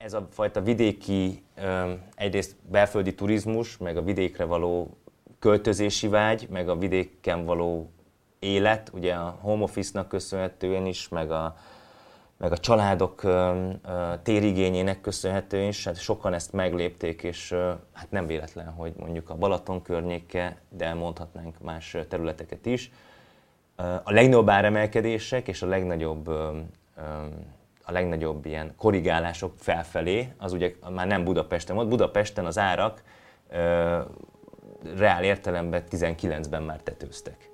ez 0.00 0.12
a 0.12 0.28
fajta 0.30 0.60
vidéki, 0.60 1.42
egyrészt 2.14 2.56
belföldi 2.70 3.14
turizmus, 3.14 3.76
meg 3.76 3.96
a 3.96 4.02
vidékre 4.02 4.44
való 4.44 4.96
költözési 5.38 6.08
vágy, 6.08 6.48
meg 6.50 6.68
a 6.68 6.76
vidéken 6.76 7.44
való 7.44 7.90
élet, 8.38 8.90
ugye 8.94 9.14
a 9.14 9.38
home 9.40 9.62
office-nak 9.62 10.08
köszönhetően 10.08 10.86
is, 10.86 11.08
meg 11.08 11.30
a, 11.30 11.56
meg 12.36 12.52
a 12.52 12.58
családok 12.58 13.22
térigényének 14.22 15.00
köszönhetően 15.00 15.68
is, 15.68 15.84
hát 15.84 15.96
sokan 15.96 16.32
ezt 16.34 16.52
meglépték, 16.52 17.22
és 17.22 17.54
hát 17.92 18.10
nem 18.10 18.26
véletlen, 18.26 18.68
hogy 18.68 18.92
mondjuk 18.96 19.30
a 19.30 19.34
Balaton 19.36 19.82
környéke, 19.82 20.60
de 20.68 20.94
mondhatnánk 20.94 21.60
más 21.62 21.96
területeket 22.08 22.66
is. 22.66 22.92
A 23.76 24.12
legnagyobb 24.12 24.48
áremelkedések 24.48 25.48
és 25.48 25.62
a 25.62 25.66
legnagyobb 25.66 26.30
a 27.90 27.92
legnagyobb 27.92 28.46
ilyen 28.46 28.74
korrigálások 28.76 29.52
felfelé, 29.56 30.28
az 30.38 30.52
ugye 30.52 30.72
már 30.90 31.06
nem 31.06 31.24
Budapesten 31.24 31.76
volt. 31.76 31.88
Budapesten 31.88 32.44
az 32.46 32.58
árak 32.58 33.02
reál 34.96 35.24
értelemben 35.24 35.82
19-ben 35.90 36.62
már 36.62 36.80
tetőztek. 36.80 37.50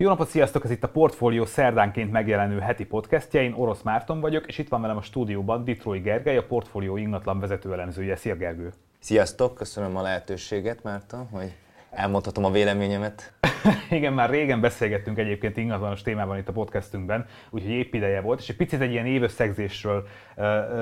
Jó 0.00 0.08
napot, 0.08 0.28
sziasztok! 0.28 0.64
Ez 0.64 0.70
itt 0.70 0.84
a 0.84 0.88
Portfolio 0.88 1.46
szerdánként 1.46 2.10
megjelenő 2.10 2.58
heti 2.58 2.84
podcastje. 2.84 3.42
Én 3.42 3.52
Orosz 3.52 3.82
Márton 3.82 4.20
vagyok, 4.20 4.46
és 4.46 4.58
itt 4.58 4.68
van 4.68 4.80
velem 4.80 4.96
a 4.96 5.02
stúdióban 5.02 5.64
Detroit 5.64 6.02
Gergely, 6.02 6.36
a 6.36 6.46
Portfolio 6.46 6.96
ingatlan 6.96 7.40
vezető 7.40 7.72
elemzője. 7.72 8.16
Szia 8.16 8.36
Gergő! 8.36 8.72
Sziasztok! 8.98 9.54
Köszönöm 9.54 9.96
a 9.96 10.02
lehetőséget, 10.02 10.82
Márton, 10.82 11.28
hogy 11.32 11.54
elmondhatom 11.90 12.44
a 12.44 12.50
véleményemet. 12.50 13.32
Igen, 13.90 14.12
már 14.12 14.30
régen 14.30 14.60
beszélgettünk 14.60 15.18
egyébként 15.18 15.56
ingatlanos 15.56 16.02
témában 16.02 16.38
itt 16.38 16.48
a 16.48 16.52
podcastünkben, 16.52 17.26
úgyhogy 17.50 17.70
épp 17.70 17.94
ideje 17.94 18.20
volt, 18.20 18.40
és 18.40 18.48
egy 18.48 18.56
picit 18.56 18.80
egy 18.80 18.90
ilyen 18.90 19.06
évösszegzésről 19.06 20.06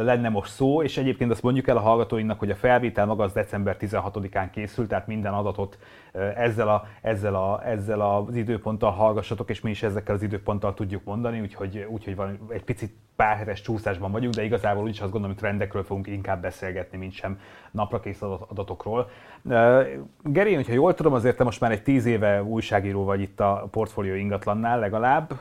lenne 0.03 0.29
most 0.29 0.53
szó, 0.53 0.83
és 0.83 0.97
egyébként 0.97 1.31
azt 1.31 1.43
mondjuk 1.43 1.69
el 1.69 1.77
a 1.77 1.81
hallgatóinknak, 1.81 2.39
hogy 2.39 2.51
a 2.51 2.55
felvétel 2.55 3.07
maga 3.07 3.25
az 3.25 3.33
december 3.33 3.77
16-án 3.81 4.49
készült, 4.53 4.89
tehát 4.89 5.07
minden 5.07 5.33
adatot 5.33 5.79
ezzel, 6.37 6.69
a, 6.69 6.87
ezzel, 7.03 7.35
a, 7.35 7.63
ezzel 7.67 8.01
az 8.01 8.37
időponttal 8.37 8.91
hallgassatok, 8.91 9.51
és 9.51 9.61
mi 9.61 9.71
is 9.71 9.83
ezekkel 9.83 10.15
az 10.15 10.23
időponttal 10.23 10.75
tudjuk 10.75 11.05
mondani, 11.05 11.41
úgyhogy, 11.41 11.87
úgyhogy 11.89 12.17
van 12.17 12.39
egy 12.49 12.65
picit 12.65 12.95
pár 13.17 13.37
hetes 13.37 13.61
csúszásban 13.61 14.13
vagyunk, 14.13 14.35
de 14.35 14.45
igazából 14.45 14.83
úgyis 14.83 15.01
azt 15.01 15.11
gondolom, 15.11 15.35
hogy 15.37 15.45
trendekről 15.45 15.85
fogunk 15.85 16.07
inkább 16.07 16.41
beszélgetni, 16.41 16.99
mint 16.99 17.13
sem 17.13 17.39
naprakész 17.71 18.23
adatokról. 18.23 19.11
Geri, 20.23 20.55
hogyha 20.55 20.73
jól 20.73 20.95
tudom, 20.95 21.13
azért 21.13 21.37
te 21.37 21.45
most 21.45 21.61
már 21.61 21.71
egy 21.71 21.83
tíz 21.83 22.07
éve 22.07 22.43
újságíró 22.77 23.05
vagy 23.05 23.21
itt 23.21 23.41
a 23.41 23.69
portfólió 23.71 24.15
ingatlannál 24.15 24.79
legalább. 24.79 25.41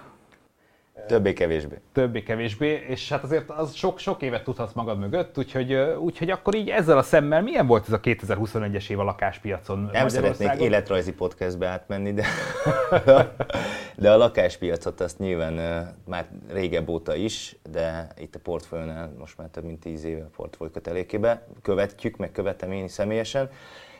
Többé-kevésbé. 1.07 1.75
Többé-kevésbé, 1.93 2.85
és 2.87 3.09
hát 3.09 3.23
azért 3.23 3.49
az 3.49 3.73
sok, 3.73 3.99
sok 3.99 4.21
évet 4.21 4.43
tudhatsz 4.43 4.73
magad 4.73 4.99
mögött, 4.99 5.37
úgyhogy, 5.37 5.73
úgyhogy 5.99 6.29
akkor 6.29 6.55
így 6.55 6.69
ezzel 6.69 6.97
a 6.97 7.01
szemmel 7.01 7.41
milyen 7.41 7.67
volt 7.67 7.85
ez 7.87 7.93
a 7.93 7.99
2021-es 7.99 8.89
év 8.89 8.99
a 8.99 9.03
lakáspiacon 9.03 9.89
Nem 9.91 10.07
szeretnék 10.07 10.61
életrajzi 10.61 11.13
podcastbe 11.13 11.67
átmenni, 11.67 12.13
de, 12.13 12.25
de 14.03 14.11
a 14.11 14.17
lakáspiacot 14.17 15.01
azt 15.01 15.19
nyilván 15.19 15.53
már 16.05 16.27
régebb 16.49 16.89
óta 16.89 17.15
is, 17.15 17.55
de 17.71 18.07
itt 18.17 18.35
a 18.35 18.39
portfóliónál 18.39 19.13
most 19.19 19.37
már 19.37 19.47
több 19.47 19.63
mint 19.63 19.79
10 19.79 20.03
éve 20.03 20.23
a 20.23 20.29
portfólió 20.35 20.73
kötelékébe 20.73 21.47
követjük, 21.61 22.17
meg 22.17 22.31
követem 22.31 22.71
én 22.71 22.87
személyesen, 22.87 23.49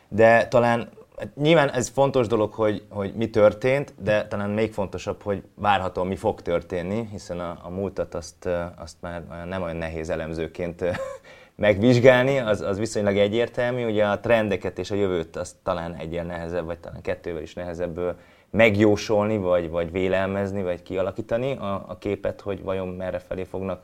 de 0.07 0.47
talán 0.47 0.89
nyilván 1.35 1.69
ez 1.69 1.87
fontos 1.87 2.27
dolog, 2.27 2.53
hogy, 2.53 2.83
hogy 2.89 3.13
mi 3.13 3.29
történt, 3.29 3.93
de 4.01 4.27
talán 4.27 4.49
még 4.49 4.73
fontosabb, 4.73 5.21
hogy 5.21 5.43
várhatóan 5.55 6.07
mi 6.07 6.15
fog 6.15 6.41
történni, 6.41 7.07
hiszen 7.11 7.39
a, 7.39 7.59
a 7.63 7.69
múltat 7.69 8.13
azt, 8.13 8.49
azt 8.77 8.95
már 8.99 9.45
nem 9.47 9.61
olyan 9.61 9.75
nehéz 9.75 10.09
elemzőként 10.09 10.83
megvizsgálni, 11.55 12.37
az, 12.39 12.61
az 12.61 12.77
viszonylag 12.77 13.17
egyértelmű. 13.17 13.85
Ugye 13.85 14.05
a 14.05 14.19
trendeket 14.19 14.79
és 14.79 14.91
a 14.91 14.95
jövőt 14.95 15.35
azt 15.35 15.55
talán 15.63 15.95
egyen 15.95 16.25
nehezebb, 16.25 16.65
vagy 16.65 16.79
talán 16.79 17.01
kettővel 17.01 17.41
is 17.41 17.53
nehezebb 17.53 18.15
megjósolni, 18.49 19.37
vagy, 19.37 19.69
vagy 19.69 19.91
vélelmezni, 19.91 20.63
vagy 20.63 20.83
kialakítani 20.83 21.55
a, 21.55 21.85
a 21.87 21.97
képet, 21.97 22.41
hogy 22.41 22.63
vajon 22.63 22.87
merre 22.87 23.19
felé 23.19 23.43
fognak 23.43 23.81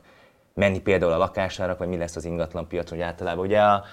menni 0.54 0.80
például 0.80 1.12
a 1.12 1.16
lakásárak, 1.16 1.78
vagy 1.78 1.88
mi 1.88 1.96
lesz 1.96 2.16
az 2.16 2.24
ingatlanpiac, 2.24 2.90
hogy 2.90 3.00
általában. 3.00 3.44
Ugye 3.44 3.60
a, 3.60 3.84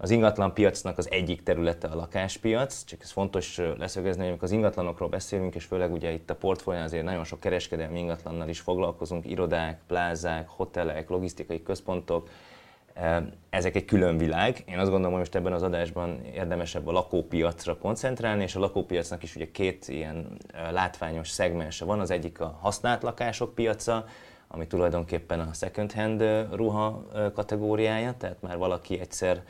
az 0.00 0.10
ingatlan 0.10 0.54
piacnak 0.54 0.98
az 0.98 1.10
egyik 1.10 1.42
területe 1.42 1.88
a 1.88 1.94
lakáspiac, 1.94 2.84
csak 2.84 3.02
ez 3.02 3.10
fontos 3.10 3.60
leszögezni, 3.78 4.20
hogy 4.20 4.28
amikor 4.28 4.44
az 4.44 4.52
ingatlanokról 4.54 5.08
beszélünk, 5.08 5.54
és 5.54 5.64
főleg 5.64 5.92
ugye 5.92 6.10
itt 6.10 6.30
a 6.30 6.34
portfólión 6.34 6.82
azért 6.82 7.04
nagyon 7.04 7.24
sok 7.24 7.40
kereskedelmi 7.40 7.98
ingatlannal 7.98 8.48
is 8.48 8.60
foglalkozunk, 8.60 9.26
irodák, 9.26 9.80
plázák, 9.86 10.48
hotelek, 10.48 11.08
logisztikai 11.08 11.62
központok, 11.62 12.28
ezek 13.50 13.74
egy 13.74 13.84
külön 13.84 14.18
világ. 14.18 14.64
Én 14.66 14.78
azt 14.78 14.90
gondolom, 14.90 15.10
hogy 15.10 15.18
most 15.18 15.34
ebben 15.34 15.52
az 15.52 15.62
adásban 15.62 16.24
érdemesebb 16.24 16.86
a 16.86 16.92
lakópiacra 16.92 17.78
koncentrálni, 17.78 18.42
és 18.42 18.54
a 18.54 18.60
lakópiacnak 18.60 19.22
is 19.22 19.36
ugye 19.36 19.50
két 19.50 19.88
ilyen 19.88 20.36
látványos 20.70 21.28
szegmense 21.28 21.84
van. 21.84 22.00
Az 22.00 22.10
egyik 22.10 22.40
a 22.40 22.58
használt 22.60 23.02
lakások 23.02 23.54
piaca, 23.54 24.04
ami 24.48 24.66
tulajdonképpen 24.66 25.40
a 25.40 25.52
second 25.52 25.92
hand 25.92 26.24
ruha 26.52 27.06
kategóriája, 27.34 28.14
tehát 28.18 28.42
már 28.42 28.56
valaki 28.56 29.00
egyszer 29.00 29.42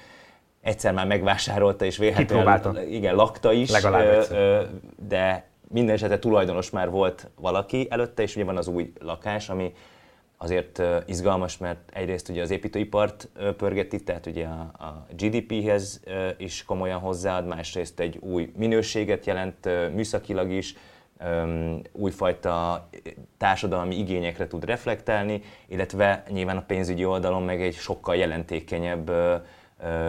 egyszer 0.60 0.92
már 0.92 1.06
megvásárolta 1.06 1.84
és 1.84 1.96
véletlenül 1.96 2.78
igen, 2.90 3.14
lakta 3.14 3.52
is, 3.52 3.70
Legalább 3.70 4.26
ö, 4.30 4.62
de 5.08 5.46
minden 5.68 5.94
esetre 5.94 6.18
tulajdonos 6.18 6.70
már 6.70 6.90
volt 6.90 7.28
valaki 7.34 7.86
előtte, 7.90 8.22
és 8.22 8.36
ugye 8.36 8.44
van 8.44 8.56
az 8.56 8.68
új 8.68 8.92
lakás, 9.00 9.48
ami 9.48 9.72
azért 10.36 10.82
izgalmas, 11.06 11.58
mert 11.58 11.78
egyrészt 11.92 12.28
ugye 12.28 12.42
az 12.42 12.50
építőipart 12.50 13.28
pörgeti, 13.56 14.02
tehát 14.02 14.26
ugye 14.26 14.46
a, 14.46 14.84
a 14.84 15.06
GDP-hez 15.16 16.00
is 16.36 16.64
komolyan 16.64 17.00
hozzáad, 17.00 17.46
másrészt 17.46 18.00
egy 18.00 18.18
új 18.20 18.52
minőséget 18.56 19.26
jelent 19.26 19.68
műszakilag 19.94 20.50
is, 20.50 20.74
újfajta 21.92 22.88
társadalmi 23.38 23.98
igényekre 23.98 24.46
tud 24.46 24.64
reflektálni, 24.64 25.42
illetve 25.66 26.22
nyilván 26.28 26.56
a 26.56 26.64
pénzügyi 26.66 27.04
oldalon 27.04 27.42
meg 27.42 27.62
egy 27.62 27.74
sokkal 27.74 28.16
jelentékenyebb 28.16 29.10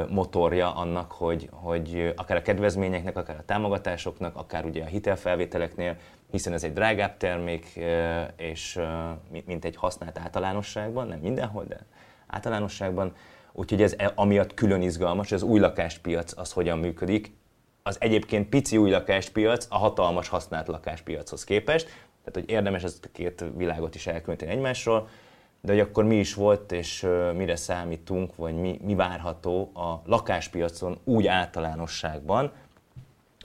motorja 0.10 0.76
annak, 0.76 1.12
hogy, 1.12 1.50
hogy 1.52 2.14
akár 2.16 2.38
a 2.38 2.42
kedvezményeknek, 2.42 3.18
akár 3.18 3.36
a 3.40 3.46
támogatásoknak, 3.46 4.36
akár 4.36 4.66
ugye 4.66 4.84
a 4.84 4.88
hitelfelvételeknél, 4.88 5.98
hiszen 6.32 6.54
ez 6.54 6.64
egy 6.64 6.74
drágább 6.74 7.18
termék, 7.18 7.80
és 8.36 8.80
mint 9.46 9.66
egy 9.66 9.76
használt 9.76 10.20
általánosságban, 10.20 11.08
nem 11.08 11.20
mindenhol, 11.20 11.64
de 11.64 11.80
általánosságban. 12.28 13.14
Úgyhogy 13.52 13.82
ez 13.82 13.94
e, 13.98 14.12
amiatt 14.16 14.54
külön 14.54 14.82
izgalmas, 14.82 15.32
az 15.32 15.44
új 15.44 15.60
lakáspiac 15.60 16.38
az 16.38 16.52
hogyan 16.52 16.80
működik. 16.80 17.38
Az 17.84 17.98
egyébként 18.00 18.50
pici 18.50 18.78
új 18.78 18.90
lakáspiac 18.90 19.66
a 19.70 19.78
hatalmas 19.78 20.28
használt 20.28 20.68
lakáspiachoz 20.68 21.44
képest, 21.44 21.86
tehát 22.24 22.34
hogy 22.34 22.50
érdemes 22.50 22.84
ezt 22.84 23.06
a 23.06 23.10
két 23.12 23.46
világot 23.58 23.96
is 23.96 24.08
elkülöníteni 24.08 24.52
egymásról 24.52 25.10
de 25.62 25.72
hogy 25.72 25.82
akkor 25.82 26.04
mi 26.04 26.16
is 26.16 26.34
volt, 26.34 26.72
és 26.72 27.08
mire 27.36 27.56
számítunk, 27.56 28.36
vagy 28.36 28.56
mi, 28.56 28.80
mi 28.84 28.96
várható 28.96 29.72
a 29.74 30.02
lakáspiacon 30.06 30.98
úgy 31.04 31.28
általánosságban. 31.28 32.52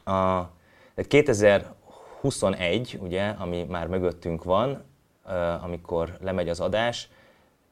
A, 0.04 0.42
2021, 1.08 2.98
ugye, 3.02 3.28
ami 3.28 3.64
már 3.69 3.86
mögöttünk 3.86 4.44
van, 4.44 4.84
amikor 5.62 6.16
lemegy 6.20 6.48
az 6.48 6.60
adás, 6.60 7.08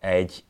egy 0.00 0.44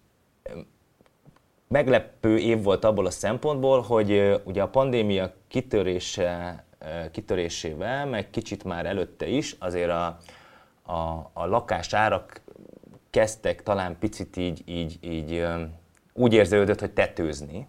meglepő 1.68 2.38
év 2.38 2.62
volt 2.62 2.84
abból 2.84 3.06
a 3.06 3.10
szempontból, 3.10 3.80
hogy 3.80 4.40
ugye 4.44 4.62
a 4.62 4.68
pandémia 4.68 5.32
kitörése, 5.48 6.64
kitörésével, 7.10 8.06
meg 8.06 8.30
kicsit 8.30 8.64
már 8.64 8.86
előtte 8.86 9.26
is, 9.26 9.56
azért 9.58 9.90
a, 9.90 10.18
a, 10.82 11.30
a 11.32 11.46
lakásárak 11.46 12.40
kezdtek 13.12 13.62
talán 13.62 13.96
picit 13.98 14.36
így, 14.36 14.62
így, 14.64 14.98
így 15.00 15.44
úgy 16.12 16.34
érződött, 16.34 16.80
hogy 16.80 16.90
tetőzni. 16.90 17.66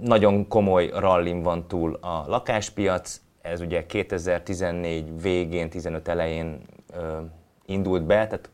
Nagyon 0.00 0.48
komoly 0.48 0.90
rallim 0.94 1.42
van 1.42 1.68
túl 1.68 1.98
a 2.00 2.24
lakáspiac, 2.26 3.20
ez 3.42 3.60
ugye 3.60 3.86
2014 3.86 5.22
végén, 5.22 5.70
15 5.70 6.08
elején 6.08 6.60
indult 7.66 8.04
be, 8.04 8.26
tehát 8.26 8.50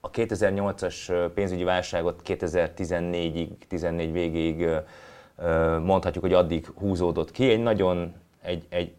a 0.00 0.10
2008-as 0.10 1.30
pénzügyi 1.34 1.64
válságot 1.64 2.22
2014-ig, 2.24 3.48
14 3.68 4.12
végéig 4.12 4.68
mondhatjuk, 5.82 6.24
hogy 6.24 6.32
addig 6.32 6.66
húzódott 6.66 7.30
ki. 7.30 7.50
Egy 7.50 7.62
nagyon 7.62 8.14
egy, 8.42 8.66
egy 8.68 8.92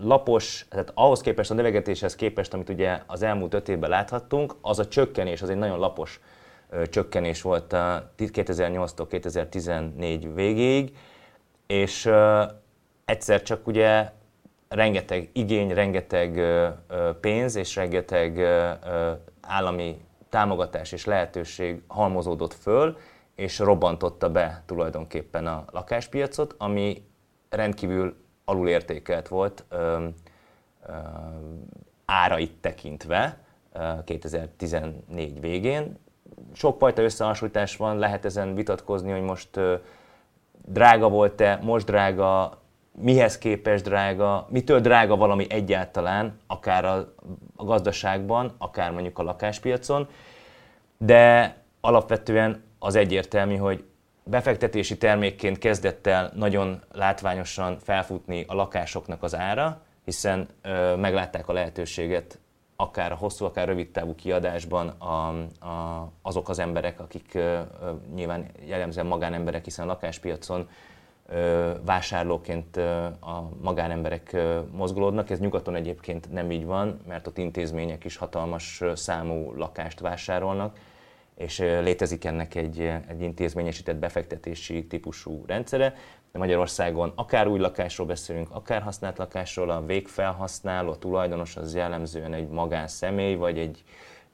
lapos, 0.00 0.66
tehát 0.68 0.92
ahhoz 0.94 1.20
képest, 1.20 1.50
a 1.50 1.54
növegetéshez 1.54 2.14
képest, 2.14 2.54
amit 2.54 2.68
ugye 2.68 3.02
az 3.06 3.22
elmúlt 3.22 3.54
öt 3.54 3.68
évben 3.68 3.90
láthattunk, 3.90 4.54
az 4.60 4.78
a 4.78 4.88
csökkenés, 4.88 5.42
az 5.42 5.50
egy 5.50 5.56
nagyon 5.56 5.78
lapos 5.78 6.20
csökkenés 6.90 7.42
volt 7.42 7.72
a 7.72 8.12
2008-tól 8.18 9.06
2014 9.08 10.34
végéig, 10.34 10.96
és 11.66 12.10
egyszer 13.04 13.42
csak 13.42 13.66
ugye 13.66 14.10
rengeteg 14.68 15.30
igény, 15.32 15.68
rengeteg 15.68 16.40
pénz 17.20 17.56
és 17.56 17.76
rengeteg 17.76 18.40
állami 19.40 20.00
támogatás 20.28 20.92
és 20.92 21.04
lehetőség 21.04 21.82
halmozódott 21.86 22.54
föl, 22.54 22.96
és 23.34 23.58
robbantotta 23.58 24.30
be 24.30 24.62
tulajdonképpen 24.66 25.46
a 25.46 25.64
lakáspiacot, 25.70 26.54
ami 26.58 27.04
rendkívül 27.48 28.16
alulértékelt 28.48 29.28
volt 29.28 29.64
árait 32.04 32.52
tekintve 32.60 33.38
2014 34.04 35.40
végén. 35.40 35.98
Sokfajta 36.52 37.02
összehasonlítás 37.02 37.76
van, 37.76 37.98
lehet 37.98 38.24
ezen 38.24 38.54
vitatkozni, 38.54 39.10
hogy 39.10 39.22
most 39.22 39.60
drága 40.64 41.08
volt-e, 41.08 41.58
most 41.62 41.86
drága, 41.86 42.60
mihez 42.92 43.38
képest 43.38 43.84
drága, 43.84 44.46
mitől 44.50 44.80
drága 44.80 45.16
valami 45.16 45.46
egyáltalán, 45.48 46.38
akár 46.46 46.84
a, 46.84 47.12
a 47.56 47.64
gazdaságban, 47.64 48.54
akár 48.58 48.92
mondjuk 48.92 49.18
a 49.18 49.22
lakáspiacon, 49.22 50.08
de 50.98 51.54
alapvetően 51.80 52.62
az 52.78 52.94
egyértelmű, 52.94 53.56
hogy 53.56 53.84
befektetési 54.30 54.98
termékként 54.98 55.58
kezdett 55.58 56.06
el 56.06 56.32
nagyon 56.34 56.82
látványosan 56.92 57.78
felfutni 57.78 58.44
a 58.48 58.54
lakásoknak 58.54 59.22
az 59.22 59.34
ára, 59.34 59.80
hiszen 60.04 60.48
ö, 60.62 60.96
meglátták 60.96 61.48
a 61.48 61.52
lehetőséget 61.52 62.38
akár 62.76 63.12
a 63.12 63.14
hosszú, 63.14 63.44
akár 63.44 63.66
rövid 63.66 63.90
távú 63.90 64.14
kiadásban 64.14 64.88
a, 64.88 65.28
a, 65.66 66.12
azok 66.22 66.48
az 66.48 66.58
emberek, 66.58 67.00
akik 67.00 67.34
ö, 67.34 67.60
nyilván 68.14 68.46
jellemzően 68.64 69.06
magánemberek, 69.06 69.64
hiszen 69.64 69.84
a 69.84 69.88
lakáspiacon 69.88 70.68
ö, 71.26 71.72
vásárlóként 71.84 72.76
ö, 72.76 73.04
a 73.04 73.48
magánemberek 73.62 74.32
ö, 74.32 74.60
mozgolódnak. 74.72 75.30
Ez 75.30 75.38
nyugaton 75.38 75.74
egyébként 75.74 76.32
nem 76.32 76.50
így 76.50 76.64
van, 76.64 77.00
mert 77.06 77.26
ott 77.26 77.38
intézmények 77.38 78.04
is 78.04 78.16
hatalmas 78.16 78.82
számú 78.94 79.52
lakást 79.56 80.00
vásárolnak 80.00 80.78
és 81.36 81.58
létezik 81.58 82.24
ennek 82.24 82.54
egy, 82.54 82.80
egy 83.08 83.20
intézményesített 83.20 83.96
befektetési 83.96 84.86
típusú 84.86 85.44
rendszere. 85.46 85.94
De 86.32 86.38
Magyarországon 86.38 87.12
akár 87.14 87.46
új 87.46 87.58
lakásról 87.58 88.06
beszélünk, 88.06 88.50
akár 88.50 88.82
használt 88.82 89.18
lakásról, 89.18 89.70
a 89.70 89.84
végfelhasználó, 89.84 90.90
a 90.90 90.98
tulajdonos 90.98 91.56
az 91.56 91.74
jellemzően 91.74 92.32
egy 92.32 92.48
magánszemély, 92.48 93.34
vagy 93.34 93.58
egy, 93.58 93.84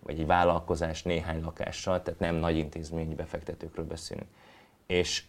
vagy 0.03 0.19
egy 0.19 0.27
vállalkozás 0.27 1.03
néhány 1.03 1.43
lakással, 1.43 2.03
tehát 2.03 2.21
nem 2.21 2.35
nagy 2.35 2.57
intézményi 2.57 3.15
befektetőkről 3.15 3.85
beszélünk. 3.85 4.29
És 4.87 5.25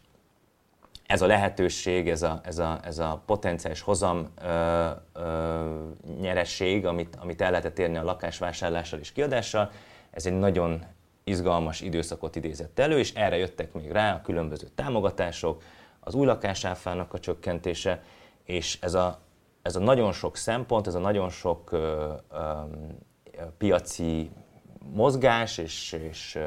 ez 1.05 1.21
a 1.21 1.25
lehetőség, 1.25 2.09
ez 2.09 2.21
a, 2.21 2.41
ez 2.43 2.59
a, 2.59 2.79
ez 2.83 2.99
a 2.99 3.23
potenciális 3.25 3.81
hozam 3.81 4.29
ö, 4.43 4.89
ö, 5.13 5.87
nyeresség, 6.19 6.85
amit, 6.85 7.15
amit 7.15 7.41
el 7.41 7.49
lehetett 7.49 7.79
érni 7.79 7.97
a 7.97 8.03
lakásvásárlással 8.03 8.99
és 8.99 9.11
kiadással, 9.11 9.71
ez 10.11 10.25
egy 10.25 10.37
nagyon 10.37 10.83
izgalmas 11.23 11.81
időszakot 11.81 12.35
idézett 12.35 12.79
elő, 12.79 12.99
és 12.99 13.13
erre 13.13 13.37
jöttek 13.37 13.73
még 13.73 13.91
rá 13.91 14.13
a 14.13 14.21
különböző 14.21 14.67
támogatások, 14.75 15.63
az 15.99 16.13
új 16.13 16.25
lakásáfának 16.25 17.13
a 17.13 17.19
csökkentése, 17.19 18.03
és 18.43 18.77
ez 18.81 18.93
a, 18.93 19.19
ez 19.61 19.75
a 19.75 19.79
nagyon 19.79 20.11
sok 20.11 20.37
szempont, 20.37 20.87
ez 20.87 20.95
a 20.95 20.99
nagyon 20.99 21.29
sok 21.29 21.71
ö, 21.71 22.13
ö, 22.31 22.37
piaci 23.57 24.31
mozgás 24.91 25.57
és, 25.57 25.91
és 25.91 26.39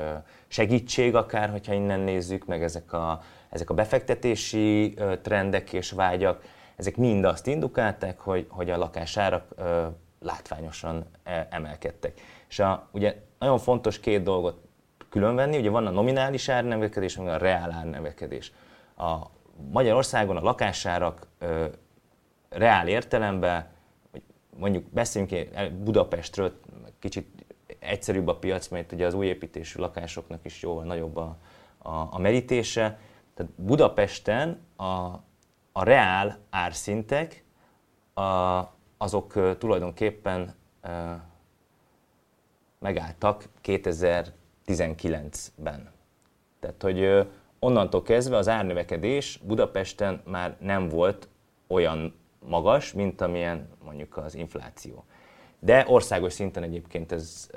segítség 0.49 1.14
akár, 1.14 1.50
hogyha 1.50 1.73
innen 1.73 2.00
nézzük, 2.00 2.46
meg 2.46 2.62
ezek 2.62 2.93
a, 2.93 3.23
ezek 3.50 3.70
a 3.70 3.75
befektetési 3.75 4.94
trendek 5.23 5.73
és 5.73 5.90
vágyak, 5.90 6.43
ezek 6.76 6.96
mind 6.96 7.25
azt 7.25 7.46
indukálták, 7.46 8.20
hogy, 8.20 8.46
hogy 8.49 8.70
a 8.70 8.76
lakásárak 8.76 9.55
látványosan 10.20 11.06
emelkedtek. 11.50 12.20
És 12.49 12.58
a, 12.58 12.88
ugye 12.93 13.17
nagyon 13.38 13.58
fontos 13.58 14.00
két 14.00 14.23
dolgot 14.23 14.65
különvenni. 15.16 15.58
Ugye 15.58 15.70
van 15.70 15.86
a 15.86 15.90
nominális 15.90 16.48
árnövekedés, 16.48 17.16
meg 17.16 17.26
a 17.26 17.36
reál 17.36 17.72
árnövekedés. 17.72 18.52
A 18.96 19.16
Magyarországon 19.70 20.36
a 20.36 20.40
lakásárak 20.40 21.26
ö, 21.38 21.66
reál 22.48 22.88
értelemben, 22.88 23.66
mondjuk 24.56 24.84
beszéljünk 24.90 25.50
Budapestről, 25.72 26.60
kicsit 26.98 27.46
egyszerűbb 27.78 28.28
a 28.28 28.36
piac, 28.36 28.68
mert 28.68 28.92
ugye 28.92 29.06
az 29.06 29.14
új 29.14 29.26
építésű 29.26 29.80
lakásoknak 29.80 30.44
is 30.44 30.62
jóval 30.62 30.84
nagyobb 30.84 31.16
a, 31.16 31.36
a, 31.78 32.08
a 32.10 32.18
merítése. 32.18 32.98
Tehát 33.34 33.52
Budapesten 33.52 34.60
a, 34.76 34.84
a 35.72 35.84
reál 35.84 36.38
árszintek 36.50 37.44
a, 38.14 38.22
azok 38.96 39.58
tulajdonképpen 39.58 40.54
ö, 40.82 41.12
megálltak 42.78 43.44
2000 43.60 44.32
19-ben. 44.66 45.90
Tehát, 46.60 46.82
hogy 46.82 47.28
onnantól 47.58 48.02
kezdve 48.02 48.36
az 48.36 48.48
árnövekedés 48.48 49.40
Budapesten 49.44 50.20
már 50.24 50.56
nem 50.60 50.88
volt 50.88 51.28
olyan 51.66 52.14
magas, 52.38 52.92
mint 52.92 53.20
amilyen 53.20 53.68
mondjuk 53.84 54.16
az 54.16 54.34
infláció. 54.34 55.04
De 55.58 55.84
országos 55.88 56.32
szinten 56.32 56.62
egyébként 56.62 57.12
ez 57.12 57.50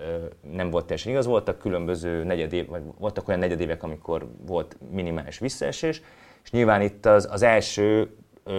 nem 0.52 0.70
volt 0.70 0.86
teljesen 0.86 1.12
igaz, 1.12 1.26
voltak 1.26 1.60
különböző 1.60 2.24
negyedév, 2.24 2.68
vagy 2.68 2.82
voltak 2.98 3.28
olyan 3.28 3.40
negyedévek, 3.40 3.84
amikor 3.84 4.28
volt 4.46 4.78
minimális 4.92 5.40
visszaesés, 5.40 6.02
és 6.44 6.52
nyilván 6.52 6.82
itt 6.82 7.06
az, 7.06 7.28
az 7.32 7.42
első 7.42 8.16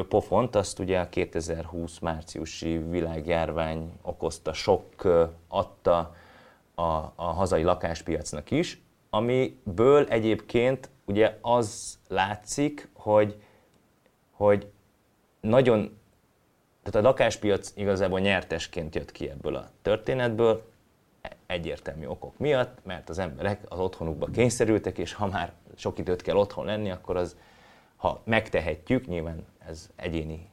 pofont 0.08 0.54
azt 0.56 0.78
ugye 0.78 0.98
a 0.98 1.08
2020 1.08 1.98
márciusi 1.98 2.78
világjárvány 2.78 3.92
okozta, 4.02 4.52
sok 4.52 4.84
adta 5.48 6.14
a, 6.80 7.12
a 7.16 7.24
hazai 7.24 7.62
lakáspiacnak 7.62 8.50
is, 8.50 8.82
amiből 9.10 10.06
egyébként 10.08 10.90
ugye 11.04 11.38
az 11.40 11.98
látszik, 12.08 12.88
hogy, 12.92 13.42
hogy 14.30 14.70
nagyon, 15.40 15.98
tehát 16.82 17.06
a 17.06 17.08
lakáspiac 17.08 17.72
igazából 17.76 18.20
nyertesként 18.20 18.94
jött 18.94 19.12
ki 19.12 19.28
ebből 19.30 19.56
a 19.56 19.70
történetből, 19.82 20.68
egyértelmű 21.46 22.06
okok 22.06 22.38
miatt, 22.38 22.78
mert 22.84 23.08
az 23.08 23.18
emberek 23.18 23.60
az 23.68 23.78
otthonukba 23.78 24.26
kényszerültek, 24.26 24.98
és 24.98 25.12
ha 25.12 25.26
már 25.26 25.52
sok 25.76 25.98
időt 25.98 26.22
kell 26.22 26.36
otthon 26.36 26.64
lenni, 26.64 26.90
akkor 26.90 27.16
az, 27.16 27.36
ha 27.96 28.20
megtehetjük, 28.24 29.06
nyilván 29.06 29.46
ez 29.66 29.90
egyéni 29.96 30.48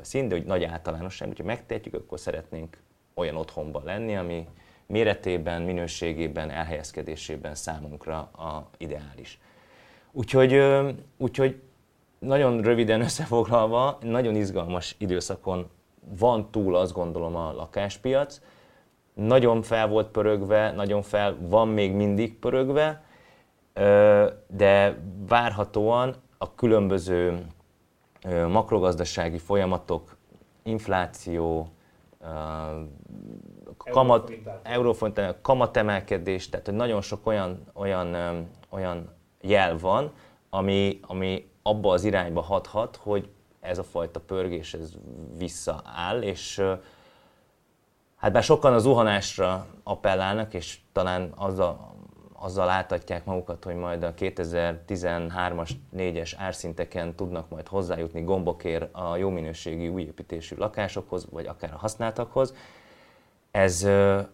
szín, 0.00 0.28
de 0.28 0.34
hogy 0.34 0.44
nagy 0.44 0.64
általánosság, 0.64 1.28
hogyha 1.28 1.44
megtehetjük, 1.44 1.94
akkor 1.94 2.20
szeretnénk 2.20 2.78
olyan 3.14 3.36
otthonban 3.36 3.84
lenni, 3.84 4.16
ami, 4.16 4.48
méretében, 4.90 5.62
minőségében, 5.62 6.50
elhelyezkedésében 6.50 7.54
számunkra 7.54 8.16
a 8.18 8.68
ideális. 8.78 9.38
Úgyhogy, 10.12 10.62
úgyhogy 11.16 11.60
nagyon 12.18 12.60
röviden 12.60 13.00
összefoglalva, 13.00 13.98
nagyon 14.02 14.34
izgalmas 14.34 14.94
időszakon 14.98 15.68
van 16.18 16.50
túl 16.50 16.76
azt 16.76 16.92
gondolom 16.92 17.36
a 17.36 17.52
lakáspiac. 17.52 18.40
Nagyon 19.14 19.62
fel 19.62 19.88
volt 19.88 20.08
pörögve, 20.08 20.72
nagyon 20.72 21.02
fel 21.02 21.36
van 21.40 21.68
még 21.68 21.92
mindig 21.92 22.38
pörögve, 22.38 23.04
de 24.46 24.98
várhatóan 25.28 26.14
a 26.38 26.54
különböző 26.54 27.46
makrogazdasági 28.48 29.38
folyamatok, 29.38 30.16
infláció, 30.62 31.68
kamat, 33.90 34.32
eurófont, 34.62 35.20
kamatemelkedés, 35.42 36.48
tehát 36.48 36.66
hogy 36.66 36.74
nagyon 36.74 37.00
sok 37.00 37.26
olyan, 37.26 37.64
olyan, 37.74 38.16
olyan 38.68 39.14
jel 39.40 39.78
van, 39.78 40.12
ami, 40.50 41.00
ami 41.02 41.50
abba 41.62 41.92
az 41.92 42.04
irányba 42.04 42.40
hathat, 42.40 42.96
hogy 42.96 43.28
ez 43.60 43.78
a 43.78 43.82
fajta 43.82 44.20
pörgés 44.20 44.74
ez 44.74 44.92
visszaáll, 45.38 46.22
és 46.22 46.62
hát 48.16 48.32
bár 48.32 48.42
sokan 48.42 48.72
az 48.72 48.82
zuhanásra 48.82 49.66
appellálnak, 49.82 50.54
és 50.54 50.78
talán 50.92 51.32
azzal, 51.36 51.94
azzal 52.32 52.66
láthatják 52.66 53.24
magukat, 53.24 53.64
hogy 53.64 53.74
majd 53.74 54.02
a 54.02 54.14
2013-as, 54.14 55.70
4-es 55.96 56.32
árszinteken 56.36 57.14
tudnak 57.14 57.48
majd 57.48 57.68
hozzájutni 57.68 58.22
gombokért 58.22 58.94
a 58.94 59.16
jó 59.16 59.28
minőségi 59.28 59.88
újépítésű 59.88 60.56
lakásokhoz, 60.56 61.26
vagy 61.30 61.46
akár 61.46 61.72
a 61.72 61.78
használtakhoz, 61.78 62.54
ez, 63.50 63.84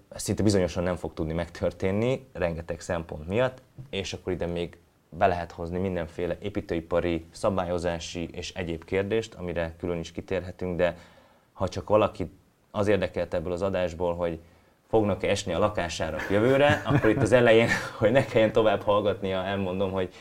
ez 0.08 0.23
szinte 0.23 0.42
bizonyosan 0.42 0.82
nem 0.82 0.96
fog 0.96 1.14
tudni 1.14 1.32
megtörténni, 1.32 2.26
rengeteg 2.32 2.80
szempont 2.80 3.26
miatt, 3.26 3.62
és 3.90 4.12
akkor 4.12 4.32
ide 4.32 4.46
még 4.46 4.78
be 5.08 5.26
lehet 5.26 5.52
hozni 5.52 5.78
mindenféle 5.78 6.37
építőipari, 6.40 7.25
szabályozási 7.30 8.28
és 8.32 8.52
egyéb 8.54 8.85
kérdést, 8.85 9.35
amire 9.35 9.75
külön 9.78 9.99
is 9.99 10.12
kitérhetünk, 10.12 10.76
de 10.76 10.96
ha 11.52 11.68
csak 11.68 11.88
valaki 11.88 12.30
az 12.70 12.88
érdekelt 12.88 13.35
ebből 13.35 13.52
az 13.52 13.62
adásból, 13.62 14.14
hogy 14.14 14.40
fognak-e 14.88 15.28
esni 15.28 15.52
a 15.52 15.58
lakására 15.58 16.18
jövőre, 16.30 16.82
akkor 16.85 17.11
itt 17.11 17.23
az 17.23 17.32
elején, 17.32 17.68
hogy 17.99 18.11
ne 18.11 18.25
kelljen 18.25 18.52
tovább 18.52 18.82
hallgatnia, 18.82 19.44
elmondom, 19.44 19.92
hogy 19.92 20.14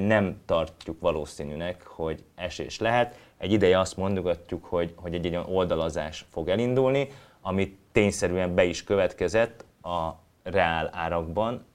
nem 0.00 0.40
tartjuk 0.46 1.00
valószínűnek, 1.00 1.86
hogy 1.86 2.24
esés 2.34 2.78
lehet. 2.78 3.18
Egy 3.36 3.52
ideje 3.52 3.78
azt 3.78 3.96
mondogatjuk, 3.96 4.64
hogy, 4.64 4.92
hogy 4.96 5.14
egy 5.14 5.24
ilyen 5.24 5.44
oldalazás 5.48 6.26
fog 6.30 6.48
elindulni, 6.48 7.08
ami 7.40 7.78
tényszerűen 7.98 8.54
be 8.54 8.64
is 8.64 8.84
következett 8.84 9.64
a 9.82 10.10
reál 10.42 10.90
árakban, 10.92 11.66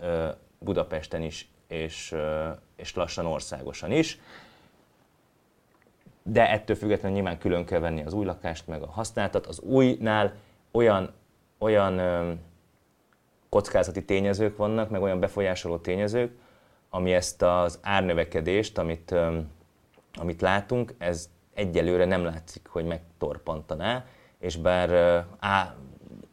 Budapesten 0.59 1.21
is, 1.21 1.49
és, 1.67 2.15
és 2.75 2.95
lassan 2.95 3.25
országosan 3.25 3.91
is. 3.91 4.19
De 6.23 6.49
ettől 6.49 6.75
függetlenül 6.75 7.17
nyilván 7.17 7.37
külön 7.37 7.65
kell 7.65 7.79
venni 7.79 8.03
az 8.03 8.13
új 8.13 8.25
lakást, 8.25 8.67
meg 8.67 8.81
a 8.81 8.89
használtat. 8.89 9.45
Az 9.45 9.59
újnál 9.59 10.33
olyan, 10.71 11.13
olyan 11.57 11.99
kockázati 13.49 14.05
tényezők 14.05 14.57
vannak, 14.57 14.89
meg 14.89 15.01
olyan 15.01 15.19
befolyásoló 15.19 15.77
tényezők, 15.77 16.31
ami 16.89 17.13
ezt 17.13 17.41
az 17.41 17.79
árnövekedést, 17.81 18.77
amit, 18.77 19.15
amit 20.13 20.41
látunk, 20.41 20.93
ez 20.97 21.29
egyelőre 21.53 22.05
nem 22.05 22.23
látszik, 22.23 22.67
hogy 22.67 22.85
megtorpantaná, 22.85 24.05
és 24.39 24.57
bár 24.57 24.89
á, 25.39 25.75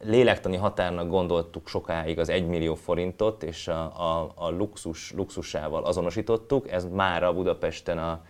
lélektani 0.03 0.57
határnak 0.57 1.07
gondoltuk 1.07 1.67
sokáig 1.67 2.19
az 2.19 2.29
1 2.29 2.47
millió 2.47 2.75
forintot, 2.75 3.43
és 3.43 3.67
a, 3.67 3.81
a, 3.81 4.31
a 4.35 4.49
luxus, 4.49 5.11
luxusával 5.11 5.83
azonosítottuk, 5.83 6.71
ez 6.71 6.85
már 6.85 7.23
a 7.23 7.33
Budapesten 7.33 7.97
a, 7.97 8.23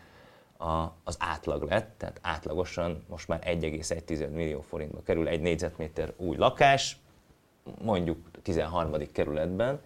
a, 0.66 0.96
az 1.04 1.16
átlag 1.20 1.64
lett, 1.64 1.94
tehát 1.98 2.20
átlagosan 2.22 3.04
most 3.10 3.28
már 3.28 3.42
1,1 3.46 4.32
millió 4.32 4.62
forintba 4.62 5.02
kerül 5.04 5.28
egy 5.28 5.42
négyzetméter 5.42 6.14
új 6.18 6.38
lakás, 6.38 6.98
mondjuk 7.82 8.18
13. 8.42 8.92
kerületben, 9.12 9.82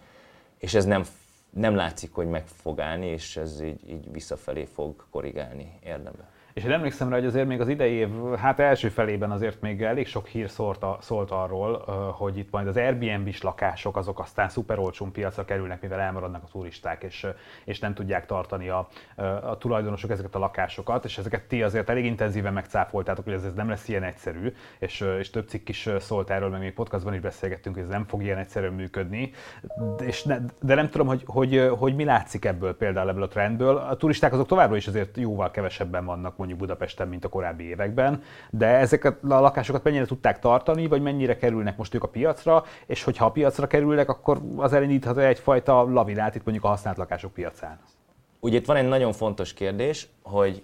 és 0.57 0.73
ez 0.73 0.85
nem, 0.85 1.05
nem 1.49 1.75
látszik, 1.75 2.13
hogy 2.13 2.27
meg 2.27 2.47
fog 2.47 2.79
állni, 2.79 3.05
és 3.05 3.37
ez 3.37 3.61
így, 3.61 3.89
így 3.89 4.11
visszafelé 4.11 4.65
fog 4.65 5.05
korrigálni 5.09 5.79
érdemben. 5.83 6.27
És 6.55 6.63
én 6.63 6.71
emlékszem 6.71 7.09
rá, 7.09 7.15
hogy 7.15 7.25
azért 7.25 7.47
még 7.47 7.61
az 7.61 7.67
idei 7.67 7.91
év, 7.91 8.09
hát 8.37 8.59
első 8.59 8.89
felében 8.89 9.31
azért 9.31 9.61
még 9.61 9.81
elég 9.81 10.07
sok 10.07 10.27
hír 10.27 10.49
szólt, 10.49 10.83
a, 10.83 10.97
szólt 11.01 11.31
arról, 11.31 11.77
hogy 12.17 12.37
itt 12.37 12.51
majd 12.51 12.67
az 12.67 12.77
Airbnb-s 12.77 13.41
lakások 13.41 13.97
azok 13.97 14.19
aztán 14.19 14.49
szuper 14.49 14.79
olcsón 14.79 15.11
piacra 15.11 15.45
kerülnek, 15.45 15.81
mivel 15.81 15.99
elmaradnak 15.99 16.43
a 16.43 16.47
turisták, 16.51 17.03
és, 17.03 17.27
és 17.65 17.79
nem 17.79 17.93
tudják 17.93 18.25
tartani 18.25 18.69
a, 18.69 18.87
a 19.41 19.57
tulajdonosok 19.57 20.09
ezeket 20.09 20.35
a 20.35 20.39
lakásokat, 20.39 21.05
és 21.05 21.17
ezeket 21.17 21.43
ti 21.43 21.63
azért 21.63 21.89
elég 21.89 22.05
intenzíven 22.05 22.53
megcáfoltátok, 22.53 23.23
hogy 23.23 23.33
ez, 23.33 23.43
ez 23.43 23.53
nem 23.53 23.69
lesz 23.69 23.87
ilyen 23.87 24.03
egyszerű, 24.03 24.53
és, 24.79 25.05
és 25.19 25.29
több 25.29 25.47
cikk 25.47 25.69
is 25.69 25.89
szólt 25.99 26.29
erről, 26.29 26.49
meg 26.49 26.59
még 26.59 26.73
podcastban 26.73 27.13
is 27.13 27.19
beszélgettünk, 27.19 27.75
hogy 27.75 27.83
ez 27.83 27.89
nem 27.89 28.05
fog 28.05 28.23
ilyen 28.23 28.37
egyszerűen 28.37 28.73
működni, 28.73 29.31
de, 29.97 30.05
és 30.05 30.23
ne, 30.23 30.37
de 30.61 30.75
nem 30.75 30.89
tudom, 30.89 31.07
hogy, 31.07 31.23
hogy, 31.25 31.69
hogy 31.77 31.95
mi 31.95 32.03
látszik 32.03 32.45
ebből 32.45 32.75
például 32.77 33.09
ebből 33.09 33.23
a 33.23 33.27
trendből. 33.27 33.77
A 33.77 33.95
turisták 33.95 34.33
azok 34.33 34.47
továbbra 34.47 34.75
is 34.75 34.87
azért 34.87 35.17
jóval 35.17 35.51
kevesebben 35.51 36.05
vannak 36.05 36.43
mondjuk 36.45 36.67
Budapesten, 36.67 37.07
mint 37.07 37.25
a 37.25 37.29
korábbi 37.29 37.63
években, 37.63 38.23
de 38.49 38.67
ezeket 38.67 39.23
a 39.23 39.39
lakásokat 39.39 39.83
mennyire 39.83 40.05
tudták 40.05 40.39
tartani, 40.39 40.87
vagy 40.87 41.01
mennyire 41.01 41.37
kerülnek 41.37 41.77
most 41.77 41.93
ők 41.93 42.03
a 42.03 42.07
piacra, 42.07 42.63
és 42.85 43.03
hogyha 43.03 43.25
a 43.25 43.31
piacra 43.31 43.67
kerülnek, 43.67 44.09
akkor 44.09 44.41
az 44.55 44.73
elindíthat 44.73 45.17
egyfajta 45.17 45.83
lavinát 45.83 46.35
itt 46.35 46.43
mondjuk 46.43 46.65
a 46.65 46.67
használt 46.67 46.97
lakások 46.97 47.33
piacán. 47.33 47.79
Ugye 48.39 48.57
itt 48.57 48.65
van 48.65 48.75
egy 48.75 48.87
nagyon 48.87 49.13
fontos 49.13 49.53
kérdés, 49.53 50.07
hogy 50.21 50.63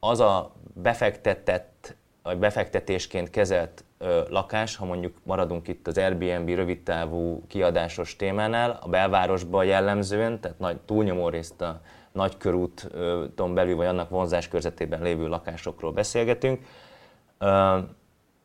az 0.00 0.20
a 0.20 0.52
befektetett, 0.74 1.96
vagy 2.22 2.38
befektetésként 2.38 3.30
kezelt 3.30 3.84
lakás, 4.28 4.76
ha 4.76 4.84
mondjuk 4.84 5.14
maradunk 5.22 5.68
itt 5.68 5.86
az 5.86 5.98
Airbnb 5.98 6.48
rövidtávú 6.48 7.42
kiadásos 7.46 8.16
témánál, 8.16 8.78
a 8.82 8.88
belvárosban 8.88 9.64
jellemzően, 9.64 10.40
tehát 10.40 10.58
nagy 10.58 10.76
túlnyomó 10.76 11.28
részt 11.28 11.60
a 11.60 11.80
nagykörúton 12.12 13.54
belül, 13.54 13.76
vagy 13.76 13.86
annak 13.86 14.08
vonzás 14.08 14.48
körzetében 14.48 15.02
lévő 15.02 15.26
lakásokról 15.26 15.92
beszélgetünk, 15.92 16.66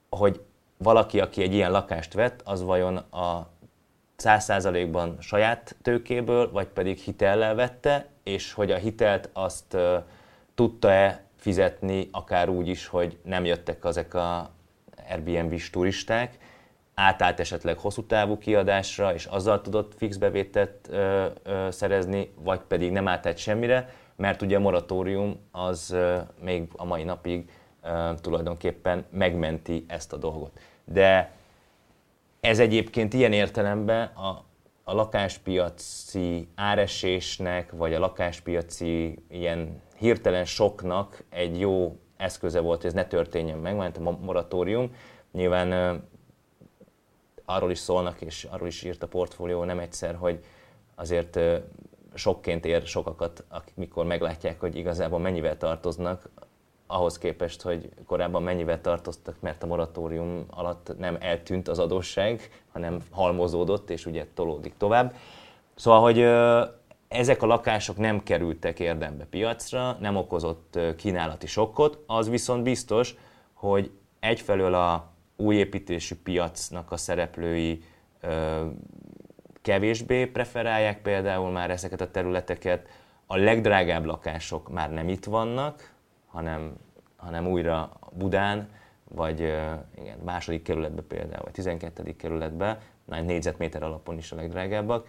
hogy 0.09 0.41
valaki, 0.77 1.19
aki 1.19 1.41
egy 1.41 1.53
ilyen 1.53 1.71
lakást 1.71 2.13
vett, 2.13 2.41
az 2.43 2.63
vajon 2.63 2.97
a 2.97 3.47
100%-ban 4.17 5.17
saját 5.19 5.75
tőkéből, 5.81 6.51
vagy 6.51 6.67
pedig 6.67 6.97
hitellel 6.97 7.55
vette, 7.55 8.07
és 8.23 8.53
hogy 8.53 8.71
a 8.71 8.77
hitelt 8.77 9.29
azt 9.33 9.77
tudta-e 10.55 11.23
fizetni, 11.35 12.09
akár 12.11 12.49
úgy 12.49 12.67
is, 12.67 12.87
hogy 12.87 13.17
nem 13.23 13.45
jöttek 13.45 13.83
ezek 13.83 14.13
a 14.13 14.49
Airbnb-s 15.09 15.69
turisták, 15.69 16.37
átállt 16.95 17.39
esetleg 17.39 17.77
hosszú 17.77 18.03
távú 18.03 18.37
kiadásra, 18.37 19.13
és 19.13 19.25
azzal 19.25 19.61
tudott 19.61 19.93
fix 19.97 20.17
bevételt 20.17 20.87
ö, 20.89 21.25
ö, 21.43 21.67
szerezni, 21.71 22.33
vagy 22.35 22.59
pedig 22.59 22.91
nem 22.91 23.07
átállt 23.07 23.37
semmire, 23.37 23.89
mert 24.15 24.41
ugye 24.41 24.55
a 24.55 24.59
moratórium 24.59 25.39
az 25.51 25.91
ö, 25.91 26.17
még 26.41 26.67
a 26.75 26.85
mai 26.85 27.03
napig 27.03 27.49
ö, 27.83 28.11
tulajdonképpen 28.21 29.05
megmenti 29.09 29.85
ezt 29.87 30.13
a 30.13 30.17
dolgot. 30.17 30.59
De 30.85 31.31
ez 32.39 32.59
egyébként 32.59 33.13
ilyen 33.13 33.33
értelemben 33.33 34.05
a, 34.05 34.43
a 34.83 34.93
lakáspiaci 34.93 36.47
áresésnek, 36.55 37.71
vagy 37.71 37.93
a 37.93 37.99
lakáspiaci 37.99 39.23
ilyen 39.29 39.81
hirtelen 39.97 40.45
soknak 40.45 41.23
egy 41.29 41.59
jó 41.59 41.99
eszköze 42.17 42.59
volt, 42.59 42.77
hogy 42.77 42.89
ez 42.89 42.95
ne 42.95 43.05
történjen 43.05 43.57
meg, 43.57 43.75
mert 43.75 43.97
a 43.97 44.17
moratórium. 44.21 44.95
Nyilván 45.31 46.01
arról 47.45 47.71
is 47.71 47.79
szólnak, 47.79 48.21
és 48.21 48.47
arról 48.51 48.67
is 48.67 48.83
írt 48.83 49.03
a 49.03 49.07
portfólió 49.07 49.63
nem 49.63 49.79
egyszer, 49.79 50.15
hogy 50.15 50.43
azért 50.95 51.39
sokként 52.13 52.65
ér 52.65 52.81
sokakat, 52.81 53.43
mikor 53.73 54.05
meglátják, 54.05 54.59
hogy 54.59 54.75
igazából 54.75 55.19
mennyivel 55.19 55.57
tartoznak, 55.57 56.29
ahhoz 56.87 57.17
képest, 57.17 57.61
hogy 57.61 57.89
korábban 58.05 58.43
mennyivel 58.43 58.81
tartoztak, 58.81 59.35
mert 59.39 59.63
a 59.63 59.65
moratórium 59.65 60.45
alatt 60.49 60.97
nem 60.97 61.17
eltűnt 61.19 61.67
az 61.67 61.79
adósság, 61.79 62.63
hanem 62.71 62.99
halmozódott, 63.11 63.89
és 63.89 64.05
ugye 64.05 64.27
tolódik 64.33 64.73
tovább. 64.77 65.15
Szóval, 65.75 66.01
hogy 66.01 66.19
ezek 67.07 67.41
a 67.41 67.45
lakások 67.45 67.97
nem 67.97 68.23
kerültek 68.23 68.79
érdembe 68.79 69.25
piacra, 69.25 69.97
nem 69.99 70.15
okozott 70.15 70.79
kínálati 70.97 71.47
sokkot, 71.47 72.03
az 72.07 72.29
viszont 72.29 72.63
biztos, 72.63 73.15
hogy 73.53 73.91
egyfelől 74.19 74.73
a 74.73 75.13
új 75.35 75.55
építésű 75.55 76.15
piacnak 76.23 76.91
a 76.91 76.97
szereplői 76.97 77.83
kevésbé 79.61 80.25
preferálják 80.25 81.01
például 81.01 81.51
már 81.51 81.71
ezeket 81.71 82.01
a 82.01 82.11
területeket. 82.11 82.87
A 83.25 83.35
legdrágább 83.35 84.05
lakások 84.05 84.69
már 84.69 84.91
nem 84.91 85.09
itt 85.09 85.25
vannak, 85.25 85.93
hanem, 86.27 86.73
hanem 87.15 87.47
újra 87.47 87.91
Budán, 88.11 88.69
vagy 89.03 89.39
igen, 89.97 90.17
második 90.23 90.63
kerületbe 90.63 91.01
például, 91.01 91.43
vagy 91.43 91.53
12. 91.53 92.15
kerületbe, 92.15 92.81
négyzetméter 93.05 93.83
alapon 93.83 94.17
is 94.17 94.31
a 94.31 94.35
legdrágábbak. 94.35 95.07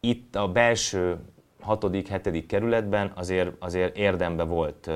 Itt 0.00 0.34
a 0.34 0.52
belső 0.52 1.18
6. 1.60 1.86
7. 1.90 2.46
kerületben 2.46 3.12
azért, 3.14 3.50
azért 3.58 3.96
érdembe 3.96 4.42
volt 4.42 4.90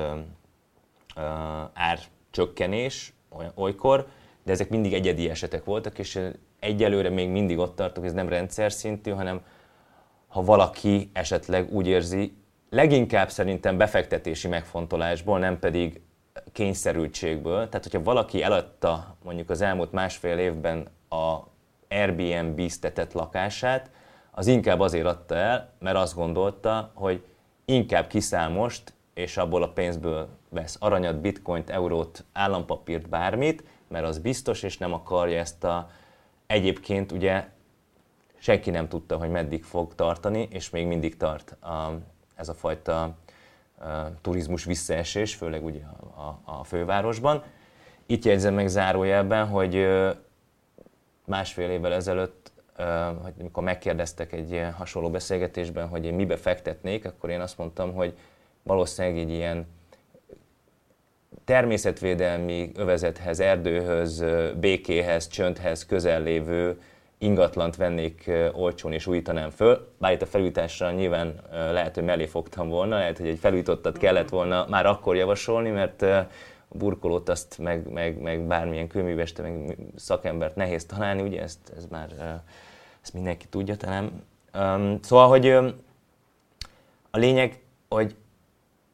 árcsökkenés, 1.73 3.13
olykor, 3.55 4.07
de 4.43 4.51
ezek 4.51 4.69
mindig 4.69 4.93
egyedi 4.93 5.29
esetek 5.29 5.63
voltak, 5.63 5.99
és 5.99 6.19
egyelőre 6.59 7.09
még 7.09 7.29
mindig 7.29 7.57
ott 7.57 7.75
tartok, 7.75 8.05
ez 8.05 8.13
nem 8.13 8.29
rendszer 8.29 8.71
szintű, 8.71 9.11
hanem 9.11 9.41
ha 10.27 10.43
valaki 10.43 11.09
esetleg 11.13 11.73
úgy 11.73 11.87
érzi, 11.87 12.33
leginkább 12.69 13.29
szerintem 13.29 13.77
befektetési 13.77 14.47
megfontolásból, 14.47 15.39
nem 15.39 15.59
pedig 15.59 16.01
kényszerültségből. 16.51 17.69
Tehát, 17.69 17.83
hogyha 17.83 18.03
valaki 18.03 18.43
eladta 18.43 19.15
mondjuk 19.23 19.49
az 19.49 19.61
elmúlt 19.61 19.91
másfél 19.91 20.37
évben 20.37 20.87
a 21.09 21.37
Airbnb-ztetett 21.89 23.13
lakását, 23.13 23.89
az 24.31 24.47
inkább 24.47 24.79
azért 24.79 25.05
adta 25.05 25.35
el, 25.35 25.73
mert 25.79 25.97
azt 25.97 26.15
gondolta, 26.15 26.91
hogy 26.93 27.23
inkább 27.65 28.07
kiszáll 28.07 28.49
most, 28.49 28.93
és 29.13 29.37
abból 29.37 29.63
a 29.63 29.71
pénzből 29.71 30.27
vesz 30.51 30.77
aranyat, 30.79 31.21
bitcoint, 31.21 31.69
eurót, 31.69 32.23
állampapírt, 32.33 33.09
bármit, 33.09 33.63
mert 33.87 34.05
az 34.05 34.19
biztos, 34.19 34.63
és 34.63 34.77
nem 34.77 34.93
akarja 34.93 35.39
ezt 35.39 35.63
a... 35.63 35.89
Egyébként 36.47 37.11
ugye 37.11 37.47
senki 38.37 38.69
nem 38.69 38.87
tudta, 38.87 39.17
hogy 39.17 39.29
meddig 39.29 39.63
fog 39.63 39.95
tartani, 39.95 40.47
és 40.51 40.69
még 40.69 40.87
mindig 40.87 41.17
tart 41.17 41.51
a, 41.51 41.99
ez 42.35 42.49
a 42.49 42.53
fajta 42.53 43.01
a, 43.01 43.13
turizmus 44.21 44.63
visszaesés, 44.63 45.35
főleg 45.35 45.65
ugye 45.65 45.81
a, 46.15 46.21
a, 46.21 46.41
a 46.59 46.63
fővárosban. 46.63 47.43
Itt 48.05 48.25
jegyzem 48.25 48.53
meg 48.53 48.67
zárójelben, 48.67 49.47
hogy 49.47 49.87
másfél 51.25 51.69
évvel 51.69 51.93
ezelőtt, 51.93 52.51
hogy 53.21 53.33
amikor 53.39 53.63
megkérdeztek 53.63 54.33
egy 54.33 54.61
hasonló 54.77 55.09
beszélgetésben, 55.09 55.87
hogy 55.87 56.05
én 56.05 56.13
mibe 56.13 56.35
fektetnék, 56.35 57.05
akkor 57.05 57.29
én 57.29 57.41
azt 57.41 57.57
mondtam, 57.57 57.93
hogy 57.93 58.17
valószínűleg 58.63 59.17
egy 59.17 59.29
ilyen 59.29 59.67
természetvédelmi 61.45 62.71
övezethez, 62.75 63.39
erdőhöz, 63.39 64.23
békéhez, 64.59 65.27
csöndhez 65.27 65.85
közel 65.85 66.23
lévő 66.23 66.81
ingatlant 67.17 67.75
vennék 67.75 68.31
olcsón 68.53 68.93
és 68.93 69.07
újítanám 69.07 69.49
föl. 69.49 69.87
Bár 69.97 70.11
itt 70.11 70.21
a 70.21 70.25
felújításra 70.25 70.91
nyilván 70.91 71.41
lehet, 71.51 71.95
hogy 71.95 72.03
mellé 72.03 72.25
fogtam 72.25 72.69
volna, 72.69 72.97
lehet, 72.97 73.17
hogy 73.17 73.27
egy 73.27 73.39
felújítottat 73.39 73.97
kellett 73.97 74.29
volna 74.29 74.65
már 74.69 74.85
akkor 74.85 75.15
javasolni, 75.15 75.69
mert 75.69 76.01
a 76.01 76.27
burkolót 76.77 77.29
azt 77.29 77.57
meg, 77.57 77.91
meg, 77.91 78.21
meg 78.21 78.41
bármilyen 78.41 78.87
kőműveste, 78.87 79.41
meg 79.41 79.77
szakembert 79.95 80.55
nehéz 80.55 80.85
találni, 80.85 81.21
ugye 81.21 81.41
ezt, 81.41 81.59
ez 81.77 81.85
már 81.89 82.41
ezt 83.01 83.13
mindenki 83.13 83.45
tudja 83.47 83.75
talán. 83.75 84.23
Szóval, 85.01 85.27
hogy 85.27 85.47
a 87.09 87.17
lényeg, 87.17 87.59
hogy 87.89 88.15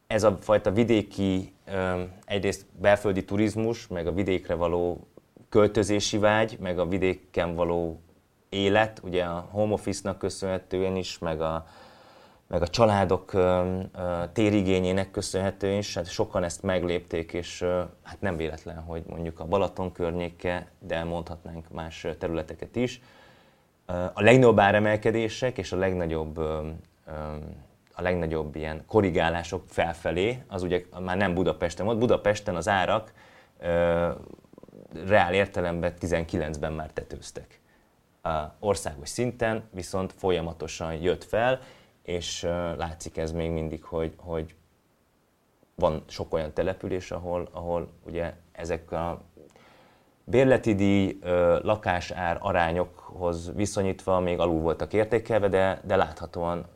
ez 0.06 0.22
a 0.22 0.36
fajta 0.40 0.70
vidéki, 0.70 1.52
egyrészt 2.24 2.66
belföldi 2.80 3.24
turizmus, 3.24 3.86
meg 3.86 4.06
a 4.06 4.12
vidékre 4.12 4.54
való 4.54 5.06
költözési 5.48 6.18
vágy, 6.18 6.58
meg 6.60 6.78
a 6.78 6.86
vidéken 6.86 7.54
való 7.54 8.00
élet, 8.48 9.00
ugye 9.04 9.24
a 9.24 9.48
home 9.50 9.72
office-nak 9.72 10.18
köszönhetően 10.18 10.96
is, 10.96 11.18
meg 11.18 11.40
a, 11.40 11.66
meg 12.46 12.62
a 12.62 12.68
családok 12.68 13.32
térigényének 14.32 15.10
köszönhetően 15.10 15.78
is, 15.78 15.94
hát 15.94 16.10
sokan 16.10 16.44
ezt 16.44 16.62
meglépték, 16.62 17.32
és 17.32 17.64
hát 18.02 18.20
nem 18.20 18.36
véletlen, 18.36 18.78
hogy 18.78 19.02
mondjuk 19.06 19.40
a 19.40 19.44
Balaton 19.44 19.92
környéke, 19.92 20.70
de 20.78 21.04
mondhatnánk 21.04 21.70
más 21.70 22.06
területeket 22.18 22.76
is. 22.76 23.00
A 24.12 24.22
legnagyobb 24.22 24.58
áremelkedések 24.58 25.58
és 25.58 25.72
a 25.72 25.76
legnagyobb 25.76 26.40
a 27.98 28.02
legnagyobb 28.02 28.56
ilyen 28.56 28.84
korrigálások 28.86 29.62
felfelé, 29.68 30.42
az 30.46 30.62
ugye 30.62 30.84
már 31.00 31.16
nem 31.16 31.34
Budapesten 31.34 31.86
volt. 31.86 31.98
Budapesten 31.98 32.56
az 32.56 32.68
árak 32.68 33.12
reál 35.06 35.34
értelemben 35.34 35.92
19-ben 36.00 36.72
már 36.72 36.90
tetőztek 36.90 37.60
országos 38.58 39.08
szinten 39.08 39.68
viszont 39.70 40.12
folyamatosan 40.12 40.94
jött 40.94 41.24
fel, 41.24 41.60
és 42.02 42.42
látszik 42.76 43.16
ez 43.16 43.32
még 43.32 43.50
mindig, 43.50 43.84
hogy, 43.84 44.12
hogy 44.16 44.54
van 45.74 46.02
sok 46.06 46.34
olyan 46.34 46.52
település, 46.52 47.10
ahol, 47.10 47.48
ahol 47.52 47.88
ugye 48.06 48.34
ezek 48.52 48.92
a 48.92 49.22
bérleti 50.24 50.74
díj, 50.74 51.18
lakásár 51.62 52.38
arányokhoz 52.40 53.52
viszonyítva 53.54 54.20
még 54.20 54.38
alul 54.38 54.60
voltak 54.60 54.92
értékelve, 54.92 55.48
de, 55.48 55.80
de 55.84 55.96
láthatóan 55.96 56.66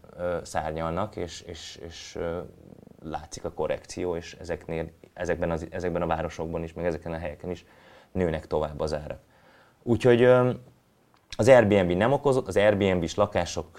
szárnyalnak, 0.42 1.16
és, 1.16 1.40
és, 1.40 1.80
és 1.86 2.18
látszik 3.02 3.44
a 3.44 3.52
korrekció, 3.52 4.16
és 4.16 4.36
ezeknél, 4.40 4.90
ezekben, 5.14 5.50
az, 5.50 5.66
ezekben 5.70 6.02
a 6.02 6.06
városokban 6.06 6.62
is, 6.62 6.72
meg 6.72 6.84
ezeken 6.84 7.12
a 7.12 7.18
helyeken 7.18 7.50
is 7.50 7.64
nőnek 8.12 8.46
tovább 8.46 8.80
az 8.80 8.94
árak. 8.94 9.20
Úgyhogy 9.82 10.24
az 11.36 11.48
Airbnb 11.48 11.90
nem 11.90 12.12
okozott, 12.12 12.46
az 12.46 12.56
Airbnb-s 12.56 13.14
lakások 13.14 13.78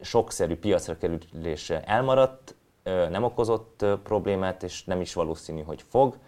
sokszerű 0.00 0.56
piacra 0.56 0.96
kerülése 0.96 1.82
elmaradt, 1.82 2.54
nem 2.82 3.24
okozott 3.24 3.84
problémát, 4.02 4.62
és 4.62 4.84
nem 4.84 5.00
is 5.00 5.14
valószínű, 5.14 5.62
hogy 5.62 5.82
fog. 5.88 6.18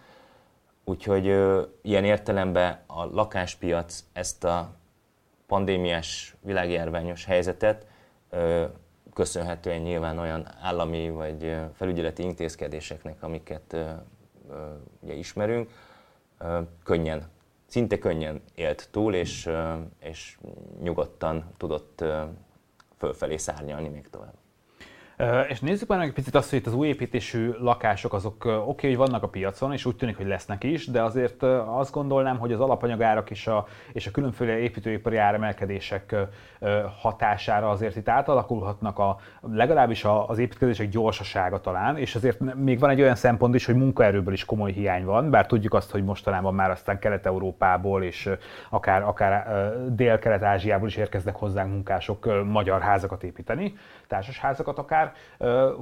Úgyhogy 0.83 1.25
ilyen 1.81 2.03
értelemben 2.03 2.79
a 2.87 3.05
lakáspiac 3.05 4.03
ezt 4.13 4.43
a 4.43 4.75
pandémiás 5.47 6.35
világjárványos 6.41 7.25
helyzetet 7.25 7.85
köszönhetően 9.13 9.81
nyilván 9.81 10.17
olyan 10.17 10.47
állami 10.61 11.09
vagy 11.09 11.55
felügyeleti 11.73 12.23
intézkedéseknek, 12.23 13.23
amiket 13.23 13.77
ugye 15.01 15.13
ismerünk, 15.13 15.69
könnyen 16.83 17.29
szinte 17.71 17.99
könnyen 17.99 18.41
élt 18.55 18.87
túl, 18.91 19.13
és, 19.13 19.49
és 19.99 20.37
nyugodtan 20.81 21.51
tudott 21.57 22.03
fölfelé 22.97 23.37
szárnyalni 23.37 23.87
még 23.87 24.09
tovább. 24.09 24.40
És 25.47 25.59
nézzük 25.59 25.87
már 25.87 26.01
egy 26.01 26.13
picit 26.13 26.35
azt, 26.35 26.49
hogy 26.49 26.59
itt 26.59 26.67
az 26.67 26.73
új 26.73 26.87
építésű 26.87 27.51
lakások 27.59 28.13
azok 28.13 28.45
oké, 28.45 28.57
okay, 28.57 28.89
hogy 28.89 28.97
vannak 28.97 29.23
a 29.23 29.27
piacon, 29.27 29.73
és 29.73 29.85
úgy 29.85 29.95
tűnik, 29.95 30.17
hogy 30.17 30.27
lesznek 30.27 30.63
is, 30.63 30.85
de 30.85 31.03
azért 31.03 31.43
azt 31.65 31.91
gondolnám, 31.91 32.37
hogy 32.37 32.51
az 32.51 32.59
alapanyagárak 32.59 33.29
és 33.29 33.47
a, 33.47 33.67
és 33.93 34.07
a 34.07 34.11
különféle 34.11 34.57
építőipari 34.57 35.17
áremelkedések 35.17 36.15
hatására 37.01 37.69
azért 37.69 37.95
itt 37.95 38.09
átalakulhatnak 38.09 38.99
a, 38.99 39.17
legalábbis 39.41 40.05
az 40.27 40.37
építkezések 40.37 40.89
gyorsasága 40.89 41.61
talán, 41.61 41.97
és 41.97 42.15
azért 42.15 42.55
még 42.55 42.79
van 42.79 42.89
egy 42.89 43.01
olyan 43.01 43.15
szempont 43.15 43.55
is, 43.55 43.65
hogy 43.65 43.75
munkaerőből 43.75 44.33
is 44.33 44.45
komoly 44.45 44.71
hiány 44.71 45.05
van, 45.05 45.29
bár 45.29 45.45
tudjuk 45.45 45.73
azt, 45.73 45.91
hogy 45.91 46.03
mostanában 46.03 46.53
már 46.53 46.69
aztán 46.69 46.99
Kelet-Európából 46.99 48.03
és 48.03 48.29
akár, 48.69 49.03
akár 49.03 49.47
Dél-Kelet-Ázsiából 49.89 50.87
is 50.87 50.95
érkeznek 50.95 51.35
hozzánk 51.35 51.71
munkások 51.71 52.43
magyar 52.45 52.81
házakat 52.81 53.23
építeni, 53.23 53.73
társasházakat 54.11 54.77
akár, 54.77 55.13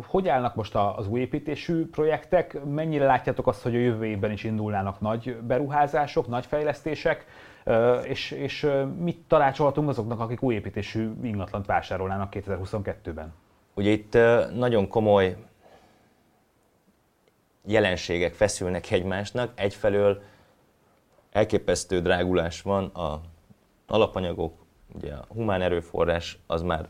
hogy 0.05 0.27
állnak 0.27 0.55
most 0.55 0.75
az 0.75 1.07
új 1.07 1.19
építésű 1.19 1.89
projektek? 1.89 2.63
Mennyire 2.63 3.05
látjátok 3.05 3.47
azt, 3.47 3.61
hogy 3.61 3.75
a 3.75 3.79
jövő 3.79 4.05
évben 4.05 4.31
is 4.31 4.43
indulnának 4.43 4.99
nagy 4.99 5.37
beruházások, 5.37 6.27
nagy 6.27 6.45
fejlesztések? 6.45 7.25
És, 8.03 8.31
és 8.31 8.67
mit 8.99 9.17
tanácsolhatunk 9.27 9.89
azoknak, 9.89 10.19
akik 10.19 10.41
új 10.41 10.53
építésű 10.53 11.11
ingatlant 11.23 11.65
vásárolnának 11.65 12.33
2022-ben? 12.35 13.33
Ugye 13.73 13.89
itt 13.89 14.17
nagyon 14.55 14.87
komoly 14.87 15.35
jelenségek 17.65 18.33
feszülnek 18.33 18.91
egymásnak. 18.91 19.51
Egyfelől 19.55 20.21
elképesztő 21.31 22.01
drágulás 22.01 22.61
van 22.61 22.85
a 22.85 23.21
alapanyagok, 23.87 24.53
ugye 24.95 25.13
a 25.13 25.25
humán 25.27 25.61
erőforrás 25.61 26.39
az 26.47 26.61
már 26.61 26.87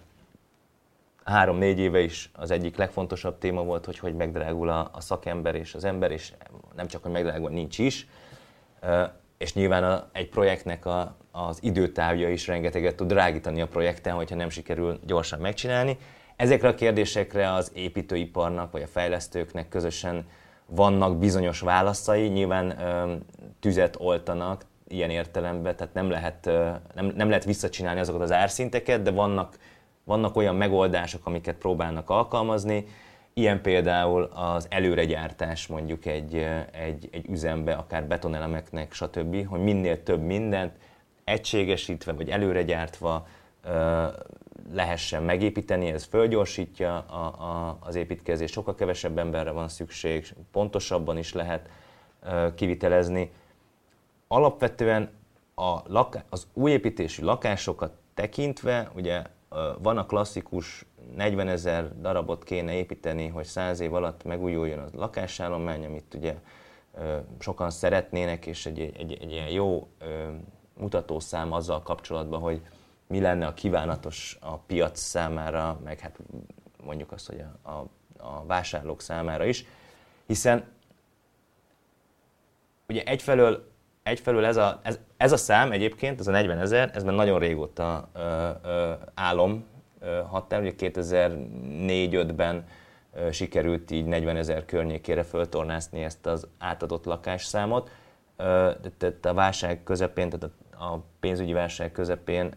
három-négy 1.30 1.80
éve 1.80 2.00
is 2.00 2.32
az 2.34 2.52
egyik 2.52 2.78
legfontosabb 2.78 3.38
téma 3.38 3.64
volt, 3.64 3.86
hogy 3.86 4.00
hogy 4.00 4.16
megdrágul 4.16 4.70
a, 4.70 4.90
a 4.94 5.02
szakember 5.02 5.56
és 5.56 5.74
az 5.74 5.84
ember, 5.84 6.12
és 6.12 6.34
nem 6.76 6.88
csak, 6.88 7.04
hogy 7.04 7.12
megdrágul, 7.12 7.50
nincs 7.50 7.80
is. 7.80 8.08
És 9.38 9.54
nyilván 9.54 9.84
a, 9.84 10.08
egy 10.12 10.30
projektnek 10.30 10.86
a, 10.86 11.16
az 11.32 11.60
időtávja 11.62 12.30
is 12.30 12.48
rengeteget 12.48 12.96
tud 12.96 13.08
drágítani 13.08 13.62
a 13.62 13.68
projekten, 13.68 14.14
hogyha 14.14 14.36
nem 14.36 14.50
sikerül 14.50 15.00
gyorsan 15.06 15.40
megcsinálni. 15.40 15.98
Ezekre 16.36 16.68
a 16.68 16.76
kérdésekre 16.76 17.54
az 17.54 17.72
építőiparnak 17.76 18.72
vagy 18.72 18.82
a 18.82 18.88
fejlesztőknek 18.88 19.70
közösen 19.70 20.28
vannak 20.66 21.18
bizonyos 21.18 21.60
válaszai, 21.60 22.28
nyilván 22.28 22.78
tüzet 23.60 23.96
oltanak 24.00 24.66
ilyen 24.88 25.10
értelemben, 25.10 25.76
tehát 25.76 25.94
nem 25.94 26.10
lehet, 26.10 26.46
nem, 26.96 27.12
nem 27.16 27.28
lehet 27.28 27.46
visszacsinálni 27.46 28.00
azokat 28.00 28.22
az 28.22 28.32
árszinteket, 28.32 29.02
de 29.02 29.12
vannak 29.12 29.58
vannak 30.10 30.36
olyan 30.36 30.56
megoldások, 30.56 31.26
amiket 31.26 31.56
próbálnak 31.56 32.10
alkalmazni, 32.10 32.86
ilyen 33.34 33.62
például 33.62 34.24
az 34.24 34.68
előregyártás 34.70 35.68
mondjuk 35.68 36.06
egy, 36.06 36.36
egy, 36.72 37.10
egy 37.12 37.30
üzembe, 37.30 37.74
akár 37.74 38.06
betonelemeknek, 38.06 38.94
stb., 38.94 39.48
hogy 39.48 39.60
minél 39.60 40.04
több 40.04 40.22
mindent 40.22 40.74
egységesítve 41.24 42.12
vagy 42.12 42.30
előregyártva 42.30 43.28
lehessen 44.74 45.24
megépíteni, 45.24 45.88
ez 45.92 46.04
fölgyorsítja 46.04 46.98
a, 46.98 47.26
a, 47.26 47.78
az 47.80 47.96
építkezést, 47.96 48.54
sokkal 48.54 48.76
kevesebb 48.76 49.18
emberre 49.18 49.52
van 49.52 49.68
szükség, 49.68 50.34
pontosabban 50.52 51.18
is 51.18 51.34
lehet 51.34 51.70
kivitelezni. 52.56 53.32
Alapvetően 54.28 55.10
a 55.56 55.78
laká- 55.88 56.26
az 56.30 56.48
új 56.54 56.72
építésű 56.72 57.24
lakásokat 57.24 57.92
tekintve, 58.14 58.90
ugye 58.96 59.22
van 59.82 59.98
a 59.98 60.06
klasszikus 60.06 60.86
40 61.16 61.48
ezer 61.48 62.02
darabot 62.02 62.44
kéne 62.44 62.74
építeni, 62.74 63.28
hogy 63.28 63.46
100 63.46 63.80
év 63.80 63.94
alatt 63.94 64.24
megújuljon 64.24 64.80
a 64.80 64.88
lakásállomány, 64.94 65.86
amit 65.86 66.14
ugye 66.14 66.36
sokan 67.40 67.70
szeretnének, 67.70 68.46
és 68.46 68.66
egy, 68.66 68.80
egy, 68.80 69.18
egy 69.22 69.32
ilyen 69.32 69.50
jó 69.50 69.88
mutatószám 70.78 71.52
azzal 71.52 71.84
kapcsolatban, 71.84 72.40
hogy 72.40 72.62
mi 73.08 73.20
lenne 73.20 73.48
a 73.48 73.54
kívánatos 73.54 74.38
a 74.42 74.58
piac 74.58 75.00
számára, 75.00 75.80
meg 75.84 76.00
hát 76.00 76.20
mondjuk 76.84 77.12
azt, 77.12 77.28
hogy 77.28 77.44
a, 77.62 77.70
a, 77.70 77.88
a 78.18 78.46
vásárlók 78.46 79.02
számára 79.02 79.46
is, 79.46 79.66
hiszen 80.26 80.64
ugye 82.88 83.04
egyfelől 83.04 83.72
egyfelől 84.10 84.46
ez 84.46 84.58
a, 84.58 84.80
ez, 84.84 85.00
ez 85.18 85.32
a 85.32 85.38
szám 85.38 85.72
egyébként, 85.72 86.20
ez 86.20 86.28
a 86.28 86.32
40 86.32 86.60
ezer, 86.60 86.92
ez 86.94 87.04
már 87.04 87.16
nagyon 87.16 87.40
régóta 87.40 88.10
ö, 88.14 88.50
ö, 88.64 88.92
álom 89.14 89.66
ö, 90.00 90.20
ugye 90.60 90.74
2004-5-ben 90.78 92.66
ö, 93.14 93.32
sikerült 93.32 93.92
így 93.92 94.06
40 94.06 94.36
ezer 94.36 94.66
környékére 94.66 95.24
föltornászni 95.24 96.04
ezt 96.04 96.26
az 96.26 96.48
átadott 96.58 97.06
lakásszámot. 97.06 97.92
Ö, 98.38 98.72
tehát 98.98 99.26
a 99.26 99.34
válság 99.34 99.84
közepén, 99.84 100.30
tehát 100.30 100.56
a, 100.80 101.04
pénzügyi 101.20 101.54
válság 101.54 101.92
közepén 101.92 102.54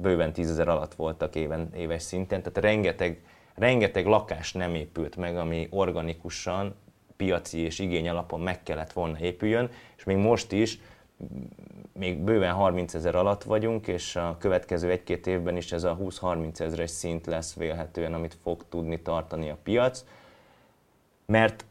bőven 0.00 0.32
10 0.32 0.50
ezer 0.50 0.68
alatt 0.68 0.94
voltak 0.94 1.34
éven, 1.34 1.70
éves 1.76 2.02
szinten, 2.02 2.42
tehát 2.42 2.58
rengeteg, 2.58 3.22
rengeteg 3.54 4.06
lakás 4.06 4.52
nem 4.52 4.74
épült 4.74 5.16
meg, 5.16 5.36
ami 5.36 5.68
organikusan 5.70 6.74
piaci 7.18 7.58
és 7.58 7.78
igény 7.78 8.08
alapon 8.08 8.40
meg 8.40 8.62
kellett 8.62 8.92
volna 8.92 9.18
épüljön, 9.18 9.70
és 9.96 10.04
még 10.04 10.16
most 10.16 10.52
is 10.52 10.78
még 11.92 12.18
bőven 12.18 12.52
30 12.52 12.94
ezer 12.94 13.14
alatt 13.14 13.42
vagyunk, 13.42 13.86
és 13.86 14.16
a 14.16 14.36
következő 14.38 14.90
egy-két 14.90 15.26
évben 15.26 15.56
is 15.56 15.72
ez 15.72 15.84
a 15.84 15.96
20-30 15.96 16.60
ezeres 16.60 16.90
szint 16.90 17.26
lesz 17.26 17.54
vélhetően, 17.54 18.14
amit 18.14 18.36
fog 18.42 18.64
tudni 18.68 19.00
tartani 19.02 19.50
a 19.50 19.56
piac, 19.62 20.04
mert, 21.26 21.64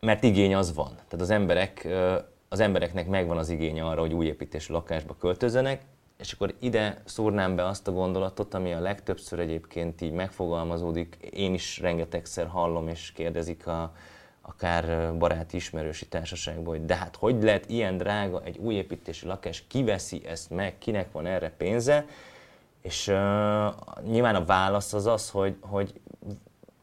mert 0.00 0.22
igény 0.22 0.54
az 0.54 0.74
van. 0.74 0.94
Tehát 0.94 1.20
az, 1.20 1.30
emberek, 1.30 1.88
az 2.48 2.60
embereknek 2.60 3.08
megvan 3.08 3.38
az 3.38 3.48
igény 3.48 3.80
arra, 3.80 4.00
hogy 4.00 4.12
új 4.12 4.26
építésű 4.26 4.72
lakásba 4.72 5.16
költözzenek, 5.16 5.82
és 6.18 6.32
akkor 6.32 6.54
ide 6.58 7.02
szúrnám 7.04 7.56
be 7.56 7.66
azt 7.66 7.88
a 7.88 7.92
gondolatot, 7.92 8.54
ami 8.54 8.72
a 8.72 8.80
legtöbbször 8.80 9.38
egyébként 9.38 10.00
így 10.00 10.12
megfogalmazódik. 10.12 11.16
Én 11.30 11.54
is 11.54 11.78
rengetegszer 11.78 12.46
hallom 12.46 12.88
és 12.88 13.12
kérdezik 13.12 13.66
a, 13.66 13.92
akár 14.52 15.14
baráti 15.18 15.56
ismerősi 15.56 16.06
társaságból, 16.06 16.76
hogy 16.76 16.84
de 16.84 16.94
hát 16.94 17.16
hogy 17.16 17.42
lehet 17.42 17.70
ilyen 17.70 17.96
drága 17.96 18.42
egy 18.44 18.58
új 18.58 18.74
építési 18.74 19.26
lakás, 19.26 19.64
kiveszi 19.68 20.22
ezt 20.26 20.50
meg, 20.50 20.78
kinek 20.78 21.12
van 21.12 21.26
erre 21.26 21.50
pénze, 21.50 22.06
és 22.82 23.08
uh, 23.08 23.14
nyilván 24.10 24.34
a 24.34 24.44
válasz 24.44 24.92
az 24.92 25.06
az, 25.06 25.30
hogy, 25.30 25.54
hogy, 25.60 25.92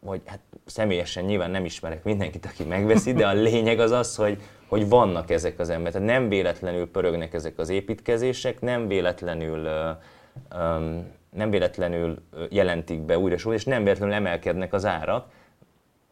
hogy 0.05 0.21
hát 0.25 0.39
személyesen 0.65 1.23
nyilván 1.23 1.51
nem 1.51 1.65
ismerek 1.65 2.03
mindenkit, 2.03 2.45
aki 2.45 2.63
megveszi, 2.63 3.13
de 3.13 3.27
a 3.27 3.33
lényeg 3.49 3.79
az 3.79 3.91
az, 3.91 4.15
hogy, 4.15 4.41
hogy 4.67 4.89
vannak 4.89 5.29
ezek 5.29 5.59
az 5.59 5.69
emberek. 5.69 5.93
Tehát 5.93 6.07
nem 6.07 6.29
véletlenül 6.29 6.91
pörögnek 6.91 7.33
ezek 7.33 7.57
az 7.57 7.69
építkezések, 7.69 8.61
nem 8.61 8.87
véletlenül 8.87 9.59
uh, 9.59 10.61
um, 10.61 11.17
nem 11.29 11.49
véletlenül 11.49 12.21
jelentik 12.49 12.99
be 12.99 13.17
újra 13.17 13.53
és 13.53 13.63
nem 13.63 13.83
véletlenül 13.83 14.15
emelkednek 14.15 14.73
az 14.73 14.85
árak, 14.85 15.31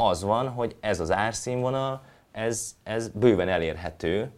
az 0.03 0.23
van, 0.23 0.49
hogy 0.49 0.75
ez 0.79 0.99
az 0.99 1.11
árszínvonal, 1.11 2.01
ez, 2.31 2.75
ez 2.83 3.09
bőven 3.09 3.49
elérhető 3.49 4.31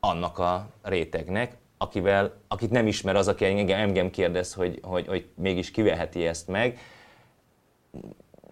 annak 0.00 0.38
a 0.38 0.66
rétegnek, 0.82 1.56
akivel, 1.78 2.32
akit 2.48 2.70
nem 2.70 2.86
ismer 2.86 3.16
az, 3.16 3.28
aki 3.28 3.44
engem, 3.44 3.78
engem 3.78 4.10
kérdez, 4.10 4.54
hogy, 4.54 4.80
hogy, 4.82 5.06
hogy 5.06 5.28
mégis 5.34 5.70
kiveheti 5.70 6.26
ezt 6.26 6.48
meg. 6.48 6.78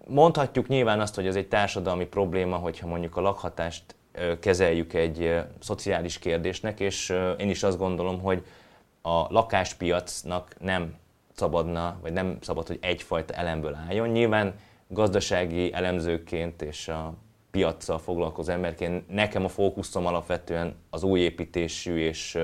Mondhatjuk 0.07 0.67
nyilván 0.67 0.99
azt, 0.99 1.15
hogy 1.15 1.27
ez 1.27 1.35
egy 1.35 1.47
társadalmi 1.47 2.05
probléma, 2.05 2.55
hogyha 2.55 2.87
mondjuk 2.87 3.17
a 3.17 3.21
lakhatást 3.21 3.95
kezeljük 4.39 4.93
egy 4.93 5.43
szociális 5.59 6.19
kérdésnek, 6.19 6.79
és 6.79 7.13
én 7.37 7.49
is 7.49 7.63
azt 7.63 7.77
gondolom, 7.77 8.21
hogy 8.21 8.45
a 9.01 9.33
lakáspiacnak 9.33 10.55
nem 10.59 10.95
szabadna, 11.35 11.97
vagy 12.01 12.13
nem 12.13 12.37
szabad, 12.41 12.67
hogy 12.67 12.79
egyfajta 12.81 13.33
elemből 13.33 13.75
álljon. 13.87 14.09
Nyilván 14.09 14.53
gazdasági 14.93 15.73
elemzőként 15.73 16.61
és 16.61 16.87
a 16.87 17.13
piaccal 17.51 17.99
foglalkozó 17.99 18.51
emberként 18.51 19.09
nekem 19.09 19.43
a 19.43 19.47
fókuszom 19.47 20.05
alapvetően 20.05 20.75
az 20.89 21.03
új 21.03 21.19
építésű 21.19 21.97
és, 21.97 22.37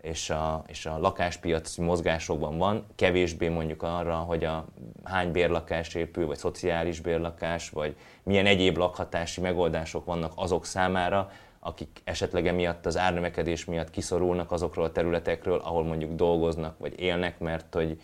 és, 0.00 0.30
a, 0.30 0.64
és 0.66 0.86
a 0.86 0.98
lakáspiaci 0.98 1.82
mozgásokban 1.82 2.58
van, 2.58 2.86
kevésbé 2.94 3.48
mondjuk 3.48 3.82
arra, 3.82 4.14
hogy 4.14 4.44
a 4.44 4.64
hány 5.04 5.32
bérlakás 5.32 5.94
épül, 5.94 6.26
vagy 6.26 6.36
szociális 6.36 7.00
bérlakás, 7.00 7.70
vagy 7.70 7.96
milyen 8.22 8.46
egyéb 8.46 8.76
lakhatási 8.76 9.40
megoldások 9.40 10.04
vannak 10.04 10.32
azok 10.34 10.64
számára, 10.64 11.30
akik 11.60 12.00
esetleg 12.04 12.46
emiatt 12.46 12.86
az 12.86 12.96
árnövekedés 12.96 13.64
miatt 13.64 13.90
kiszorulnak 13.90 14.52
azokról 14.52 14.84
a 14.84 14.92
területekről, 14.92 15.58
ahol 15.58 15.84
mondjuk 15.84 16.12
dolgoznak, 16.12 16.78
vagy 16.78 17.00
élnek, 17.00 17.38
mert 17.38 17.74
hogy 17.74 18.00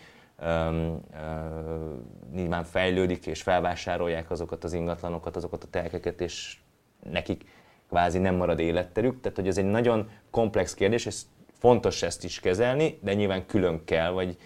nyilván 2.33 2.63
fejlődik 2.63 3.25
és 3.25 3.41
felvásárolják 3.41 4.31
azokat 4.31 4.63
az 4.63 4.73
ingatlanokat, 4.73 5.35
azokat 5.35 5.63
a 5.63 5.67
telkeket, 5.69 6.21
és 6.21 6.57
nekik 7.11 7.45
kvázi 7.89 8.17
nem 8.17 8.35
marad 8.35 8.59
életterük. 8.59 9.21
Tehát, 9.21 9.37
hogy 9.37 9.47
ez 9.47 9.57
egy 9.57 9.65
nagyon 9.65 10.09
komplex 10.31 10.73
kérdés, 10.73 11.05
és 11.05 11.21
fontos 11.59 12.01
ezt 12.01 12.23
is 12.23 12.39
kezelni, 12.39 12.99
de 13.01 13.13
nyilván 13.13 13.45
külön 13.45 13.81
kell, 13.85 14.11
vagy 14.11 14.37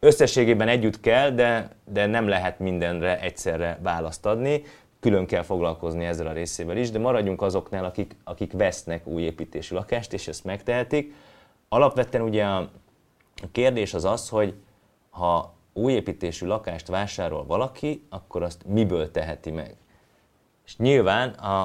összességében 0.00 0.68
együtt 0.68 1.00
kell, 1.00 1.30
de, 1.30 1.70
de 1.84 2.06
nem 2.06 2.28
lehet 2.28 2.58
mindenre 2.58 3.20
egyszerre 3.20 3.78
választ 3.82 4.26
adni. 4.26 4.62
Külön 5.00 5.26
kell 5.26 5.42
foglalkozni 5.42 6.04
ezzel 6.04 6.26
a 6.26 6.32
részével 6.32 6.76
is, 6.76 6.90
de 6.90 6.98
maradjunk 6.98 7.42
azoknál, 7.42 7.84
akik, 7.84 8.16
akik 8.24 8.52
vesznek 8.52 9.06
új 9.06 9.22
építési 9.22 9.74
lakást, 9.74 10.12
és 10.12 10.28
ezt 10.28 10.44
megtehetik. 10.44 11.14
Alapvetően 11.68 12.24
ugye 12.24 12.44
a 12.44 12.70
kérdés 13.52 13.94
az 13.94 14.04
az, 14.04 14.28
hogy 14.28 14.54
ha 15.16 15.54
új 15.72 15.92
építésű 15.92 16.46
lakást 16.46 16.86
vásárol 16.86 17.46
valaki, 17.46 18.06
akkor 18.08 18.42
azt 18.42 18.64
miből 18.66 19.10
teheti 19.10 19.50
meg? 19.50 19.76
És 20.64 20.76
nyilván 20.76 21.28
a, 21.28 21.62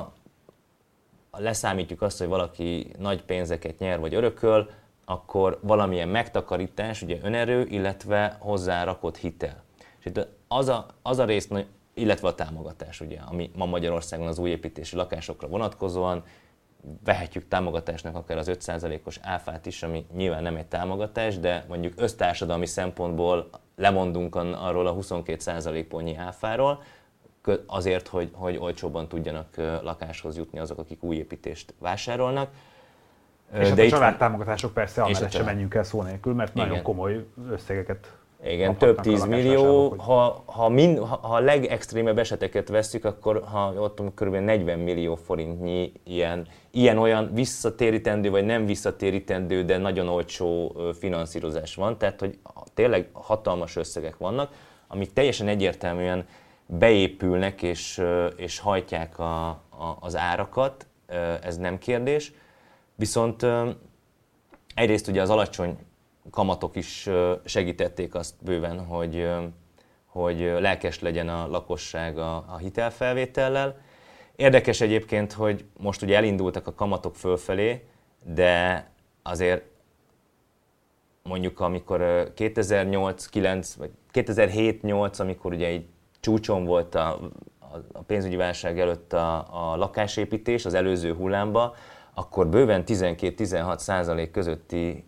a 1.29 1.39
leszámítjuk 1.39 2.01
azt, 2.01 2.17
hogy 2.17 2.27
valaki 2.27 2.91
nagy 2.97 3.23
pénzeket 3.23 3.79
nyer 3.79 3.99
vagy 3.99 4.13
örököl, 4.13 4.69
akkor 5.05 5.59
valamilyen 5.61 6.07
megtakarítás, 6.07 7.01
ugye 7.01 7.17
önerő, 7.21 7.65
illetve 7.69 8.37
hozzárakott 8.39 9.17
hitel. 9.17 9.63
És 9.99 10.05
itt 10.05 10.27
az 10.47 10.67
a, 10.67 10.85
az 11.01 11.19
a 11.19 11.25
rész, 11.25 11.49
illetve 11.93 12.27
a 12.27 12.35
támogatás, 12.35 13.01
ugye, 13.01 13.19
ami 13.19 13.51
ma 13.55 13.65
Magyarországon 13.65 14.27
az 14.27 14.39
új 14.39 14.49
építési 14.49 14.95
lakásokra 14.95 15.47
vonatkozóan 15.47 16.23
vehetjük 17.03 17.47
támogatásnak 17.47 18.15
akár 18.15 18.37
az 18.37 18.51
5%-os 18.53 19.19
áfát 19.21 19.65
is, 19.65 19.83
ami 19.83 20.05
nyilván 20.13 20.43
nem 20.43 20.55
egy 20.55 20.65
támogatás, 20.65 21.39
de 21.39 21.65
mondjuk 21.67 21.93
össztársadalmi 21.95 22.65
szempontból 22.65 23.49
lemondunk 23.75 24.35
arról 24.35 24.87
a 24.87 24.95
22% 24.95 25.85
pontnyi 25.89 26.15
áfáról, 26.15 26.83
azért, 27.65 28.07
hogy, 28.07 28.29
hogy 28.33 28.57
olcsóbban 28.57 29.07
tudjanak 29.07 29.47
lakáshoz 29.81 30.37
jutni 30.37 30.59
azok, 30.59 30.77
akik 30.77 31.03
új 31.03 31.15
építést 31.15 31.73
vásárolnak. 31.79 32.49
És 33.53 33.67
hát 33.67 33.75
de 33.75 33.83
a 33.83 33.87
családtámogatások 33.87 34.73
persze, 34.73 35.01
amellett 35.01 35.31
sem 35.31 35.45
menjünk 35.45 35.73
el 35.73 35.83
szó 35.83 36.01
nélkül, 36.01 36.33
mert 36.33 36.55
Igen. 36.55 36.67
nagyon 36.67 36.83
komoly 36.83 37.25
összegeket 37.49 38.15
igen, 38.43 38.77
több 38.77 38.99
tíz 38.99 39.25
millió. 39.25 39.95
Ha, 39.97 40.43
ha, 40.45 40.69
min, 40.69 41.05
ha 41.05 41.19
a 41.21 41.39
legextrémebb 41.39 42.17
eseteket 42.17 42.69
veszük, 42.69 43.05
akkor 43.05 43.43
ha 43.43 43.73
ott 43.77 43.99
kb. 44.15 44.35
40 44.35 44.79
millió 44.79 45.15
forintnyi 45.15 45.91
ilyen, 46.03 46.47
ilyen 46.71 46.97
olyan 46.97 47.29
visszatérítendő 47.33 48.29
vagy 48.29 48.45
nem 48.45 48.65
visszatérítendő, 48.65 49.63
de 49.63 49.77
nagyon 49.77 50.07
olcsó 50.07 50.75
finanszírozás 50.99 51.75
van. 51.75 51.97
Tehát, 51.97 52.19
hogy 52.19 52.37
tényleg 52.73 53.09
hatalmas 53.13 53.75
összegek 53.75 54.17
vannak, 54.17 54.51
amik 54.87 55.13
teljesen 55.13 55.47
egyértelműen 55.47 56.25
beépülnek 56.65 57.61
és, 57.61 58.01
és 58.35 58.59
hajtják 58.59 59.19
a, 59.19 59.47
a, 59.49 59.97
az 59.99 60.15
árakat, 60.15 60.85
ez 61.43 61.57
nem 61.57 61.77
kérdés. 61.77 62.33
Viszont 62.95 63.45
egyrészt 64.75 65.07
ugye 65.07 65.21
az 65.21 65.29
alacsony 65.29 65.77
kamatok 66.29 66.75
is 66.75 67.09
segítették 67.45 68.15
azt 68.15 68.35
bőven, 68.43 68.85
hogy, 68.85 69.29
hogy 70.05 70.39
lelkes 70.39 70.99
legyen 70.99 71.29
a 71.29 71.47
lakosság 71.47 72.17
a, 72.17 72.35
a 72.35 72.57
hitelfelvétellel. 72.57 73.81
Érdekes 74.35 74.81
egyébként, 74.81 75.33
hogy 75.33 75.65
most 75.77 76.01
ugye 76.01 76.15
elindultak 76.15 76.67
a 76.67 76.73
kamatok 76.73 77.15
fölfelé, 77.15 77.85
de 78.23 78.89
azért 79.23 79.63
mondjuk 81.23 81.59
amikor 81.59 82.31
2008-9 82.35 83.67
vagy 83.77 83.89
2007-8, 84.13 85.19
amikor 85.19 85.53
ugye 85.53 85.67
egy 85.67 85.85
csúcson 86.19 86.65
volt 86.65 86.95
a, 86.95 87.19
a 87.91 88.01
pénzügyi 88.01 88.35
válság 88.35 88.79
előtt 88.79 89.13
a, 89.13 89.37
a 89.71 89.75
lakásépítés 89.75 90.65
az 90.65 90.73
előző 90.73 91.13
hullámba, 91.13 91.75
akkor 92.13 92.47
bőven 92.47 92.83
12-16 92.85 93.77
százalék 93.77 94.31
közötti 94.31 95.05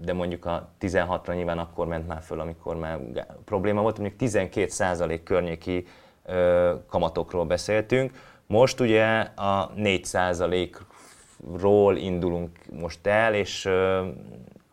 de 0.00 0.12
mondjuk 0.12 0.44
a 0.44 0.68
16-ra 0.80 1.34
nyilván 1.34 1.58
akkor 1.58 1.86
ment 1.86 2.06
már 2.06 2.22
föl, 2.22 2.40
amikor 2.40 2.76
már 2.76 3.00
probléma 3.44 3.82
volt, 3.82 3.98
mondjuk 3.98 4.32
12% 4.32 5.20
környéki 5.24 5.86
ö, 6.24 6.74
kamatokról 6.88 7.44
beszéltünk. 7.44 8.36
Most 8.46 8.80
ugye 8.80 9.20
a 9.20 9.72
4%-ról 9.76 11.96
indulunk 11.96 12.58
most 12.80 13.06
el, 13.06 13.34
és 13.34 13.64
ö, 13.64 14.06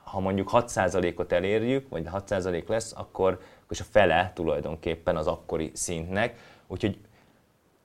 ha 0.04 0.20
mondjuk 0.20 0.50
6%-ot 0.52 1.32
elérjük, 1.32 1.90
vagy 1.90 2.08
6% 2.14 2.68
lesz, 2.68 2.94
akkor, 2.96 3.40
akkor 3.64 3.78
a 3.80 3.84
fele 3.92 4.32
tulajdonképpen 4.36 5.16
az 5.16 5.28
akkori 5.28 5.72
szintnek. 5.74 6.38
Úgyhogy 6.68 6.98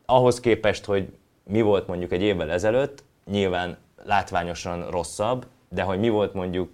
ahhoz 0.06 0.40
képest, 0.40 0.84
hogy 0.84 1.12
mi 1.44 1.60
volt 1.60 1.86
mondjuk 1.86 2.12
egy 2.12 2.22
évvel 2.22 2.50
ezelőtt, 2.50 3.04
nyilván 3.24 3.76
látványosan 4.04 4.90
rosszabb, 4.90 5.46
de 5.74 5.82
hogy 5.82 5.98
mi 5.98 6.08
volt 6.08 6.34
mondjuk 6.34 6.70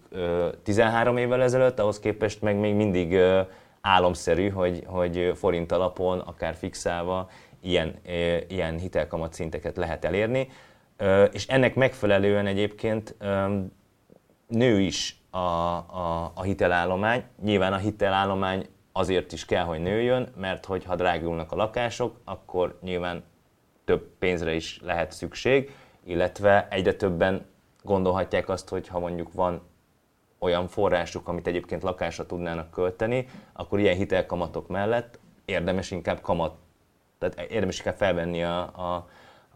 13 0.63 1.17
évvel 1.17 1.43
ezelőtt, 1.43 1.79
ahhoz 1.79 2.01
képest 2.01 2.43
meg 2.43 2.57
még 2.57 2.75
mindig 2.75 3.19
álomszerű, 3.81 4.49
hogy, 4.49 4.83
hogy 4.87 5.33
forint 5.35 5.73
alapon, 5.73 6.19
akár 6.19 6.55
fixálva 6.55 7.29
ilyen, 7.61 7.95
ilyen 8.49 8.79
hitelkamat 8.79 9.33
szinteket 9.33 9.77
lehet 9.77 10.05
elérni. 10.05 10.49
És 11.33 11.47
ennek 11.47 11.75
megfelelően 11.75 12.47
egyébként 12.47 13.17
nő 14.47 14.81
is 14.81 15.21
a, 15.31 15.39
a, 15.39 16.33
a 16.35 16.43
hitelállomány. 16.43 17.25
Nyilván 17.43 17.73
a 17.73 17.77
hitelállomány 17.77 18.67
azért 18.93 19.33
is 19.33 19.45
kell, 19.45 19.65
hogy 19.65 19.81
nőjön, 19.81 20.29
mert 20.37 20.65
hogy 20.65 20.85
ha 20.85 20.97
drágulnak 20.97 21.53
a 21.53 21.57
lakások, 21.57 22.21
akkor 22.25 22.79
nyilván 22.83 23.25
több 23.85 24.09
pénzre 24.19 24.55
is 24.55 24.81
lehet 24.83 25.13
szükség, 25.13 25.71
illetve 26.05 26.69
egyre 26.71 26.93
többen 26.95 27.47
gondolhatják 27.87 28.49
azt, 28.49 28.69
hogy 28.69 28.89
ha 28.89 28.99
mondjuk 28.99 29.33
van 29.33 29.63
olyan 30.39 30.69
forrásuk, 30.69 31.29
amit 31.29 31.47
egyébként 31.47 31.83
lakásra 31.83 32.27
tudnának 32.27 32.71
költeni, 32.71 33.27
akkor 33.53 33.79
ilyen 33.79 33.97
hitelkamatok 33.97 34.69
mellett 34.69 35.19
érdemes 35.45 35.91
inkább 35.91 36.21
kamat, 36.21 36.55
tehát 37.19 37.51
érdemes 37.51 37.79
inkább 37.79 37.97
felvenni 37.97 38.43
a, 38.43 38.61
a, 38.61 39.09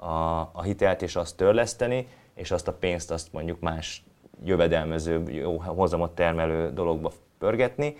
a, 0.05 0.51
a 0.53 0.63
hitelt 0.63 1.03
és 1.03 1.17
azt 1.17 1.37
törleszteni, 1.37 2.09
és 2.35 2.51
azt 2.51 2.69
a 2.69 2.73
pénzt 2.73 3.11
azt 3.11 3.33
mondjuk 3.33 3.61
más 3.61 4.05
jövedelmezőbb, 4.45 5.29
jó 5.29 5.59
hozamot 5.59 6.15
termelő 6.15 6.73
dologba 6.73 7.13
pörgetni. 7.39 7.97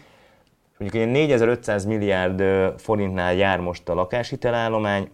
Mondjuk 0.79 1.03
ilyen 1.03 1.15
4500 1.15 1.85
milliárd 1.85 2.43
forintnál 2.81 3.35
jár 3.35 3.61
most 3.61 3.89
a 3.89 3.95
lakáshitelállomány, 3.95 5.11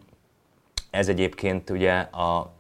ez 0.90 1.09
egyébként 1.09 1.70
ugye 1.70 1.98
a 1.98 2.55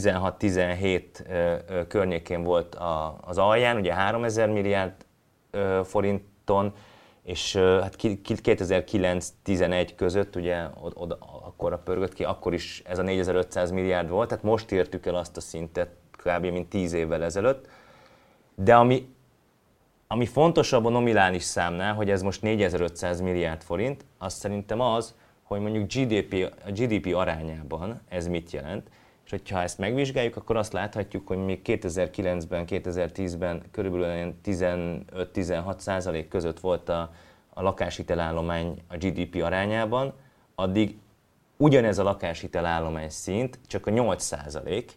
16-17 0.00 1.86
környékén 1.88 2.42
volt 2.42 2.76
az 3.20 3.38
alján, 3.38 3.76
ugye 3.76 3.94
3000 3.94 4.48
milliárd 4.48 4.94
forinton, 5.84 6.72
és 7.22 7.56
hát 7.56 7.96
2009-11 7.98 9.90
között 9.96 10.36
ugye 10.36 10.66
oda, 10.94 11.18
akkor 11.44 11.82
pörgött 11.82 12.12
ki, 12.12 12.24
akkor 12.24 12.54
is 12.54 12.82
ez 12.86 12.98
a 12.98 13.02
4500 13.02 13.70
milliárd 13.70 14.08
volt, 14.08 14.28
tehát 14.28 14.44
most 14.44 14.72
értük 14.72 15.06
el 15.06 15.14
azt 15.14 15.36
a 15.36 15.40
szintet 15.40 15.88
kb. 16.10 16.46
mint 16.46 16.68
10 16.68 16.92
évvel 16.92 17.24
ezelőtt. 17.24 17.68
De 18.54 18.74
ami, 18.74 19.08
ami 20.06 20.26
fontosabb 20.26 20.84
a 20.84 20.88
nominális 20.88 21.42
számnál, 21.42 21.94
hogy 21.94 22.10
ez 22.10 22.22
most 22.22 22.42
4500 22.42 23.20
milliárd 23.20 23.62
forint, 23.62 24.04
az 24.18 24.32
szerintem 24.32 24.80
az, 24.80 25.14
hogy 25.42 25.60
mondjuk 25.60 25.92
GDP, 25.92 26.52
a 26.66 26.70
GDP 26.70 27.14
arányában 27.14 28.00
ez 28.08 28.26
mit 28.26 28.50
jelent. 28.50 28.88
Hogyha 29.34 29.62
ezt 29.62 29.78
megvizsgáljuk, 29.78 30.36
akkor 30.36 30.56
azt 30.56 30.72
láthatjuk, 30.72 31.26
hogy 31.26 31.44
még 31.44 31.60
2009-ben, 31.64 32.64
2010-ben 32.68 33.62
körülbelül 33.70 34.34
15-16 34.44 35.78
százalék 35.78 36.28
között 36.28 36.60
volt 36.60 36.88
a, 36.88 37.12
a 37.54 37.62
lakáshitelállomány 37.62 38.82
a 38.88 38.96
GDP 38.96 39.42
arányában, 39.42 40.12
addig 40.54 40.96
ugyanez 41.56 41.98
a 41.98 42.02
lakáshitelállomány 42.02 43.08
szint 43.08 43.58
csak 43.66 43.86
a 43.86 43.90
8 43.90 44.22
százalék, 44.22 44.92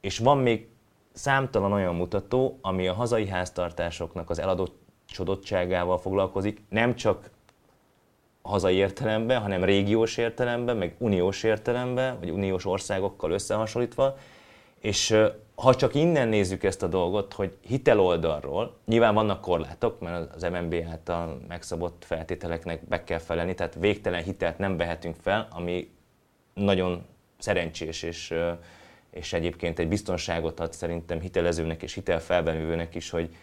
és 0.00 0.18
van 0.18 0.38
még 0.38 0.68
számtalan 1.12 1.72
olyan 1.72 1.94
mutató, 1.94 2.58
ami 2.60 2.88
a 2.88 2.94
hazai 2.94 3.28
háztartásoknak 3.28 4.30
az 4.30 4.38
eladócsodottságával 4.38 5.98
foglalkozik, 5.98 6.62
nem 6.68 6.94
csak 6.94 7.30
hazai 8.46 8.74
értelemben, 8.74 9.40
hanem 9.40 9.64
régiós 9.64 10.16
értelemben, 10.16 10.76
meg 10.76 10.94
uniós 10.98 11.42
értelemben, 11.42 12.18
vagy 12.18 12.30
uniós 12.30 12.66
országokkal 12.66 13.30
összehasonlítva. 13.30 14.16
És 14.80 15.16
ha 15.54 15.74
csak 15.74 15.94
innen 15.94 16.28
nézzük 16.28 16.62
ezt 16.62 16.82
a 16.82 16.86
dolgot, 16.86 17.32
hogy 17.32 17.56
hitel 17.60 18.00
oldalról, 18.00 18.76
nyilván 18.86 19.14
vannak 19.14 19.40
korlátok, 19.40 20.00
mert 20.00 20.34
az 20.34 20.42
MNB 20.42 20.74
által 20.90 21.40
megszabott 21.48 22.04
feltételeknek 22.06 22.88
be 22.88 23.04
kell 23.04 23.18
felelni, 23.18 23.54
tehát 23.54 23.74
végtelen 23.74 24.22
hitelt 24.22 24.58
nem 24.58 24.76
vehetünk 24.76 25.16
fel, 25.20 25.48
ami 25.50 25.90
nagyon 26.54 27.04
szerencsés 27.38 28.02
és, 28.02 28.34
és 29.10 29.32
egyébként 29.32 29.78
egy 29.78 29.88
biztonságot 29.88 30.60
ad 30.60 30.72
szerintem 30.72 31.20
hitelezőnek 31.20 31.82
és 31.82 31.94
hitelfelbenővőnek 31.94 32.94
is, 32.94 33.10
hogy 33.10 33.36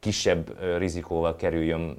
kisebb 0.00 0.60
rizikóval 0.78 1.36
kerüljön 1.36 1.96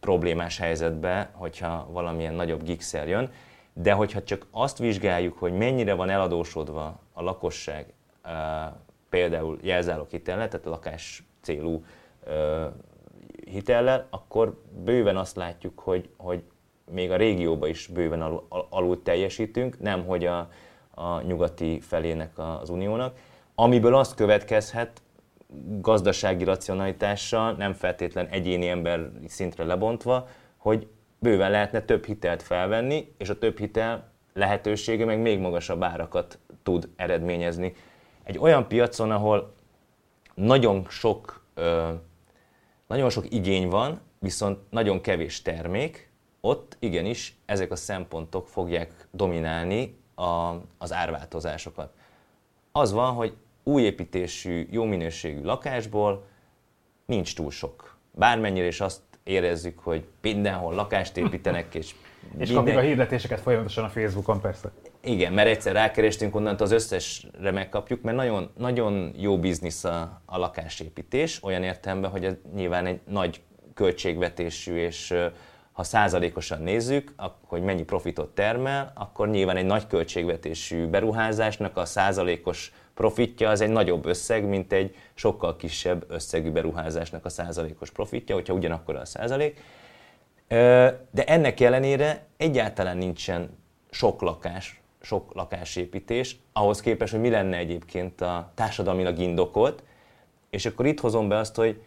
problémás 0.00 0.58
helyzetbe, 0.58 1.30
hogyha 1.32 1.88
valamilyen 1.90 2.34
nagyobb 2.34 2.62
gigszer 2.62 3.08
jön, 3.08 3.30
de 3.72 3.92
hogyha 3.92 4.22
csak 4.22 4.46
azt 4.50 4.78
vizsgáljuk, 4.78 5.38
hogy 5.38 5.52
mennyire 5.52 5.94
van 5.94 6.10
eladósodva 6.10 7.00
a 7.12 7.22
lakosság 7.22 7.92
például 9.08 9.58
jelzálók 9.62 10.10
hitellel, 10.10 10.48
tehát 10.48 10.66
lakás 10.66 11.24
célú 11.40 11.84
hitellel, 13.44 14.06
akkor 14.10 14.60
bőven 14.84 15.16
azt 15.16 15.36
látjuk, 15.36 15.78
hogy, 15.78 16.08
hogy 16.16 16.42
még 16.90 17.10
a 17.10 17.16
régióban 17.16 17.68
is 17.68 17.86
bőven 17.86 18.22
alul, 18.22 18.46
alul 18.70 19.02
teljesítünk, 19.02 19.80
nem 19.80 20.04
hogy 20.04 20.26
a, 20.26 20.48
a 20.94 21.20
nyugati 21.20 21.80
felének 21.80 22.38
az 22.38 22.70
uniónak, 22.70 23.16
amiből 23.54 23.94
azt 23.94 24.14
következhet, 24.14 25.02
gazdasági 25.80 26.44
racionalitással, 26.44 27.52
nem 27.52 27.72
feltétlen 27.72 28.26
egyéni 28.26 28.68
ember 28.68 29.10
szintre 29.26 29.64
lebontva, 29.64 30.28
hogy 30.56 30.86
bőven 31.18 31.50
lehetne 31.50 31.80
több 31.80 32.04
hitelt 32.04 32.42
felvenni, 32.42 33.14
és 33.18 33.28
a 33.28 33.38
több 33.38 33.58
hitel 33.58 34.12
lehetősége 34.32 35.04
meg 35.04 35.20
még 35.20 35.38
magasabb 35.38 35.82
árakat 35.82 36.38
tud 36.62 36.88
eredményezni. 36.96 37.74
Egy 38.22 38.38
olyan 38.38 38.68
piacon, 38.68 39.10
ahol 39.10 39.54
nagyon 40.34 40.86
sok, 40.88 41.44
nagyon 42.86 43.10
sok 43.10 43.32
igény 43.32 43.68
van, 43.68 44.00
viszont 44.18 44.58
nagyon 44.70 45.00
kevés 45.00 45.42
termék, 45.42 46.10
ott 46.40 46.76
igenis 46.78 47.36
ezek 47.46 47.70
a 47.70 47.76
szempontok 47.76 48.48
fogják 48.48 49.08
dominálni 49.10 49.98
a, 50.14 50.54
az 50.78 50.92
árváltozásokat. 50.92 51.92
Az 52.72 52.92
van, 52.92 53.12
hogy 53.12 53.36
új 53.64 53.82
építésű, 53.82 54.66
jó 54.70 54.84
minőségű 54.84 55.42
lakásból 55.42 56.26
nincs 57.06 57.34
túl 57.34 57.50
sok. 57.50 57.96
Bármennyire 58.10 58.66
is 58.66 58.80
azt 58.80 59.00
érezzük, 59.22 59.78
hogy 59.78 60.04
mindenhol 60.20 60.74
lakást 60.74 61.16
építenek, 61.16 61.74
és 61.74 61.94
És 62.38 62.46
minden... 62.48 62.54
kapjuk 62.56 62.76
a 62.76 62.80
hirdetéseket 62.80 63.40
folyamatosan 63.40 63.84
a 63.84 63.88
Facebookon 63.88 64.40
persze. 64.40 64.70
Igen, 65.00 65.32
mert 65.32 65.48
egyszer 65.48 65.72
rákerestünk 65.72 66.34
onnantól 66.34 66.66
az 66.66 66.72
összesre 66.72 67.50
megkapjuk, 67.50 68.02
mert 68.02 68.16
nagyon, 68.16 68.50
nagyon 68.58 69.14
jó 69.16 69.38
biznisz 69.38 69.84
a, 69.84 70.22
a 70.24 70.38
lakásépítés, 70.38 71.42
olyan 71.42 71.62
értelemben, 71.62 72.10
hogy 72.10 72.24
ez 72.24 72.34
nyilván 72.54 72.86
egy 72.86 73.00
nagy 73.08 73.40
költségvetésű, 73.74 74.76
és 74.76 75.14
ha 75.72 75.82
százalékosan 75.82 76.62
nézzük, 76.62 77.14
hogy 77.46 77.62
mennyi 77.62 77.82
profitot 77.82 78.34
termel, 78.34 78.92
akkor 78.94 79.28
nyilván 79.28 79.56
egy 79.56 79.66
nagy 79.66 79.86
költségvetésű 79.86 80.86
beruházásnak 80.86 81.76
a 81.76 81.84
százalékos 81.84 82.72
profitja 82.94 83.50
az 83.50 83.60
egy 83.60 83.70
nagyobb 83.70 84.06
összeg, 84.06 84.44
mint 84.44 84.72
egy 84.72 84.96
sokkal 85.14 85.56
kisebb 85.56 86.04
összegű 86.08 86.50
beruházásnak 86.50 87.24
a 87.24 87.28
százalékos 87.28 87.90
profitja, 87.90 88.34
hogyha 88.34 88.54
ugyanakkor 88.54 88.96
a 88.96 89.04
százalék. 89.04 89.60
De 91.10 91.24
ennek 91.26 91.60
ellenére 91.60 92.26
egyáltalán 92.36 92.96
nincsen 92.96 93.58
sok 93.90 94.20
lakás, 94.20 94.80
sok 95.00 95.34
lakásépítés, 95.34 96.36
ahhoz 96.52 96.80
képest, 96.80 97.12
hogy 97.12 97.20
mi 97.20 97.30
lenne 97.30 97.56
egyébként 97.56 98.20
a 98.20 98.52
társadalmilag 98.54 99.18
indokolt, 99.18 99.82
és 100.50 100.66
akkor 100.66 100.86
itt 100.86 101.00
hozom 101.00 101.28
be 101.28 101.36
azt, 101.36 101.56
hogy 101.56 101.82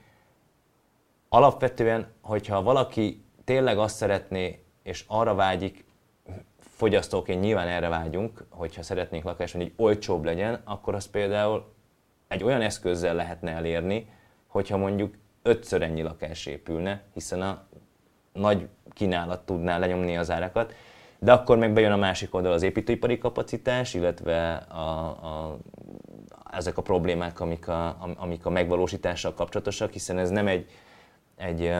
alapvetően, 1.29 2.11
hogyha 2.21 2.61
valaki 2.61 3.23
tényleg 3.43 3.77
azt 3.77 3.95
szeretné, 3.95 4.63
és 4.83 5.03
arra 5.07 5.35
vágyik, 5.35 5.85
fogyasztóként 6.77 7.41
nyilván 7.41 7.67
erre 7.67 7.89
vágyunk, 7.89 8.45
hogyha 8.49 8.83
szeretnénk 8.83 9.23
lakást, 9.23 9.53
hogy 9.53 9.61
egy 9.61 9.73
olcsóbb 9.75 10.23
legyen, 10.23 10.61
akkor 10.63 10.95
az 10.95 11.05
például 11.05 11.73
egy 12.27 12.43
olyan 12.43 12.61
eszközzel 12.61 13.15
lehetne 13.15 13.51
elérni, 13.51 14.09
hogyha 14.47 14.77
mondjuk 14.77 15.15
ötször 15.41 15.81
ennyi 15.81 16.01
lakás 16.01 16.45
épülne, 16.45 17.03
hiszen 17.13 17.41
a 17.41 17.63
nagy 18.33 18.67
kínálat 18.93 19.45
tudná 19.45 19.77
lenyomni 19.77 20.17
az 20.17 20.31
árakat, 20.31 20.73
de 21.19 21.31
akkor 21.31 21.57
meg 21.57 21.73
bejön 21.73 21.91
a 21.91 21.97
másik 21.97 22.33
oldal 22.33 22.51
az 22.51 22.63
építőipari 22.63 23.17
kapacitás, 23.17 23.93
illetve 23.93 24.53
a, 24.55 25.05
a, 25.07 25.57
ezek 26.51 26.77
a 26.77 26.81
problémák, 26.81 27.39
amik 27.39 27.67
a, 27.67 27.97
amik 28.17 28.45
a 28.45 28.49
megvalósítással 28.49 29.33
kapcsolatosak, 29.33 29.91
hiszen 29.91 30.17
ez 30.17 30.29
nem 30.29 30.47
egy, 30.47 30.69
egy 31.35 31.73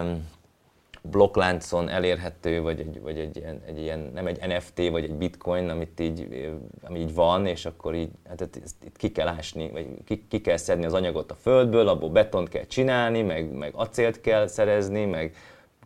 blokkláncon 1.01 1.89
elérhető, 1.89 2.61
vagy 2.61 2.79
egy, 2.79 3.01
vagy 3.01 3.19
egy, 3.19 3.37
ilyen, 3.37 3.61
egy 3.65 3.79
ilyen, 3.79 4.11
nem 4.13 4.27
egy 4.27 4.47
NFT, 4.47 4.89
vagy 4.89 5.03
egy 5.03 5.13
bitcoin, 5.13 5.69
amit 5.69 5.99
így, 5.99 6.49
ami 6.81 6.99
így 6.99 7.13
van, 7.13 7.45
és 7.45 7.65
akkor 7.65 7.95
így, 7.95 8.09
hát 8.27 8.49
itt 8.85 8.97
ki 8.97 9.11
kell 9.11 9.27
ásni, 9.27 9.69
vagy 9.69 9.87
ki, 10.05 10.25
ki, 10.27 10.41
kell 10.41 10.57
szedni 10.57 10.85
az 10.85 10.93
anyagot 10.93 11.31
a 11.31 11.35
földből, 11.35 11.87
abból 11.87 12.09
betont 12.09 12.49
kell 12.49 12.65
csinálni, 12.65 13.21
meg, 13.21 13.51
meg 13.51 13.73
acélt 13.75 14.21
kell 14.21 14.47
szerezni, 14.47 15.05
meg 15.05 15.35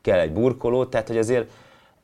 kell 0.01 0.19
egy 0.19 0.33
burkoló, 0.33 0.85
tehát 0.85 1.07
hogy 1.07 1.17
azért 1.17 1.51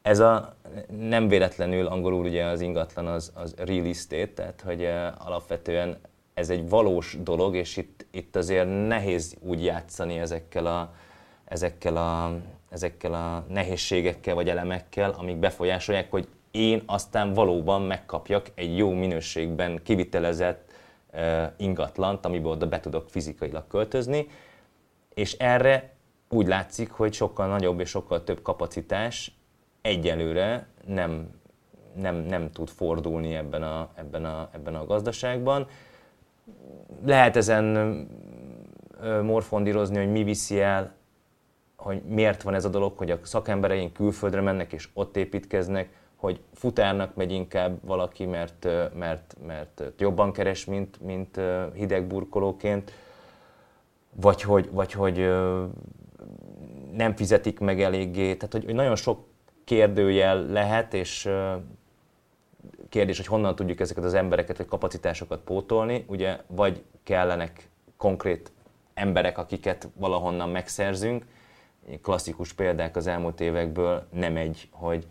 ez 0.02 0.20
a 0.20 0.56
nem 1.00 1.28
véletlenül 1.28 1.86
angolul 1.86 2.26
ugye 2.26 2.44
az 2.44 2.62
ingatlan 2.62 3.08
az, 3.08 3.32
az 3.36 3.54
real 3.58 3.86
estate, 3.86 4.28
tehát 4.34 4.62
hogy 4.66 4.90
alapvetően 5.18 5.98
ez 6.34 6.50
egy 6.50 6.70
valós 6.70 7.18
dolog, 7.24 7.56
és 7.56 7.78
itt, 7.78 8.06
itt 8.12 8.36
azért 8.36 8.88
nehéz 8.88 9.36
úgy 9.40 9.64
játszani 9.64 10.20
ezekkel 10.20 10.66
a, 10.66 10.94
ezekkel 11.46 11.98
a 11.98 12.40
ezekkel 12.70 13.14
a 13.14 13.46
nehézségekkel 13.50 14.36
vagy 14.36 14.50
elemekkel, 14.50 15.12
amik 15.12 15.38
befolyásolják, 15.38 16.12
hogy 16.12 16.28
én 16.52 16.84
aztán 16.86 17.34
valóban 17.34 17.82
megkapjak 17.82 18.52
egy 18.56 18.78
jó 18.78 18.92
minőségben 18.92 19.80
kivitelezett 19.84 20.72
uh, 21.14 21.44
ingatlant, 21.58 22.26
amiből 22.26 22.52
oda 22.52 22.68
be 22.68 22.80
tudok 22.80 23.10
fizikailag 23.10 23.68
költözni, 23.68 24.28
és 25.14 25.34
erre 25.34 25.96
úgy 26.30 26.48
látszik, 26.48 26.92
hogy 26.92 27.14
sokkal 27.14 27.48
nagyobb 27.48 27.80
és 27.80 27.90
sokkal 27.90 28.24
több 28.24 28.42
kapacitás 28.42 29.32
egyelőre 29.82 30.68
nem, 30.86 31.30
nem, 31.96 32.16
nem 32.16 32.52
tud 32.52 32.70
fordulni 32.70 33.36
ebben 33.36 33.64
a, 33.64 33.90
ebben, 33.96 34.26
a, 34.26 34.50
ebben 34.52 34.76
a 34.76 34.86
gazdaságban. 34.86 35.68
Lehet 37.06 37.36
ezen 37.36 37.66
morfondírozni, 39.24 39.98
hogy 39.98 40.12
mi 40.12 40.24
viszi 40.24 40.60
el, 40.60 40.96
hogy 41.88 42.02
miért 42.02 42.42
van 42.42 42.54
ez 42.54 42.66
a 42.66 42.70
dolog, 42.70 42.98
hogy 42.98 43.12
a 43.12 43.20
szakembereink 43.22 43.94
külföldre 43.94 44.42
mennek 44.42 44.74
és 44.74 44.90
ott 44.94 45.18
építkeznek, 45.18 45.90
hogy 46.16 46.40
futárnak 46.54 47.16
megy 47.16 47.32
inkább 47.32 47.78
valaki, 47.86 48.26
mert, 48.26 48.68
mert, 48.94 49.36
mert 49.46 49.84
jobban 49.98 50.32
keres, 50.32 50.66
mint, 50.66 51.02
mint 51.02 51.40
hidegburkolóként, 51.74 52.92
vagy 54.16 54.42
hogy, 54.42 54.70
vagy 54.72 54.92
hogy 54.92 55.18
nem 56.94 57.16
fizetik 57.16 57.60
meg 57.60 57.82
eléggé. 57.82 58.36
Tehát, 58.36 58.54
hogy, 58.54 58.66
hogy 58.66 58.74
nagyon 58.74 58.96
sok 58.96 59.26
kérdőjel 59.64 60.46
lehet, 60.46 60.94
és 60.94 61.30
kérdés, 62.90 63.18
hogy 63.18 63.28
honnan 63.28 63.56
tudjuk 63.56 63.80
ezeket 63.80 64.04
az 64.04 64.14
embereket, 64.14 64.58
vagy 64.58 64.68
kapacitásokat 64.68 65.40
pótolni. 65.40 66.06
Ugye 66.08 66.38
vagy 66.48 66.84
kellenek 67.04 67.70
konkrét 67.98 68.52
emberek, 68.94 69.38
akiket 69.38 69.88
valahonnan 69.96 70.50
megszerzünk. 70.50 71.26
Klasszikus 72.02 72.54
példák 72.54 72.96
az 72.96 73.08
elmúlt 73.08 73.42
évekből 73.42 74.08
nem 74.12 74.38
egy, 74.38 74.68
hogy 74.72 75.08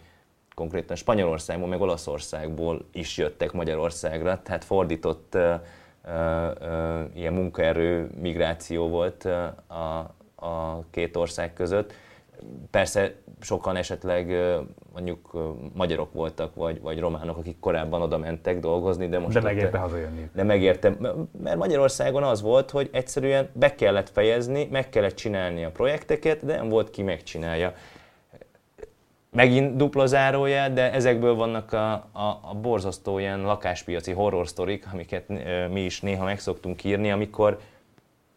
konkrétan 0.55 0.97
Spanyolországból, 0.97 1.69
meg 1.69 1.81
Olaszországból 1.81 2.85
is 2.93 3.17
jöttek 3.17 3.53
Magyarországra, 3.53 4.43
tehát 4.43 4.65
fordított 4.65 5.35
uh, 5.35 5.55
uh, 6.05 7.05
ilyen 7.15 7.33
munkaerő 7.33 8.11
migráció 8.21 8.89
volt 8.89 9.25
a, 9.25 10.15
a 10.47 10.85
két 10.91 11.17
ország 11.17 11.53
között. 11.53 11.93
Persze 12.71 13.15
sokan 13.41 13.77
esetleg 13.77 14.33
mondjuk 14.93 15.37
magyarok 15.75 16.13
voltak, 16.13 16.55
vagy, 16.55 16.81
vagy 16.81 16.99
románok, 16.99 17.37
akik 17.37 17.59
korábban 17.59 18.03
oda 18.03 18.19
mentek 18.19 18.59
dolgozni, 18.59 19.09
de 19.09 19.19
most... 19.19 19.35
De 19.35 19.41
megérte 19.41 19.79
hazajönni. 19.79 20.31
De 20.35 20.43
megérte, 20.43 20.97
mert 21.43 21.57
Magyarországon 21.57 22.23
az 22.23 22.43
volt, 22.43 22.71
hogy 22.71 22.89
egyszerűen 22.93 23.49
be 23.53 23.75
kellett 23.75 24.09
fejezni, 24.09 24.69
meg 24.71 24.89
kellett 24.89 25.15
csinálni 25.15 25.65
a 25.65 25.71
projekteket, 25.71 26.45
de 26.45 26.57
nem 26.57 26.69
volt 26.69 26.91
ki 26.91 27.03
megcsinálja. 27.03 27.75
Megint 29.31 29.77
dupla 29.77 30.07
zárója, 30.07 30.69
de 30.69 30.93
ezekből 30.93 31.35
vannak 31.35 31.73
a, 31.73 31.93
a, 31.93 32.41
a 32.43 32.55
borzasztó 32.55 33.19
ilyen 33.19 33.41
lakáspiaci 33.41 34.13
horror 34.13 34.49
sztorik, 34.49 34.87
amiket 34.93 35.29
mi 35.71 35.81
is 35.81 36.01
néha 36.01 36.25
meg 36.25 36.39
szoktunk 36.39 36.85
írni, 36.85 37.11
amikor 37.11 37.59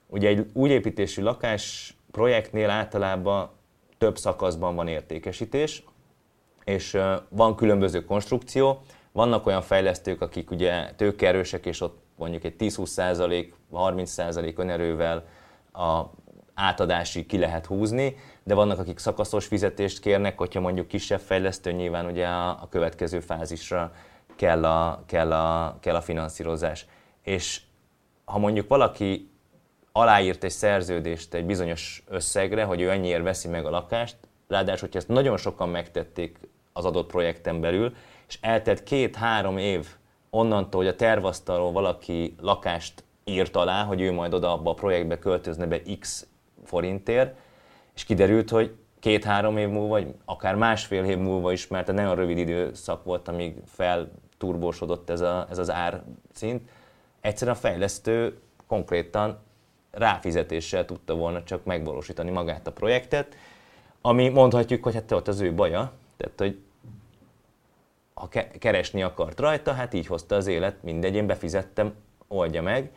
ugye 0.07 0.27
egy 0.27 0.49
új 0.53 0.69
építésű 0.69 1.21
lakás 1.21 1.93
projektnél 2.11 2.69
általában 2.69 3.49
több 3.99 4.17
szakaszban 4.17 4.75
van 4.75 4.87
értékesítés, 4.87 5.83
és 6.63 6.97
van 7.29 7.55
különböző 7.55 8.05
konstrukció, 8.05 8.81
vannak 9.11 9.45
olyan 9.45 9.61
fejlesztők, 9.61 10.21
akik 10.21 10.51
ugye 10.51 10.91
tőkerősek, 10.95 11.65
és 11.65 11.81
ott 11.81 11.97
mondjuk 12.15 12.43
egy 12.43 12.55
10-20% 12.59 13.51
30% 13.73 14.57
önerővel 14.57 15.25
a 15.73 16.01
átadásig 16.53 17.25
ki 17.25 17.37
lehet 17.37 17.65
húzni, 17.65 18.15
de 18.43 18.53
vannak, 18.53 18.79
akik 18.79 18.97
szakaszos 18.97 19.45
fizetést 19.45 19.99
kérnek, 19.99 20.37
hogyha 20.37 20.59
mondjuk 20.59 20.87
kisebb 20.87 21.19
fejlesztő, 21.19 21.71
nyilván 21.71 22.05
ugye 22.05 22.27
a, 22.27 22.49
a 22.49 22.67
következő 22.69 23.19
fázisra 23.19 23.93
kell 24.35 24.65
a, 24.65 25.03
kell, 25.05 25.31
a, 25.33 25.77
kell 25.79 25.95
a 25.95 26.01
finanszírozás. 26.01 26.85
És 27.21 27.61
ha 28.25 28.37
mondjuk 28.37 28.67
valaki 28.67 29.31
aláírt 29.99 30.43
egy 30.43 30.51
szerződést 30.51 31.33
egy 31.33 31.45
bizonyos 31.45 32.03
összegre, 32.07 32.63
hogy 32.63 32.81
ő 32.81 32.89
ennyiért 32.89 33.23
veszi 33.23 33.47
meg 33.47 33.65
a 33.65 33.69
lakást, 33.69 34.15
ráadásul, 34.47 34.79
hogyha 34.79 34.99
ezt 34.99 35.07
nagyon 35.07 35.37
sokan 35.37 35.69
megtették 35.69 36.39
az 36.73 36.85
adott 36.85 37.09
projekten 37.09 37.61
belül, 37.61 37.95
és 38.27 38.37
eltelt 38.41 38.83
két-három 38.83 39.57
év 39.57 39.87
onnantól, 40.29 40.81
hogy 40.81 40.89
a 40.89 40.95
tervasztalról 40.95 41.71
valaki 41.71 42.35
lakást 42.41 43.03
írt 43.23 43.55
alá, 43.55 43.83
hogy 43.83 44.01
ő 44.01 44.11
majd 44.11 44.33
oda 44.33 44.53
abba 44.53 44.69
a 44.69 44.73
projektbe 44.73 45.19
költözne 45.19 45.65
be 45.65 45.81
x 45.99 46.27
forintért, 46.65 47.35
és 47.95 48.03
kiderült, 48.03 48.49
hogy 48.49 48.75
két-három 48.99 49.57
év 49.57 49.69
múlva, 49.69 49.87
vagy 49.87 50.13
akár 50.25 50.55
másfél 50.55 51.03
év 51.03 51.17
múlva 51.17 51.51
is, 51.51 51.67
mert 51.67 51.91
nagyon 51.91 52.15
rövid 52.15 52.37
időszak 52.37 53.03
volt, 53.03 53.27
amíg 53.27 53.55
felturbósodott 53.65 55.09
ez, 55.09 55.21
a, 55.21 55.47
ez 55.49 55.57
az 55.57 55.71
árszint, 55.71 56.69
egyszerűen 57.21 57.55
a 57.55 57.59
fejlesztő 57.59 58.39
konkrétan 58.67 59.39
ráfizetéssel 59.91 60.85
tudta 60.85 61.15
volna 61.15 61.43
csak 61.43 61.63
megvalósítani 61.63 62.29
magát 62.29 62.67
a 62.67 62.71
projektet, 62.71 63.35
ami 64.01 64.29
mondhatjuk, 64.29 64.83
hogy 64.83 64.93
hát 64.93 65.11
ott 65.11 65.27
az 65.27 65.39
ő 65.39 65.53
baja, 65.53 65.91
tehát 66.17 66.39
hogy 66.39 66.59
ha 68.13 68.29
keresni 68.59 69.03
akart 69.03 69.39
rajta, 69.39 69.73
hát 69.73 69.93
így 69.93 70.07
hozta 70.07 70.35
az 70.35 70.47
élet, 70.47 70.83
mindegy, 70.83 71.15
én 71.15 71.27
befizettem, 71.27 71.93
oldja 72.27 72.61
meg. 72.61 72.91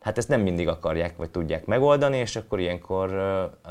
Hát 0.00 0.18
ezt 0.18 0.28
nem 0.28 0.40
mindig 0.40 0.68
akarják, 0.68 1.16
vagy 1.16 1.30
tudják 1.30 1.64
megoldani, 1.64 2.16
és 2.16 2.36
akkor 2.36 2.60
ilyenkor 2.60 3.10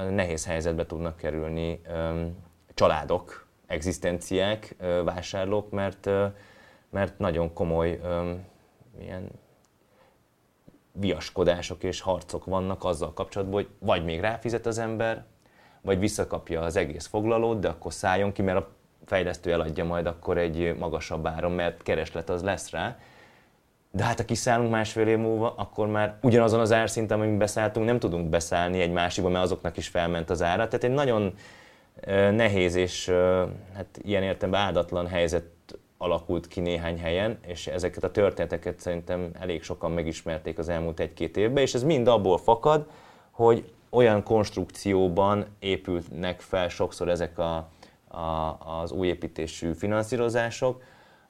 nehéz 0.09 0.45
helyzetbe 0.45 0.85
tudnak 0.85 1.17
kerülni 1.17 1.81
családok, 2.73 3.45
egzisztenciák, 3.67 4.75
vásárlók, 5.03 5.69
mert, 5.69 6.09
mert 6.89 7.19
nagyon 7.19 7.53
komoly 7.53 7.99
ilyen 8.99 9.29
viaskodások 10.91 11.83
és 11.83 12.01
harcok 12.01 12.45
vannak 12.45 12.83
azzal 12.83 13.13
kapcsolatban, 13.13 13.55
hogy 13.55 13.69
vagy 13.79 14.03
még 14.03 14.19
ráfizet 14.19 14.65
az 14.65 14.77
ember, 14.77 15.25
vagy 15.81 15.99
visszakapja 15.99 16.61
az 16.61 16.75
egész 16.75 17.05
foglalót, 17.07 17.59
de 17.59 17.67
akkor 17.67 17.93
szálljon 17.93 18.31
ki, 18.31 18.41
mert 18.41 18.57
a 18.57 18.69
fejlesztő 19.05 19.51
eladja 19.51 19.85
majd 19.85 20.05
akkor 20.05 20.37
egy 20.37 20.75
magasabb 20.79 21.27
áron, 21.27 21.51
mert 21.51 21.83
kereslet 21.83 22.29
az 22.29 22.43
lesz 22.43 22.69
rá. 22.69 22.97
De 23.91 24.03
hát 24.03 24.17
ha 24.17 24.25
kiszállunk 24.25 24.71
másfél 24.71 25.07
év 25.07 25.17
múlva, 25.17 25.53
akkor 25.57 25.87
már 25.87 26.17
ugyanazon 26.21 26.59
az 26.59 26.71
árszinten, 26.71 27.19
amin 27.19 27.37
beszálltunk, 27.37 27.85
nem 27.85 27.99
tudunk 27.99 28.29
beszállni 28.29 28.81
egy 28.81 28.91
másikba, 28.91 29.29
mert 29.29 29.43
azoknak 29.43 29.77
is 29.77 29.87
felment 29.87 30.29
az 30.29 30.41
ára. 30.41 30.67
Tehát 30.67 30.83
egy 30.83 30.91
nagyon 30.91 31.33
nehéz 32.31 32.75
és 32.75 33.09
hát 33.75 33.99
ilyen 34.01 34.23
értelemben 34.23 34.61
áldatlan 34.61 35.07
helyzet 35.07 35.43
alakult 36.01 36.47
ki 36.47 36.59
néhány 36.59 36.99
helyen, 36.99 37.37
és 37.47 37.67
ezeket 37.67 38.03
a 38.03 38.11
történeteket 38.11 38.79
szerintem 38.79 39.29
elég 39.39 39.63
sokan 39.63 39.91
megismerték 39.91 40.57
az 40.57 40.69
elmúlt 40.69 40.99
egy-két 40.99 41.37
évben, 41.37 41.63
és 41.63 41.73
ez 41.73 41.83
mind 41.83 42.07
abból 42.07 42.37
fakad, 42.37 42.85
hogy 43.31 43.71
olyan 43.89 44.23
konstrukcióban 44.23 45.45
épülnek 45.59 46.39
fel 46.39 46.69
sokszor 46.69 47.09
ezek 47.09 47.39
a, 47.39 47.69
a, 48.07 48.57
az 48.81 48.91
új 48.91 49.07
építésű 49.07 49.73
finanszírozások, 49.73 50.83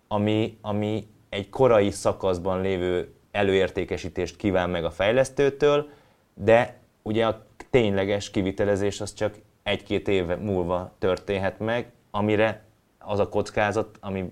ami, 0.07 0.57
ami 0.61 1.07
egy 1.29 1.49
korai 1.49 1.89
szakaszban 1.89 2.61
lévő 2.61 3.13
előértékesítést 3.31 4.35
kíván 4.35 4.69
meg 4.69 4.85
a 4.85 4.91
fejlesztőtől, 4.91 5.89
de 6.33 6.79
ugye 7.01 7.25
a 7.25 7.45
tényleges 7.69 8.31
kivitelezés 8.31 9.01
az 9.01 9.13
csak 9.13 9.35
egy-két 9.63 10.07
év 10.07 10.25
múlva 10.25 10.91
történhet 10.99 11.59
meg, 11.59 11.91
amire 12.11 12.65
az 12.99 13.19
a 13.19 13.29
kockázat, 13.29 13.97
ami 13.99 14.31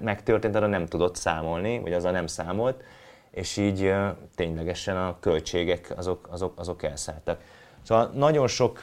megtörtént, 0.00 0.54
arra 0.54 0.66
nem 0.66 0.86
tudott 0.86 1.16
számolni, 1.16 1.78
vagy 1.78 1.92
azzal 1.92 2.12
nem 2.12 2.26
számolt, 2.26 2.82
és 3.30 3.56
így 3.56 3.94
ténylegesen 4.34 4.96
a 4.96 5.16
költségek 5.20 5.92
azok, 5.96 6.28
azok, 6.30 6.58
azok 6.58 6.82
elszálltak. 6.82 7.40
Szóval 7.82 8.10
nagyon 8.14 8.46
sok 8.46 8.80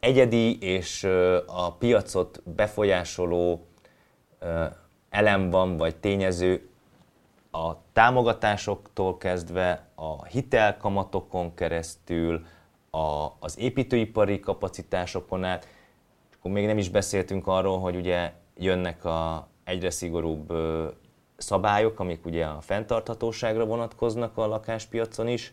egyedi 0.00 0.58
és 0.62 1.04
a 1.46 1.72
piacot 1.72 2.42
befolyásoló 2.44 3.66
elem 5.10 5.50
van, 5.50 5.76
vagy 5.76 5.96
tényező 5.96 6.68
a 7.50 7.72
támogatásoktól 7.92 9.18
kezdve, 9.18 9.88
a 9.94 10.24
hitelkamatokon 10.24 11.54
keresztül, 11.54 12.46
a, 12.90 13.26
az 13.38 13.58
építőipari 13.58 14.40
kapacitásokon 14.40 15.44
át, 15.44 15.68
akkor 16.38 16.50
még 16.50 16.66
nem 16.66 16.78
is 16.78 16.88
beszéltünk 16.88 17.46
arról, 17.46 17.78
hogy 17.78 17.96
ugye 17.96 18.32
jönnek 18.56 19.04
a 19.04 19.48
egyre 19.64 19.90
szigorúbb 19.90 20.52
szabályok, 21.36 22.00
amik 22.00 22.26
ugye 22.26 22.44
a 22.44 22.60
fenntarthatóságra 22.60 23.64
vonatkoznak 23.64 24.36
a 24.36 24.46
lakáspiacon 24.46 25.28
is, 25.28 25.52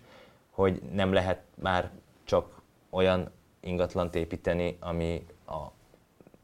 hogy 0.49 0.81
nem 0.93 1.13
lehet 1.13 1.41
már 1.55 1.91
csak 2.23 2.61
olyan 2.89 3.31
ingatlant 3.59 4.15
építeni, 4.15 4.77
ami 4.79 5.25
a, 5.45 5.57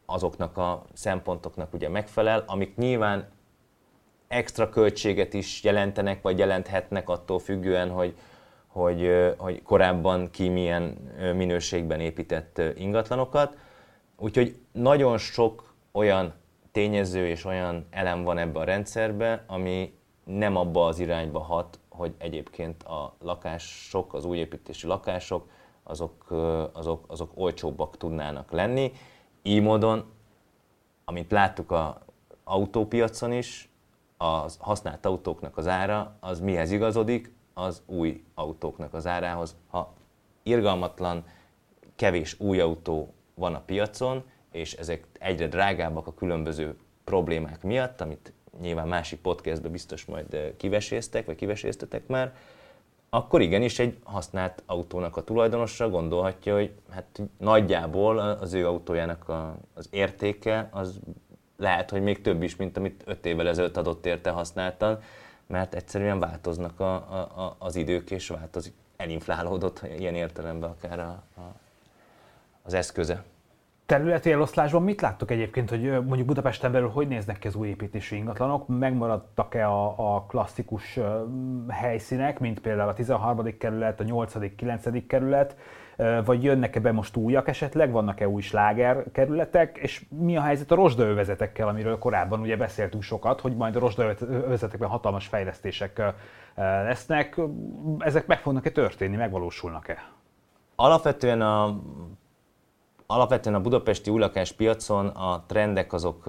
azoknak 0.05 0.57
a 0.57 0.85
szempontoknak 0.93 1.73
ugye 1.73 1.89
megfelel, 1.89 2.43
amik 2.47 2.75
nyilván 2.75 3.29
extra 4.27 4.69
költséget 4.69 5.33
is 5.33 5.63
jelentenek, 5.63 6.21
vagy 6.21 6.37
jelenthetnek 6.37 7.09
attól 7.09 7.39
függően, 7.39 7.89
hogy, 7.89 8.15
hogy, 8.67 9.33
hogy 9.37 9.61
korábban 9.61 10.29
ki 10.29 10.49
milyen 10.49 10.83
minőségben 11.35 11.99
épített 11.99 12.61
ingatlanokat. 12.75 13.57
Úgyhogy 14.17 14.59
nagyon 14.71 15.17
sok 15.17 15.73
olyan 15.91 16.33
tényező 16.77 17.27
és 17.27 17.45
olyan 17.45 17.87
elem 17.89 18.23
van 18.23 18.37
ebbe 18.37 18.59
a 18.59 18.63
rendszerbe, 18.63 19.43
ami 19.47 19.93
nem 20.23 20.55
abba 20.55 20.85
az 20.85 20.99
irányba 20.99 21.39
hat, 21.39 21.79
hogy 21.89 22.15
egyébként 22.17 22.83
a 22.83 23.15
lakások, 23.21 24.13
az 24.13 24.25
új 24.25 24.37
építésű 24.37 24.87
lakások, 24.87 25.49
azok, 25.83 26.31
azok, 26.73 27.05
azok 27.07 27.31
olcsóbbak 27.35 27.97
tudnának 27.97 28.51
lenni. 28.51 28.91
Így 29.41 29.61
módon, 29.61 30.05
amit 31.05 31.31
láttuk 31.31 31.71
a 31.71 32.01
autópiacon 32.43 33.31
is 33.31 33.69
az 34.17 34.57
használt 34.59 35.05
autóknak 35.05 35.57
az 35.57 35.67
ára 35.67 36.17
az 36.19 36.39
mihez 36.39 36.71
igazodik? 36.71 37.33
Az 37.53 37.81
új 37.85 38.23
autóknak 38.33 38.93
az 38.93 39.07
árához. 39.07 39.55
Ha 39.67 39.93
irgalmatlan, 40.43 41.23
kevés 41.95 42.39
új 42.39 42.59
autó 42.59 43.13
van 43.33 43.55
a 43.55 43.61
piacon, 43.61 44.23
és 44.57 44.73
ezek 44.73 45.03
egyre 45.19 45.47
drágábbak 45.47 46.07
a 46.07 46.13
különböző 46.13 46.75
problémák 47.03 47.63
miatt, 47.63 48.01
amit 48.01 48.33
nyilván 48.61 48.87
másik 48.87 49.19
podcastben 49.19 49.71
biztos 49.71 50.05
majd 50.05 50.53
kiveséztek, 50.57 51.25
vagy 51.25 51.35
kiveséztetek 51.35 52.07
már, 52.07 52.35
akkor 53.09 53.41
igenis 53.41 53.79
egy 53.79 53.97
használt 54.03 54.63
autónak 54.65 55.17
a 55.17 55.23
tulajdonosa 55.23 55.89
gondolhatja, 55.89 56.55
hogy 56.55 56.71
hát 56.89 57.21
nagyjából 57.37 58.19
az 58.19 58.53
ő 58.53 58.67
autójának 58.67 59.29
a, 59.29 59.57
az 59.73 59.87
értéke 59.91 60.69
az 60.71 60.99
lehet, 61.57 61.89
hogy 61.89 62.01
még 62.01 62.21
több 62.21 62.43
is, 62.43 62.55
mint 62.55 62.77
amit 62.77 63.03
öt 63.05 63.25
évvel 63.25 63.47
ezelőtt 63.47 63.77
adott 63.77 64.05
érte 64.05 64.29
használtan, 64.29 64.99
mert 65.47 65.73
egyszerűen 65.73 66.19
változnak 66.19 66.79
a, 66.79 66.93
a, 66.95 67.55
az 67.57 67.75
idők, 67.75 68.11
és 68.11 68.27
változik, 68.27 68.73
elinflálódott 68.95 69.81
ilyen 69.97 70.15
értelemben 70.15 70.69
akár 70.69 70.99
a, 70.99 71.23
a, 71.35 71.41
az 72.63 72.73
eszköze. 72.73 73.23
Területi 73.87 74.31
eloszlásban 74.31 74.83
mit 74.83 75.01
láttok 75.01 75.31
egyébként, 75.31 75.69
hogy 75.69 75.81
mondjuk 75.81 76.27
Budapesten 76.27 76.71
belül 76.71 76.89
hogy 76.89 77.07
néznek 77.07 77.39
ki 77.39 77.47
az 77.47 77.55
új 77.55 77.67
építésű 77.67 78.15
ingatlanok? 78.15 78.67
Megmaradtak-e 78.67 79.67
a, 79.67 80.15
a 80.15 80.21
klasszikus 80.21 80.99
helyszínek, 81.67 82.39
mint 82.39 82.59
például 82.59 82.89
a 82.89 82.93
13. 82.93 83.57
kerület, 83.57 83.99
a 83.99 84.03
8. 84.03 84.55
9. 84.55 85.07
kerület, 85.07 85.57
vagy 86.25 86.43
jönnek-e 86.43 86.79
be 86.79 86.91
most 86.91 87.15
újak 87.15 87.47
esetleg, 87.47 87.91
vannak-e 87.91 88.29
új 88.29 88.41
sláger 88.41 89.03
kerületek, 89.11 89.77
és 89.77 90.05
mi 90.09 90.37
a 90.37 90.41
helyzet 90.41 90.71
a 90.71 90.75
rozsdaövezetekkel, 90.75 91.67
amiről 91.67 91.97
korábban 91.97 92.39
ugye 92.39 92.57
beszéltünk 92.57 93.03
sokat, 93.03 93.41
hogy 93.41 93.55
majd 93.55 93.75
a 93.75 93.79
rozsdaövezetekben 93.79 94.89
hatalmas 94.89 95.27
fejlesztések 95.27 96.01
lesznek. 96.55 97.39
Ezek 97.99 98.27
meg 98.27 98.39
fognak-e 98.39 98.69
történni, 98.69 99.15
megvalósulnak-e? 99.15 100.11
Alapvetően 100.75 101.41
a 101.41 101.81
Alapvetően 103.09 103.55
a 103.55 103.61
budapesti 103.61 104.09
új 104.09 104.23
piacon 104.57 105.07
a 105.07 105.43
trendek 105.45 105.93
azok 105.93 106.25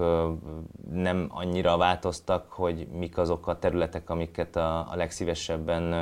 nem 0.91 1.27
annyira 1.29 1.77
változtak, 1.77 2.51
hogy 2.51 2.87
mik 2.87 3.17
azok 3.17 3.47
a 3.47 3.59
területek, 3.59 4.09
amiket 4.09 4.55
a, 4.55 4.91
a 4.91 4.95
legszívesebben 4.95 5.93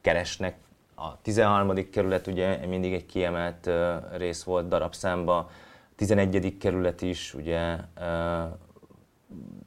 keresnek. 0.00 0.56
A 0.94 1.20
13. 1.22 1.90
kerület 1.90 2.26
ugye 2.26 2.66
mindig 2.66 2.92
egy 2.92 3.06
kiemelt 3.06 3.70
rész 4.16 4.42
volt 4.42 4.68
darabszámba, 4.68 5.36
a 5.36 5.48
11. 5.96 6.56
kerület 6.58 7.02
is 7.02 7.34
ugye 7.34 7.76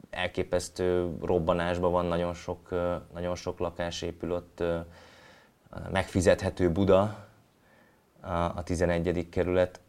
elképesztő 0.09 1.17
robbanásban 1.21 1.91
van, 1.91 2.05
nagyon 2.05 2.33
sok, 2.33 2.69
nagyon 3.13 3.35
sok 3.35 3.59
lakás 3.59 4.01
épül 4.01 4.31
ott, 4.31 4.63
megfizethető 5.91 6.71
Buda, 6.71 7.24
a 8.55 8.63
11. 8.63 9.29
kerület. 9.29 9.79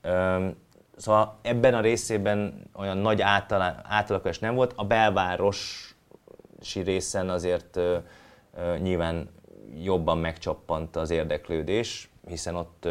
Szóval 0.96 1.38
ebben 1.42 1.74
a 1.74 1.80
részében 1.80 2.70
olyan 2.74 2.96
nagy 2.96 3.20
átalakulás 3.82 4.38
nem 4.38 4.54
volt. 4.54 4.72
A 4.76 4.84
belvárosi 4.84 5.94
részen 6.84 7.28
azért 7.28 7.80
nyilván 8.78 9.28
jobban 9.82 10.18
megcsappant 10.18 10.96
az 10.96 11.10
érdeklődés, 11.10 12.10
hiszen 12.26 12.54
ott 12.54 12.88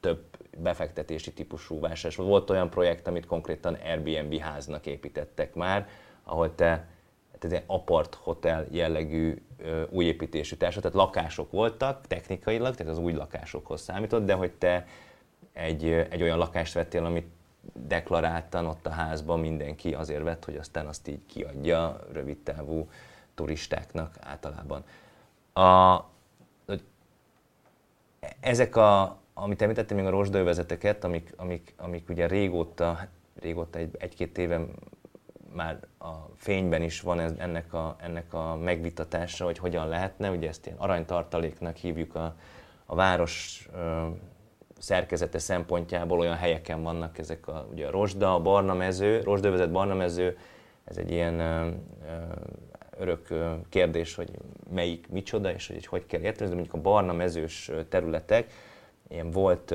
több 0.00 0.24
befektetési 0.58 1.32
típusú 1.32 1.80
vásárlás 1.80 2.16
volt. 2.16 2.28
Volt 2.28 2.50
olyan 2.50 2.70
projekt, 2.70 3.06
amit 3.06 3.26
konkrétan 3.26 3.74
Airbnb 3.74 4.38
háznak 4.38 4.86
építettek 4.86 5.54
már, 5.54 5.88
ahol 6.24 6.54
te 6.54 6.86
tehát 7.38 7.56
egy 7.56 7.64
apart 7.66 8.14
hotel 8.14 8.66
jellegű 8.70 9.42
új 9.88 10.04
építésű 10.04 10.56
tehát 10.56 10.94
lakások 10.94 11.50
voltak 11.50 12.06
technikailag, 12.06 12.74
tehát 12.74 12.92
az 12.92 12.98
új 12.98 13.12
lakásokhoz 13.12 13.80
számított, 13.80 14.24
de 14.24 14.34
hogy 14.34 14.52
te 14.52 14.86
egy, 15.52 15.84
egy 15.84 16.22
olyan 16.22 16.38
lakást 16.38 16.74
vettél, 16.74 17.04
amit 17.04 17.26
deklaráltan 17.72 18.66
ott 18.66 18.86
a 18.86 18.90
házban 18.90 19.40
mindenki 19.40 19.94
azért 19.94 20.22
vett, 20.22 20.44
hogy 20.44 20.56
aztán 20.56 20.86
azt 20.86 21.08
így 21.08 21.20
kiadja 21.26 22.00
rövid 22.12 22.38
távú 22.38 22.88
turistáknak 23.34 24.14
általában. 24.20 24.84
A, 25.52 26.04
ezek 28.40 28.76
a, 28.76 29.18
amit 29.34 29.62
említettem 29.62 29.96
még 29.96 30.06
a 30.06 30.10
rozsdővezeteket, 30.10 31.04
amik, 31.04 31.32
amik, 31.36 31.74
amik 31.76 32.08
ugye 32.08 32.26
régóta, 32.26 32.92
hát 32.92 33.08
régóta 33.40 33.78
egy, 33.78 33.96
egy-két 33.98 34.38
éve 34.38 34.64
már 35.52 35.78
a 35.98 36.12
fényben 36.36 36.82
is 36.82 37.00
van 37.00 37.20
ez, 37.20 37.32
ennek, 37.38 37.72
a, 37.72 37.96
ennek 38.00 38.34
a 38.34 38.56
megvitatása, 38.56 39.44
hogy 39.44 39.58
hogyan 39.58 39.88
lehetne, 39.88 40.30
ugye 40.30 40.48
ezt 40.48 40.66
ilyen 40.66 40.78
aranytartaléknak 40.78 41.76
hívjuk 41.76 42.14
a, 42.14 42.34
a 42.86 42.94
város 42.94 43.68
ö, 43.74 44.06
szerkezete 44.78 45.38
szempontjából 45.38 46.18
olyan 46.18 46.36
helyeken 46.36 46.82
vannak 46.82 47.18
ezek 47.18 47.48
a, 47.48 47.66
ugye 47.70 47.86
a 47.86 47.90
rozsda, 47.90 48.34
a 48.34 48.40
barna 48.40 48.74
mező, 48.74 49.20
rozsdövezet 49.20 49.70
barna 49.70 49.94
mező, 49.94 50.38
ez 50.84 50.96
egy 50.96 51.10
ilyen 51.10 51.40
ö, 51.40 51.68
örök 52.98 53.28
kérdés, 53.68 54.14
hogy 54.14 54.30
melyik 54.70 55.08
micsoda, 55.10 55.52
és 55.52 55.66
hogy 55.66 55.86
hogy 55.86 56.06
kell 56.06 56.20
érteni, 56.20 56.48
de 56.48 56.54
mondjuk 56.54 56.74
a 56.74 56.80
barna 56.80 57.12
mezős 57.12 57.70
területek, 57.88 58.52
ilyen 59.08 59.30
volt 59.30 59.74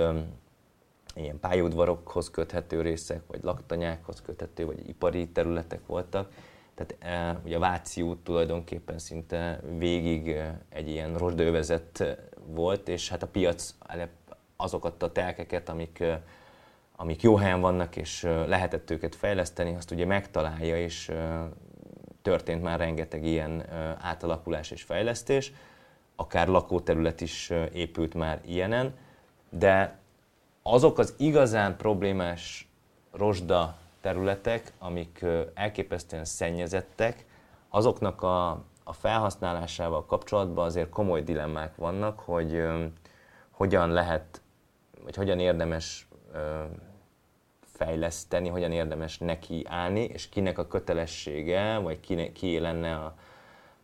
ilyen 1.16 1.40
pályaudvarokhoz 1.40 2.30
köthető 2.30 2.82
részek, 2.82 3.22
vagy 3.28 3.44
laktanyákhoz 3.44 4.22
köthető, 4.22 4.66
vagy 4.66 4.90
ipari 4.90 5.28
területek 5.30 5.86
voltak. 5.86 6.32
Tehát 6.76 6.96
e, 7.00 7.40
ugye 7.46 7.56
a 7.56 7.60
Váci 7.60 8.02
út 8.02 8.18
tulajdonképpen 8.18 9.00
szinte 9.00 9.60
végig 9.78 10.30
e, 10.30 10.62
egy 10.70 10.90
ilyen 10.90 11.18
rozsdővezet 11.18 12.18
volt, 12.46 12.88
és 12.88 13.10
hát 13.10 13.24
a 13.24 13.28
piac 13.28 13.76
azokat 14.56 15.04
a 15.04 15.12
telkeket, 15.12 15.70
amik, 15.70 16.04
amik 16.96 17.22
jó 17.22 17.36
helyen 17.36 17.62
vannak, 17.62 17.96
és 17.96 18.22
lehetett 18.24 18.90
őket 18.90 19.16
fejleszteni, 19.16 19.76
azt 19.76 19.92
ugye 19.92 20.06
megtalálja, 20.06 20.78
és 20.78 21.12
történt 22.22 22.64
már 22.64 22.80
rengeteg 22.80 23.26
ilyen 23.26 23.64
átalakulás 24.00 24.72
és 24.72 24.82
fejlesztés, 24.82 25.54
akár 26.16 26.48
lakóterület 26.48 27.22
is 27.22 27.52
épült 27.74 28.14
már 28.14 28.42
ilyenen, 28.46 28.96
de 29.50 30.00
azok 30.64 30.98
az 30.98 31.14
igazán 31.18 31.78
problémás 31.78 32.68
rozsda 33.12 33.78
területek, 34.02 34.74
amik 34.80 35.26
elképesztően 35.54 36.26
szennyezettek, 36.26 37.26
azoknak 37.70 38.22
a, 38.22 38.50
a 38.84 38.94
felhasználásával 38.94 40.06
kapcsolatban 40.06 40.66
azért 40.66 40.90
komoly 40.90 41.22
dilemmák 41.24 41.76
vannak, 41.76 42.20
hogy 42.20 42.64
hogyan 43.52 43.90
lehet, 43.90 44.42
vagy 45.04 45.16
hogyan 45.16 45.40
érdemes 45.40 46.08
fejleszteni, 47.62 48.50
hogyan 48.50 48.72
érdemes 48.72 49.18
neki 49.18 49.66
állni, 49.68 50.04
és 50.04 50.30
kinek 50.30 50.58
a 50.58 50.68
kötelessége, 50.68 51.78
vagy 51.78 52.00
ki, 52.00 52.32
ki 52.32 52.60
lenne 52.60 52.96
a, 52.96 53.16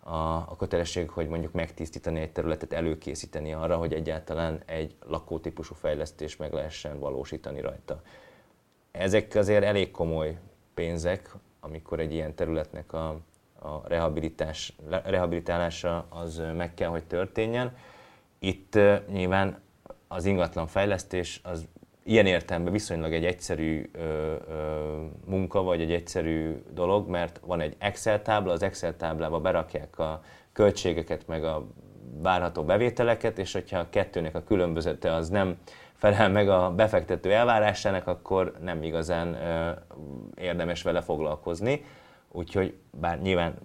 a, 0.10 0.36
a 0.36 0.56
kötelesség, 0.58 1.10
hogy 1.10 1.28
mondjuk 1.28 1.54
megtisztítani 1.54 2.20
egy 2.20 2.32
területet, 2.32 2.74
előkészíteni 2.74 3.54
arra, 3.54 3.78
hogy 3.78 3.94
egyáltalán 3.94 4.62
egy 4.66 4.96
lakótípusú 5.08 5.76
fejlesztés 5.76 6.38
meg 6.38 6.54
lehessen 6.54 7.00
valósítani 7.00 7.62
rajta. 7.62 8.02
Ezek 8.92 9.36
azért 9.36 9.64
elég 9.64 9.92
komoly 9.92 10.38
pénzek, 10.74 11.34
amikor 11.60 12.00
egy 12.00 12.14
ilyen 12.14 12.36
területnek 12.36 12.94
a, 12.94 13.08
a 13.60 13.88
rehabilitás, 13.88 14.76
rehabilitálása 15.04 16.06
az 16.10 16.42
meg 16.56 16.74
kell, 16.74 16.90
hogy 16.90 17.04
történjen. 17.04 17.78
Itt 18.40 18.80
nyilván 19.08 19.62
az 20.08 20.26
ingatlan 20.26 20.68
fejlesztés 20.68 21.42
az 21.44 21.68
ilyen 22.10 22.26
értelemben 22.26 22.74
viszonylag 22.74 23.14
egy 23.14 23.26
egyszerű 23.26 23.90
ö, 23.94 24.36
ö, 24.50 25.06
munka, 25.26 25.62
vagy 25.62 25.82
egy 25.82 25.92
egyszerű 25.92 26.64
dolog, 26.74 27.08
mert 27.08 27.42
van 27.46 27.62
egy 27.62 27.76
Excel 27.78 28.22
tábla, 28.22 28.52
az 28.52 28.64
Excel 28.64 28.96
táblába 28.96 29.40
berakják 29.40 30.00
a 30.00 30.22
költségeket, 30.54 31.28
meg 31.28 31.44
a 31.44 31.68
várható 32.22 32.64
bevételeket, 32.64 33.38
és 33.38 33.54
hogyha 33.54 33.80
a 33.80 33.90
kettőnek 33.90 34.36
a 34.36 34.44
különbözete 34.44 35.14
az 35.14 35.30
nem 35.30 35.58
felel 35.94 36.30
meg 36.30 36.50
a 36.50 36.72
befektető 36.72 37.34
elvárásának, 37.34 38.08
akkor 38.08 38.54
nem 38.62 38.84
igazán 38.84 39.34
ö, 39.34 39.72
érdemes 40.36 40.82
vele 40.82 41.02
foglalkozni. 41.02 41.86
Úgyhogy 42.32 42.74
bár 42.92 43.22
nyilván 43.22 43.56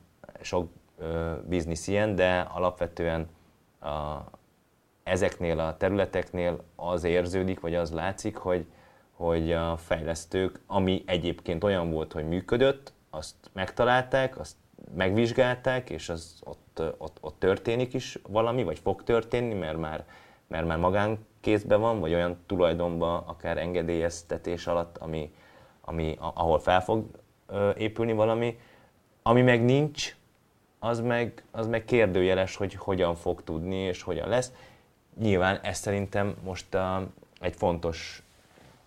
sok 0.40 0.68
ö, 0.98 1.32
biznisz 1.46 1.86
ilyen, 1.86 2.14
de 2.14 2.48
alapvetően 2.54 3.28
a, 3.80 3.88
ezeknél 5.04 5.58
a 5.58 5.76
területeknél 5.76 6.64
az 6.76 7.04
érződik, 7.04 7.60
vagy 7.60 7.74
az 7.74 7.92
látszik, 7.92 8.36
hogy, 8.36 8.66
hogy 9.12 9.52
a 9.52 9.76
fejlesztők, 9.76 10.60
ami 10.66 11.02
egyébként 11.06 11.64
olyan 11.64 11.90
volt, 11.90 12.12
hogy 12.12 12.28
működött, 12.28 12.92
azt 13.10 13.34
megtalálták, 13.52 14.38
azt 14.38 14.56
megvizsgálták, 14.94 15.90
és 15.90 16.08
az 16.08 16.40
ott, 16.44 16.82
ott, 16.98 17.16
ott 17.20 17.38
történik 17.38 17.94
is 17.94 18.18
valami, 18.28 18.64
vagy 18.64 18.78
fog 18.78 19.02
történni, 19.02 19.54
mert 19.54 19.78
már, 19.78 20.04
mert 20.46 20.66
már 20.66 20.78
magánkézben 20.78 21.80
van, 21.80 22.00
vagy 22.00 22.14
olyan 22.14 22.36
tulajdonban, 22.46 23.22
akár 23.26 23.58
engedélyeztetés 23.58 24.66
alatt, 24.66 24.98
ami, 24.98 25.34
ami, 25.80 26.16
ahol 26.18 26.58
fel 26.58 26.82
fog 26.82 27.06
épülni 27.76 28.12
valami, 28.12 28.58
Ami 29.26 29.42
meg 29.42 29.64
nincs, 29.64 30.16
az 30.78 31.00
meg, 31.00 31.44
az 31.50 31.66
meg 31.66 31.84
kérdőjeles, 31.84 32.56
hogy 32.56 32.74
hogyan 32.74 33.14
fog 33.14 33.44
tudni 33.44 33.76
és 33.76 34.02
hogyan 34.02 34.28
lesz. 34.28 34.52
Nyilván 35.20 35.60
ez 35.62 35.78
szerintem 35.78 36.36
most 36.44 36.74
a, 36.74 37.06
egy 37.40 37.54
fontos 37.54 38.22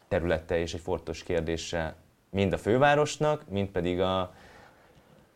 területe 0.08 0.60
és 0.60 0.74
egy 0.74 0.80
fontos 0.82 1.24
kérdése 1.24 1.96
mind 2.30 2.54
a 2.54 2.58
fővárosnak, 2.58 3.50
mind 3.50 3.70
pedig 3.70 4.00
a, 4.00 4.34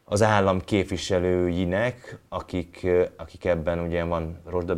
az 0.03 0.21
állam 0.21 0.61
képviselőinek, 0.61 2.19
akik, 2.29 2.87
akik 3.17 3.45
ebben 3.45 3.79
ugye 3.79 4.03
van 4.03 4.39
Rozsda 4.45 4.75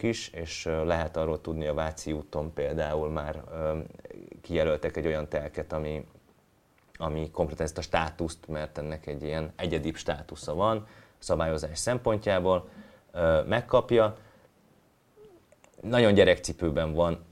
is, 0.00 0.28
és 0.28 0.64
lehet 0.84 1.16
arról 1.16 1.40
tudni 1.40 1.66
a 1.66 1.74
Váci 1.74 2.12
úton 2.12 2.52
például 2.52 3.10
már 3.10 3.42
kijelöltek 4.42 4.96
egy 4.96 5.06
olyan 5.06 5.28
telket, 5.28 5.72
ami, 5.72 6.06
ami 6.96 7.30
konkrétan 7.30 7.66
ezt 7.66 7.78
a 7.78 7.82
státuszt, 7.82 8.48
mert 8.48 8.78
ennek 8.78 9.06
egy 9.06 9.22
ilyen 9.22 9.52
egyedibb 9.56 9.96
státusza 9.96 10.54
van 10.54 10.86
szabályozás 11.18 11.78
szempontjából, 11.78 12.68
megkapja. 13.46 14.16
Nagyon 15.80 16.14
gyerekcipőben 16.14 16.94
van 16.94 17.24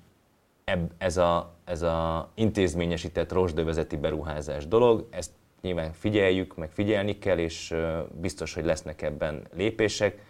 ez 0.99 1.17
a, 1.17 1.55
ez 1.65 1.83
a 1.83 2.29
intézményesített 2.35 3.33
rozsdövezeti 3.33 3.97
beruházás 3.97 4.67
dolog, 4.67 5.07
ezt 5.11 5.31
nyilván 5.61 5.93
figyeljük, 5.93 6.57
meg 6.57 6.71
figyelni 6.71 7.19
kell, 7.19 7.39
és 7.39 7.75
biztos, 8.21 8.55
hogy 8.55 8.65
lesznek 8.65 9.03
ebben 9.03 9.47
lépések. 9.55 10.23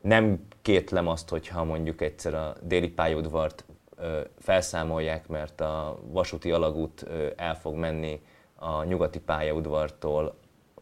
Nem 0.00 0.46
kétlem 0.62 1.08
azt, 1.08 1.28
hogyha 1.28 1.64
mondjuk 1.64 2.00
egyszer 2.00 2.34
a 2.34 2.54
déli 2.62 2.88
pályaudvart 2.88 3.64
felszámolják, 4.38 5.28
mert 5.28 5.60
a 5.60 5.98
vasúti 6.10 6.50
alagút 6.50 7.06
el 7.36 7.54
fog 7.56 7.74
menni 7.74 8.20
a 8.54 8.84
nyugati 8.84 9.20
pályaudvartól 9.20 10.34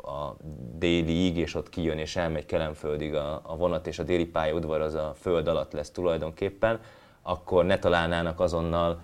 a 0.07 0.37
déliig, 0.79 1.37
és 1.37 1.55
ott 1.55 1.69
kijön 1.69 1.99
és 1.99 2.17
elmegy 2.17 2.47
Kelemföldig 2.47 3.15
a, 3.15 3.41
a 3.43 3.57
vonat, 3.57 3.87
és 3.87 3.99
a 3.99 4.03
déli 4.03 4.27
pályaudvar 4.27 4.81
az 4.81 4.95
a 4.95 5.15
föld 5.21 5.49
alatt 5.49 5.73
lesz 5.73 5.91
tulajdonképpen, 5.91 6.81
akkor 7.23 7.65
ne 7.65 7.79
találnának 7.79 8.41
azonnal 8.41 9.01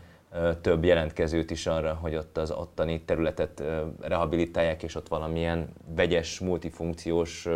több 0.61 0.85
jelentkezőt 0.85 1.51
is 1.51 1.67
arra, 1.67 1.99
hogy 2.01 2.15
ott 2.17 2.39
az 2.39 2.51
ottani 2.51 3.03
területet 3.03 3.63
rehabilitálják, 4.01 4.83
és 4.83 4.95
ott 4.95 5.09
valamilyen 5.09 5.69
vegyes, 5.95 6.41
multifunkciós 6.41 7.49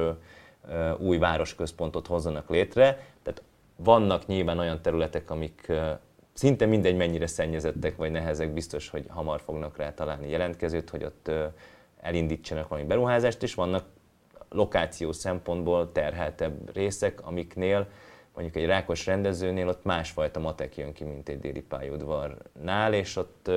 új 0.99 1.19
városközpontot 1.19 2.07
hozzanak 2.07 2.51
létre. 2.51 2.85
Tehát 3.23 3.43
vannak 3.77 4.27
nyilván 4.27 4.59
olyan 4.59 4.83
területek, 4.83 5.31
amik 5.31 5.73
szinte 6.33 6.67
mindegy 6.67 6.97
mennyire 6.97 7.27
szennyezettek 7.27 7.97
vagy 7.97 8.11
nehezek, 8.11 8.53
biztos, 8.53 8.89
hogy 8.89 9.05
hamar 9.09 9.41
fognak 9.41 9.77
rá 9.77 9.95
találni 9.95 10.31
jelentkezőt, 10.31 10.91
hogy 10.91 11.05
ott 11.05 11.31
elindítsanak 12.01 12.69
valami 12.69 12.87
beruházást, 12.87 13.43
és 13.43 13.55
vannak 13.55 13.85
lokációs 14.51 15.17
szempontból 15.17 15.93
terheltebb 15.93 16.75
részek, 16.75 17.27
amiknél 17.27 17.89
mondjuk 18.35 18.57
egy 18.57 18.67
rákos 18.67 19.07
rendezőnél 19.07 19.69
ott 19.69 19.85
másfajta 19.85 20.41
matek 20.41 20.77
jön 20.77 20.93
ki, 20.93 21.05
mint 21.05 21.29
egy 21.29 21.41
déli 21.41 21.61
pályaudvarnál, 21.61 22.95
és 22.95 23.17
ott 23.17 23.51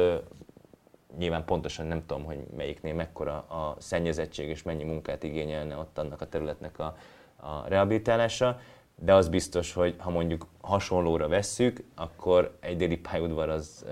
nyilván 1.18 1.46
pontosan 1.46 1.86
nem 1.86 2.06
tudom, 2.06 2.24
hogy 2.24 2.38
melyiknél 2.56 2.94
mekkora 2.94 3.34
a 3.34 3.76
szennyezettség 3.80 4.50
és 4.50 4.64
mennyi 4.64 4.84
munkát 4.84 5.24
igényelne 5.24 5.78
ott 5.78 5.98
annak 5.98 6.22
a 6.22 6.28
területnek 6.28 6.80
a, 6.80 6.96
a 7.36 7.68
rehabilitálása, 7.68 8.60
de 8.96 9.14
az 9.14 9.30
biztos, 9.30 9.74
hogy 9.74 9.96
ha 9.98 10.10
mondjuk 10.10 10.46
hasonlóra 10.62 11.28
vesszük, 11.28 11.84
akkor 11.96 12.58
egy 12.60 12.78
déli 12.78 12.98
pályaudvar 12.98 13.50
az 13.50 13.86
ö, 13.88 13.92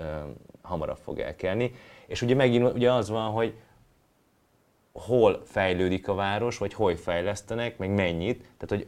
hamarabb 0.62 0.98
fog 0.98 1.18
elkelni. 1.18 1.74
És 2.06 2.22
ugye 2.22 2.34
megint 2.34 2.72
ugye 2.72 2.92
az 2.92 3.08
van, 3.08 3.30
hogy 3.30 3.54
hol 4.92 5.42
fejlődik 5.44 6.08
a 6.08 6.14
város, 6.14 6.58
vagy 6.58 6.74
hol 6.74 6.96
fejlesztenek, 6.96 7.78
meg 7.78 7.90
mennyit. 7.90 8.44
Tehát, 8.56 8.68
hogy 8.68 8.86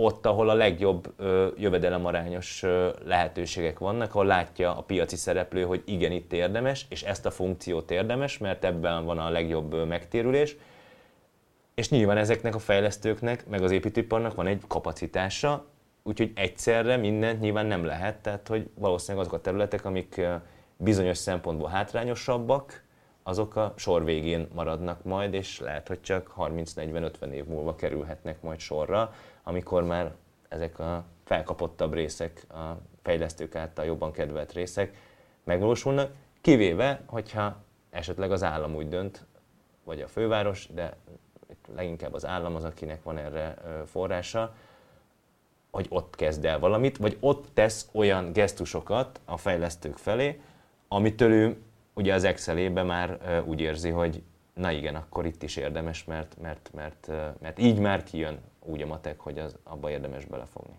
ott, 0.00 0.26
ahol 0.26 0.48
a 0.48 0.54
legjobb 0.54 1.12
ö, 1.16 1.48
jövedelemarányos 1.56 2.62
ö, 2.62 2.88
lehetőségek 3.04 3.78
vannak, 3.78 4.14
ahol 4.14 4.26
látja 4.26 4.76
a 4.76 4.82
piaci 4.82 5.16
szereplő, 5.16 5.62
hogy 5.64 5.82
igen, 5.84 6.12
itt 6.12 6.32
érdemes, 6.32 6.86
és 6.88 7.02
ezt 7.02 7.26
a 7.26 7.30
funkciót 7.30 7.90
érdemes, 7.90 8.38
mert 8.38 8.64
ebben 8.64 9.04
van 9.04 9.18
a 9.18 9.30
legjobb 9.30 9.72
ö, 9.72 9.84
megtérülés. 9.84 10.56
És 11.74 11.88
nyilván 11.88 12.16
ezeknek 12.16 12.54
a 12.54 12.58
fejlesztőknek, 12.58 13.46
meg 13.46 13.62
az 13.62 13.70
építőiparnak 13.70 14.34
van 14.34 14.46
egy 14.46 14.62
kapacitása, 14.66 15.66
úgyhogy 16.02 16.32
egyszerre 16.34 16.96
mindent 16.96 17.40
nyilván 17.40 17.66
nem 17.66 17.84
lehet, 17.84 18.16
tehát 18.16 18.48
hogy 18.48 18.70
valószínűleg 18.74 19.26
azok 19.26 19.38
a 19.38 19.42
területek, 19.42 19.84
amik 19.84 20.20
bizonyos 20.76 21.18
szempontból 21.18 21.68
hátrányosabbak, 21.68 22.82
azok 23.28 23.56
a 23.56 23.72
sor 23.76 24.04
végén 24.04 24.48
maradnak 24.54 25.04
majd, 25.04 25.34
és 25.34 25.60
lehet, 25.60 25.88
hogy 25.88 26.00
csak 26.00 26.32
30-40-50 26.36 27.30
év 27.30 27.44
múlva 27.44 27.74
kerülhetnek 27.74 28.42
majd 28.42 28.58
sorra, 28.58 29.12
amikor 29.42 29.84
már 29.84 30.14
ezek 30.48 30.78
a 30.78 31.04
felkapottabb 31.24 31.94
részek, 31.94 32.46
a 32.50 32.78
fejlesztők 33.02 33.54
által 33.54 33.84
jobban 33.84 34.12
kedvelt 34.12 34.52
részek 34.52 34.96
megvalósulnak, 35.44 36.12
kivéve, 36.40 37.00
hogyha 37.06 37.56
esetleg 37.90 38.32
az 38.32 38.42
állam 38.42 38.74
úgy 38.74 38.88
dönt, 38.88 39.24
vagy 39.84 40.00
a 40.00 40.08
főváros, 40.08 40.68
de 40.74 40.96
leginkább 41.74 42.14
az 42.14 42.26
állam 42.26 42.54
az, 42.54 42.64
akinek 42.64 43.02
van 43.02 43.18
erre 43.18 43.54
forrása, 43.86 44.54
hogy 45.70 45.86
ott 45.88 46.16
kezd 46.16 46.44
el 46.44 46.58
valamit, 46.58 46.96
vagy 46.96 47.16
ott 47.20 47.46
tesz 47.54 47.88
olyan 47.92 48.32
gesztusokat 48.32 49.20
a 49.24 49.36
fejlesztők 49.36 49.96
felé, 49.96 50.40
amitől 50.88 51.32
ő 51.32 51.56
ugye 51.98 52.14
az 52.14 52.24
Excelébe 52.24 52.82
már 52.82 53.18
úgy 53.46 53.60
érzi, 53.60 53.88
hogy 53.90 54.22
na 54.54 54.70
igen, 54.70 54.94
akkor 54.94 55.26
itt 55.26 55.42
is 55.42 55.56
érdemes, 55.56 56.04
mert, 56.04 56.36
mert, 56.42 56.70
mert, 56.74 57.10
mert 57.40 57.58
így 57.58 57.78
már 57.78 58.02
kijön 58.02 58.38
úgy 58.64 58.82
a 58.82 58.86
matek, 58.86 59.20
hogy 59.20 59.38
az, 59.38 59.56
abba 59.64 59.90
érdemes 59.90 60.24
belefogni. 60.24 60.74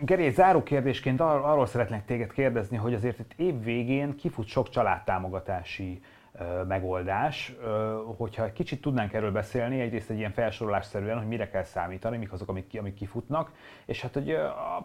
Geri, 0.00 0.24
egy 0.24 0.34
záró 0.34 0.62
kérdésként 0.62 1.20
ar- 1.20 1.44
arról 1.44 1.66
szeretnék 1.66 2.04
téged 2.04 2.32
kérdezni, 2.32 2.76
hogy 2.76 2.94
azért 2.94 3.18
itt 3.18 3.32
év 3.36 3.62
végén 3.62 4.16
kifut 4.16 4.46
sok 4.46 4.68
családtámogatási 4.68 6.02
megoldás. 6.66 7.54
Hogyha 8.16 8.44
egy 8.44 8.52
kicsit 8.52 8.80
tudnánk 8.80 9.12
erről 9.12 9.32
beszélni, 9.32 9.80
egyrészt 9.80 10.10
egy 10.10 10.18
ilyen 10.18 10.32
felsorolásszerűen, 10.32 11.18
hogy 11.18 11.26
mire 11.26 11.48
kell 11.48 11.62
számítani, 11.62 12.16
mik 12.16 12.32
azok, 12.32 12.48
amik, 12.48 12.76
amik 12.78 12.94
kifutnak, 12.94 13.52
és 13.84 14.02
hát 14.02 14.14
hogy 14.14 14.38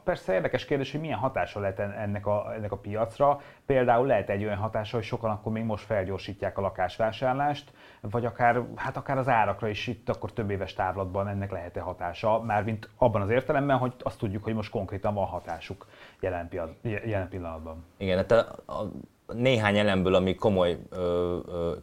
persze 0.04 0.34
érdekes 0.34 0.66
kérdés, 0.66 0.92
hogy 0.92 1.02
milyen 1.02 1.18
hatása 1.18 1.60
lehet 1.60 1.80
ennek 1.80 2.26
a, 2.26 2.54
ennek 2.56 2.72
a 2.72 2.78
piacra. 2.78 3.42
Például 3.66 4.08
lehet 4.08 4.30
egy 4.30 4.44
olyan 4.44 4.58
hatása, 4.58 4.96
hogy 4.96 5.06
sokan 5.06 5.32
akkor 5.32 5.52
még 5.52 5.64
most 5.64 5.86
felgyorsítják 5.86 6.58
a 6.58 6.62
lakásvásárlást, 6.62 7.72
vagy 8.02 8.26
akár, 8.26 8.62
hát 8.76 8.98
akár 8.98 9.18
az 9.18 9.28
árakra 9.28 9.68
is 9.68 9.88
itt 9.88 10.10
akkor 10.10 10.34
több 10.34 10.50
éves 10.50 10.74
távlatban 10.74 11.28
ennek 11.28 11.52
lehet-e 11.52 11.80
hatása, 11.80 12.42
mármint 12.42 12.90
abban 12.98 13.22
az 13.22 13.30
értelemben, 13.30 13.78
hogy 13.78 13.94
azt 14.00 14.20
tudjuk, 14.20 14.44
hogy 14.44 14.54
most 14.54 14.72
konkrétan 14.72 15.14
van 15.14 15.26
hatásuk 15.26 15.88
jelen, 16.20 16.50
jelen 16.82 17.30
pillanatban. 17.30 17.86
Igen, 17.98 18.18
hát 18.18 18.32
a, 18.32 18.74
a 18.74 18.92
néhány 19.28 19.78
elemből, 19.78 20.16
ami 20.16 20.36
komoly, 20.36 20.78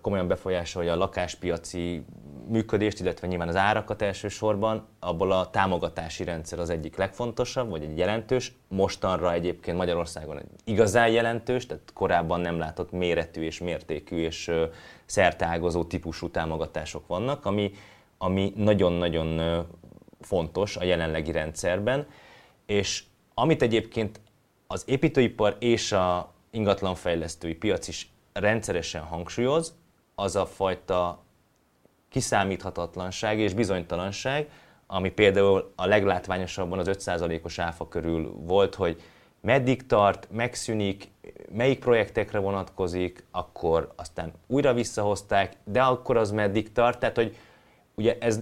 komolyan 0.00 0.28
befolyásolja 0.28 0.92
a 0.92 0.96
lakáspiaci 0.96 2.04
működést, 2.48 3.00
illetve 3.00 3.26
nyilván 3.26 3.48
az 3.48 3.56
árakat 3.56 4.02
elsősorban, 4.02 4.86
abból 4.98 5.32
a 5.32 5.50
támogatási 5.50 6.24
rendszer 6.24 6.58
az 6.58 6.70
egyik 6.70 6.96
legfontosabb, 6.96 7.70
vagy 7.70 7.82
egy 7.82 7.98
jelentős. 7.98 8.52
Mostanra 8.68 9.32
egyébként 9.32 9.76
Magyarországon 9.76 10.38
egy 10.38 10.48
igazán 10.64 11.08
jelentős, 11.08 11.66
tehát 11.66 11.90
korábban 11.94 12.40
nem 12.40 12.58
látott 12.58 12.90
méretű 12.90 13.42
és 13.42 13.58
mértékű 13.58 14.16
és 14.16 14.50
szerteágazó 15.04 15.84
típusú 15.84 16.30
támogatások 16.30 17.06
vannak, 17.06 17.46
ami, 17.46 17.72
ami 18.18 18.52
nagyon-nagyon 18.56 19.40
fontos 20.20 20.76
a 20.76 20.84
jelenlegi 20.84 21.32
rendszerben, 21.32 22.06
és 22.66 23.04
amit 23.34 23.62
egyébként 23.62 24.20
az 24.66 24.84
építőipar 24.86 25.56
és 25.58 25.92
a 25.92 26.32
ingatlanfejlesztői 26.50 27.54
piac 27.54 27.88
is 27.88 28.10
rendszeresen 28.32 29.02
hangsúlyoz, 29.02 29.74
az 30.14 30.36
a 30.36 30.46
fajta 30.46 31.22
kiszámíthatatlanság 32.08 33.38
és 33.38 33.54
bizonytalanság, 33.54 34.50
ami 34.86 35.10
például 35.10 35.72
a 35.76 35.86
leglátványosabban 35.86 36.78
az 36.78 36.88
5%-os 36.90 37.58
áfa 37.58 37.88
körül 37.88 38.32
volt, 38.36 38.74
hogy 38.74 39.02
meddig 39.40 39.86
tart, 39.86 40.28
megszűnik, 40.30 41.08
melyik 41.52 41.78
projektekre 41.78 42.38
vonatkozik, 42.38 43.24
akkor 43.30 43.92
aztán 43.96 44.32
újra 44.46 44.72
visszahozták, 44.72 45.56
de 45.64 45.82
akkor 45.82 46.16
az 46.16 46.30
meddig 46.30 46.72
tart, 46.72 46.98
tehát 46.98 47.16
hogy 47.16 47.36
ugye 47.94 48.16
ez, 48.20 48.40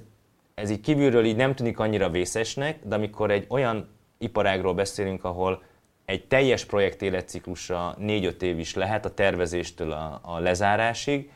ez 0.54 0.70
így 0.70 0.80
kívülről 0.80 1.24
így 1.24 1.36
nem 1.36 1.54
tűnik 1.54 1.78
annyira 1.78 2.10
vészesnek, 2.10 2.78
de 2.84 2.94
amikor 2.94 3.30
egy 3.30 3.46
olyan 3.48 3.88
iparágról 4.18 4.74
beszélünk, 4.74 5.24
ahol 5.24 5.62
egy 6.08 6.26
teljes 6.26 6.64
projekt 6.64 7.02
életciklusa 7.02 7.96
4-5 8.00 8.42
év 8.42 8.58
is 8.58 8.74
lehet 8.74 9.04
a 9.04 9.14
tervezéstől 9.14 9.92
a, 9.92 10.20
a 10.22 10.38
lezárásig, 10.38 11.30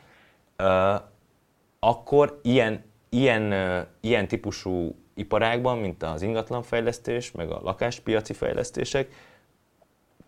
akkor 1.79 2.39
ilyen, 2.43 2.83
ilyen, 3.09 3.53
ilyen 3.99 4.27
típusú 4.27 4.95
iparágban, 5.13 5.77
mint 5.77 6.03
az 6.03 6.21
ingatlanfejlesztés, 6.21 7.31
meg 7.31 7.51
a 7.51 7.59
lakáspiaci 7.63 8.33
fejlesztések, 8.33 9.15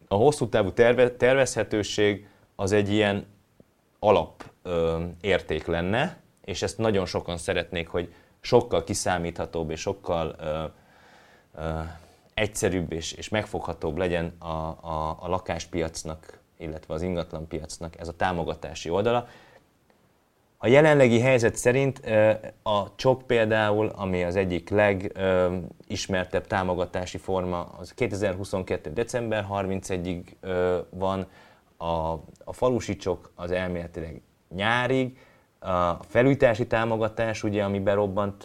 a 0.07 0.15
hosszú 0.15 0.49
távú 0.49 0.71
terve, 0.71 1.11
tervezhetőség 1.11 2.27
az 2.55 2.71
egy 2.71 2.89
ilyen 2.89 3.25
alap 3.99 4.43
uh, 4.63 4.71
érték 5.21 5.65
lenne, 5.65 6.21
és 6.43 6.61
ezt 6.61 6.77
nagyon 6.77 7.05
sokan 7.05 7.37
szeretnék, 7.37 7.87
hogy 7.87 8.13
sokkal 8.41 8.83
kiszámíthatóbb 8.83 9.69
és 9.69 9.79
sokkal 9.79 10.35
ö, 10.39 10.63
ö, 11.61 11.79
egyszerűbb 12.35 12.91
és, 12.91 13.11
és 13.11 13.29
megfoghatóbb 13.29 13.97
legyen 13.97 14.33
a, 14.39 14.45
a, 14.45 15.17
a 15.19 15.27
lakáspiacnak, 15.27 16.39
illetve 16.57 16.93
az 16.93 17.01
ingatlanpiacnak 17.01 17.99
ez 17.99 18.07
a 18.07 18.15
támogatási 18.15 18.89
oldala. 18.89 19.27
A 20.57 20.67
jelenlegi 20.67 21.19
helyzet 21.19 21.55
szerint 21.55 22.01
a 22.63 22.95
CSOP 22.95 23.23
például, 23.23 23.87
ami 23.95 24.23
az 24.23 24.35
egyik 24.35 24.69
legismertebb 24.69 26.47
támogatási 26.47 27.17
forma, 27.17 27.63
az 27.77 27.93
2022. 27.93 28.93
december 28.93 29.47
31-ig 29.51 30.21
van, 30.89 31.27
a, 31.77 32.11
a 32.43 32.53
falusi 32.53 32.95
csok 32.95 33.31
az 33.35 33.51
elméletileg 33.51 34.21
nyárig, 34.55 35.17
a 35.59 35.93
felújítási 36.07 36.67
támogatás, 36.67 37.43
ugye, 37.43 37.63
ami 37.63 37.79
berobbant 37.79 38.43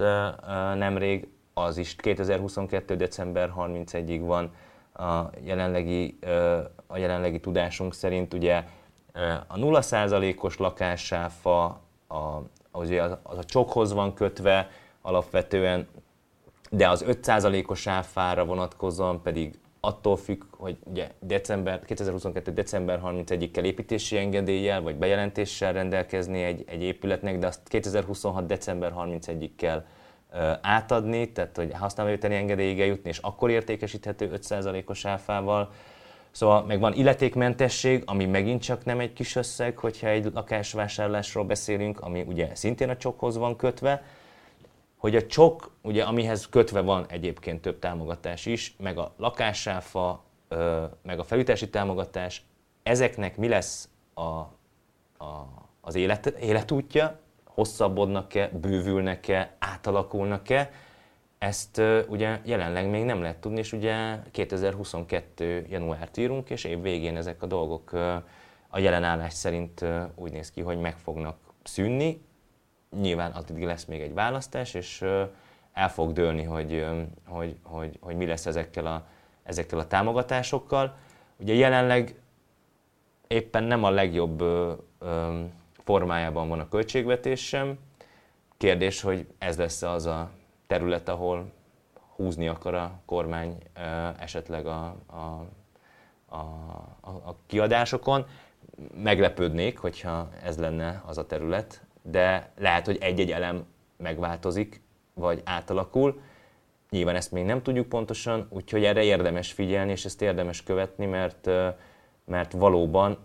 nemrég, 0.75 1.29
az 1.55 1.77
is 1.77 1.97
2022. 1.97 2.97
december 2.97 3.53
31-ig 3.57 4.21
van 4.25 4.53
a 5.07 5.31
jelenlegi, 5.45 6.19
a 6.87 6.97
jelenlegi 6.97 7.41
tudásunk 7.41 7.95
szerint. 7.95 8.35
Ugye 8.35 8.65
a 9.47 9.55
0%-os 9.55 10.57
lakássáfa 10.57 11.65
a, 12.07 12.43
az, 12.71 12.91
az 13.23 13.39
a 13.39 13.45
csokhoz 13.45 13.93
van 13.93 14.15
kötve 14.15 14.71
alapvetően, 15.03 15.89
de 16.71 16.89
az 16.89 17.05
5%-os 17.09 17.87
áfára 17.87 18.45
vonatkozóan 18.45 19.23
pedig 19.23 19.59
attól 19.81 20.17
függ, 20.17 20.43
hogy 20.51 20.79
ugye 20.85 21.11
december, 21.19 21.85
2022. 21.85 22.53
december 22.53 23.01
31-ig 23.05 23.49
kell 23.53 23.65
építési 23.65 24.17
engedéllyel 24.17 24.83
vagy 24.83 24.97
bejelentéssel 24.97 25.73
rendelkezni 25.73 26.43
egy, 26.43 26.65
egy 26.67 26.83
épületnek, 26.83 27.39
de 27.39 27.47
azt 27.47 27.69
2026. 27.69 28.47
december 28.47 28.93
31-ig 28.97 29.51
kell 29.57 29.85
átadni, 30.61 31.33
tehát 31.33 31.57
hogy 31.57 31.73
használóvételi 31.73 32.35
engedélyig 32.35 32.79
jutni, 32.79 33.09
és 33.09 33.19
akkor 33.19 33.51
értékesíthető 33.51 34.31
5%-os 34.35 35.05
áfával. 35.05 35.73
Szóval 36.31 36.65
meg 36.65 36.81
van 36.81 36.93
illetékmentesség, 36.93 38.03
ami 38.07 38.27
megint 38.27 38.63
csak 38.63 38.85
nem 38.85 39.01
egy 39.01 39.13
kis 39.13 39.37
összeg, 39.37 39.79
hogyha 39.79 40.07
egy 40.07 40.31
lakásvásárlásról 40.35 41.45
beszélünk, 41.45 42.01
ami 42.01 42.25
ugye 42.27 42.55
szintén 42.55 42.89
a 42.89 42.97
csokhoz 42.97 43.37
van 43.37 43.57
kötve, 43.57 44.03
hogy 44.97 45.17
a 45.17 45.27
csok, 45.27 45.71
ugye 45.83 46.05
amihez 46.05 46.49
kötve 46.49 46.81
van 46.81 47.07
egyébként 47.09 47.61
több 47.61 47.79
támogatás 47.79 48.47
is, 48.47 48.75
meg 48.79 48.99
a 48.99 49.15
lakásáfa, 49.17 50.25
meg 51.03 51.19
a 51.19 51.25
felütési 51.25 51.71
támogatás, 51.71 52.43
ezeknek 52.83 53.37
mi 53.37 53.49
lesz 53.49 53.89
a, 54.15 54.21
a, 54.21 54.49
az 55.81 55.95
élet, 55.95 56.27
életútja, 56.27 57.19
hosszabbodnak-e, 57.55 58.51
bővülnek-e, 58.61 59.55
átalakulnak-e, 59.59 60.71
ezt 61.39 61.83
ugye 62.09 62.41
jelenleg 62.45 62.91
még 62.91 63.05
nem 63.05 63.21
lehet 63.21 63.37
tudni, 63.37 63.59
és 63.59 63.73
ugye 63.73 64.19
2022. 64.31 65.67
januárt 65.69 66.17
írunk, 66.17 66.51
és 66.51 66.65
év 66.65 66.83
végén 66.83 67.17
ezek 67.17 67.43
a 67.43 67.47
dolgok 67.47 67.93
a 68.69 68.79
jelen 68.79 69.05
állás 69.05 69.33
szerint 69.33 69.85
úgy 70.15 70.33
néz 70.33 70.51
ki, 70.51 70.61
hogy 70.61 70.79
meg 70.79 70.97
fognak 70.97 71.37
szűnni. 71.63 72.23
Nyilván 73.01 73.33
addig 73.33 73.65
lesz 73.65 73.85
még 73.85 74.01
egy 74.01 74.15
választás, 74.15 74.75
és 74.75 75.05
el 75.73 75.91
fog 75.91 76.13
dőlni, 76.13 76.43
hogy, 76.43 76.87
hogy, 77.27 77.57
hogy, 77.63 77.99
hogy 78.01 78.17
mi 78.17 78.27
lesz 78.27 78.47
ezekkel 78.47 78.87
a, 78.87 79.07
ezekkel 79.43 79.79
a 79.79 79.87
támogatásokkal. 79.87 80.97
Ugye 81.37 81.55
jelenleg 81.55 82.21
éppen 83.27 83.65
nem 83.65 83.85
a 83.85 83.91
legjobb 83.91 84.43
uh, 84.43 84.73
um, 85.01 85.53
formájában 85.91 86.49
van 86.49 86.61
a 86.61 86.69
költségvetés 86.69 87.47
sem. 87.47 87.79
Kérdés, 88.57 89.01
hogy 89.01 89.27
ez 89.39 89.59
lesz 89.59 89.83
az 89.83 90.07
a 90.07 90.31
terület, 90.67 91.09
ahol 91.09 91.53
húzni 92.17 92.49
akar 92.49 92.75
a 92.75 93.01
kormány 93.05 93.59
esetleg 94.19 94.67
a, 94.67 94.97
a, 95.07 95.47
a, 96.37 96.41
a 97.01 97.37
kiadásokon. 97.47 98.27
Meglepődnék, 99.03 99.79
hogyha 99.79 100.29
ez 100.45 100.59
lenne 100.59 101.03
az 101.07 101.19
a 101.19 101.27
terület, 101.27 101.83
de 102.03 102.53
lehet, 102.59 102.87
hogy 102.87 102.99
egy-egy 103.01 103.33
elem 103.33 103.67
megváltozik, 103.97 104.83
vagy 105.15 105.43
átalakul. 105.45 106.21
Nyilván 106.91 107.17
ezt 107.17 107.33
még 107.33 107.45
nem 107.45 107.63
tudjuk 107.63 107.89
pontosan, 107.89 108.47
úgyhogy 108.51 108.85
erre 108.85 109.03
érdemes 109.03 109.53
figyelni, 109.53 109.91
és 109.91 110.05
ezt 110.05 110.23
érdemes 110.23 110.63
követni, 110.63 111.07
mert, 111.07 111.51
mert 112.25 112.53
valóban 112.53 113.19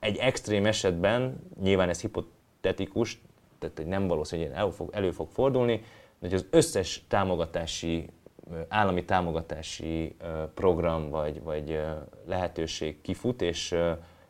egy 0.00 0.16
extrém 0.16 0.66
esetben, 0.66 1.40
nyilván 1.60 1.88
ez 1.88 2.00
hipotetikus, 2.00 3.20
tehát 3.58 3.76
hogy 3.76 3.86
nem 3.86 4.06
valószínű, 4.06 4.42
hogy 4.44 4.52
elő 4.54 4.70
fog, 4.70 4.90
elő 4.92 5.10
fog 5.10 5.28
fordulni, 5.30 5.76
de 6.18 6.28
hogy 6.28 6.34
az 6.34 6.46
összes 6.50 7.04
támogatási, 7.08 8.10
állami 8.68 9.04
támogatási 9.04 10.16
program 10.54 11.10
vagy, 11.10 11.42
vagy 11.42 11.80
lehetőség 12.26 13.00
kifut, 13.00 13.42
és, 13.42 13.74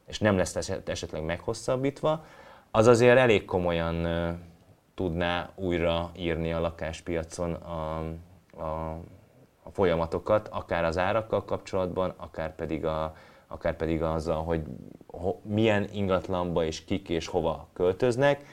és 0.07 0.19
nem 0.19 0.37
lesz 0.37 0.57
esetleg 0.85 1.25
meghosszabbítva, 1.25 2.25
az 2.71 2.87
azért 2.87 3.19
elég 3.19 3.45
komolyan 3.45 4.07
tudná 4.95 5.51
újra 5.55 6.11
írni 6.17 6.53
a 6.53 6.61
lakáspiacon 6.61 7.53
a, 7.53 7.99
a, 8.57 9.01
a 9.63 9.71
folyamatokat, 9.71 10.49
akár 10.49 10.85
az 10.85 10.99
árakkal 10.99 11.45
kapcsolatban, 11.45 12.15
akár 12.17 12.55
pedig, 12.55 12.85
a, 12.85 13.15
akár 13.49 13.77
pedig 13.77 14.03
azzal, 14.03 14.45
hogy 14.45 14.63
ho, 15.07 15.35
milyen 15.43 15.89
ingatlanba 15.93 16.65
és 16.65 16.85
kik 16.85 17.09
és 17.09 17.27
hova 17.27 17.69
költöznek 17.73 18.45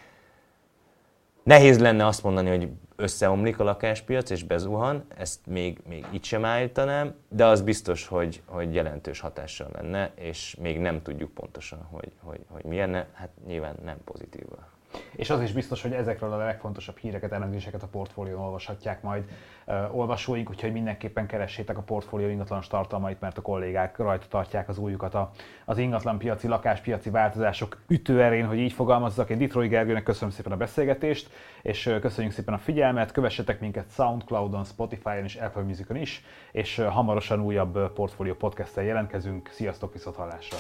Nehéz 1.46 1.80
lenne 1.80 2.06
azt 2.06 2.24
mondani, 2.24 2.50
hogy 2.50 2.70
összeomlik 2.96 3.60
a 3.60 3.64
lakáspiac 3.64 4.30
és 4.30 4.44
bezuhan, 4.44 5.06
ezt 5.18 5.46
még, 5.46 5.82
még 5.88 6.06
itt 6.12 6.24
sem 6.24 6.46
állítanám, 6.46 7.16
de 7.30 7.46
az 7.46 7.62
biztos, 7.62 8.08
hogy, 8.08 8.42
hogy 8.46 8.74
jelentős 8.74 9.20
hatással 9.20 9.70
lenne, 9.74 10.12
és 10.16 10.56
még 10.62 10.80
nem 10.80 11.02
tudjuk 11.02 11.34
pontosan, 11.34 11.88
hogy, 11.92 12.12
hogy, 12.24 12.40
hogy 12.48 12.64
milyen, 12.64 13.06
hát 13.14 13.30
nyilván 13.48 13.76
nem 13.84 13.98
pozitívval. 14.04 14.75
És 15.16 15.30
az 15.30 15.42
is 15.42 15.52
biztos, 15.52 15.82
hogy 15.82 15.92
ezekről 15.92 16.34
a 16.34 16.38
legfontosabb 16.38 16.98
híreket, 16.98 17.32
elemzéseket 17.32 17.84
a 17.84 17.88
portfólión 17.88 18.40
olvashatják 18.40 19.02
majd 19.02 19.24
uh, 19.66 19.98
olvasóink, 19.98 20.50
úgyhogy 20.50 20.72
mindenképpen 20.72 21.28
keressétek 21.28 21.78
a 21.78 21.82
portfólió 21.82 22.28
ingatlanos 22.28 22.68
tartalmait, 22.68 23.20
mert 23.20 23.38
a 23.38 23.42
kollégák 23.42 23.98
rajta 23.98 24.26
tartják 24.30 24.70
az 24.70 24.78
újukat 24.78 25.14
a, 25.14 25.32
az 25.66 25.78
ingatlanpiaci, 25.78 26.48
lakáspiaci 26.48 27.10
változások 27.10 27.78
ütőerén, 27.88 28.46
hogy 28.46 28.58
így 28.58 28.74
fogalmazzak. 28.74 29.30
Én 29.30 29.38
Detroit 29.38 29.70
Gergőnek 29.70 30.04
köszönöm 30.04 30.30
szépen 30.30 30.52
a 30.52 30.58
beszélgetést, 30.58 31.30
és 31.62 31.96
köszönjük 32.02 32.34
szépen 32.34 32.54
a 32.54 32.58
figyelmet. 32.58 33.12
Kövessetek 33.12 33.60
minket 33.60 33.92
Soundcloudon, 33.92 34.64
Spotify-on 34.64 35.24
és 35.24 35.36
Apple 35.36 35.62
Music-on 35.62 35.98
is, 35.98 36.24
és 36.52 36.76
hamarosan 36.76 37.42
újabb 37.42 37.94
portfólió 37.94 38.34
podcast 38.34 38.76
jelentkezünk. 38.76 39.50
Sziasztok, 39.52 39.94
viszont 39.94 40.16
hallásra! 40.16 40.58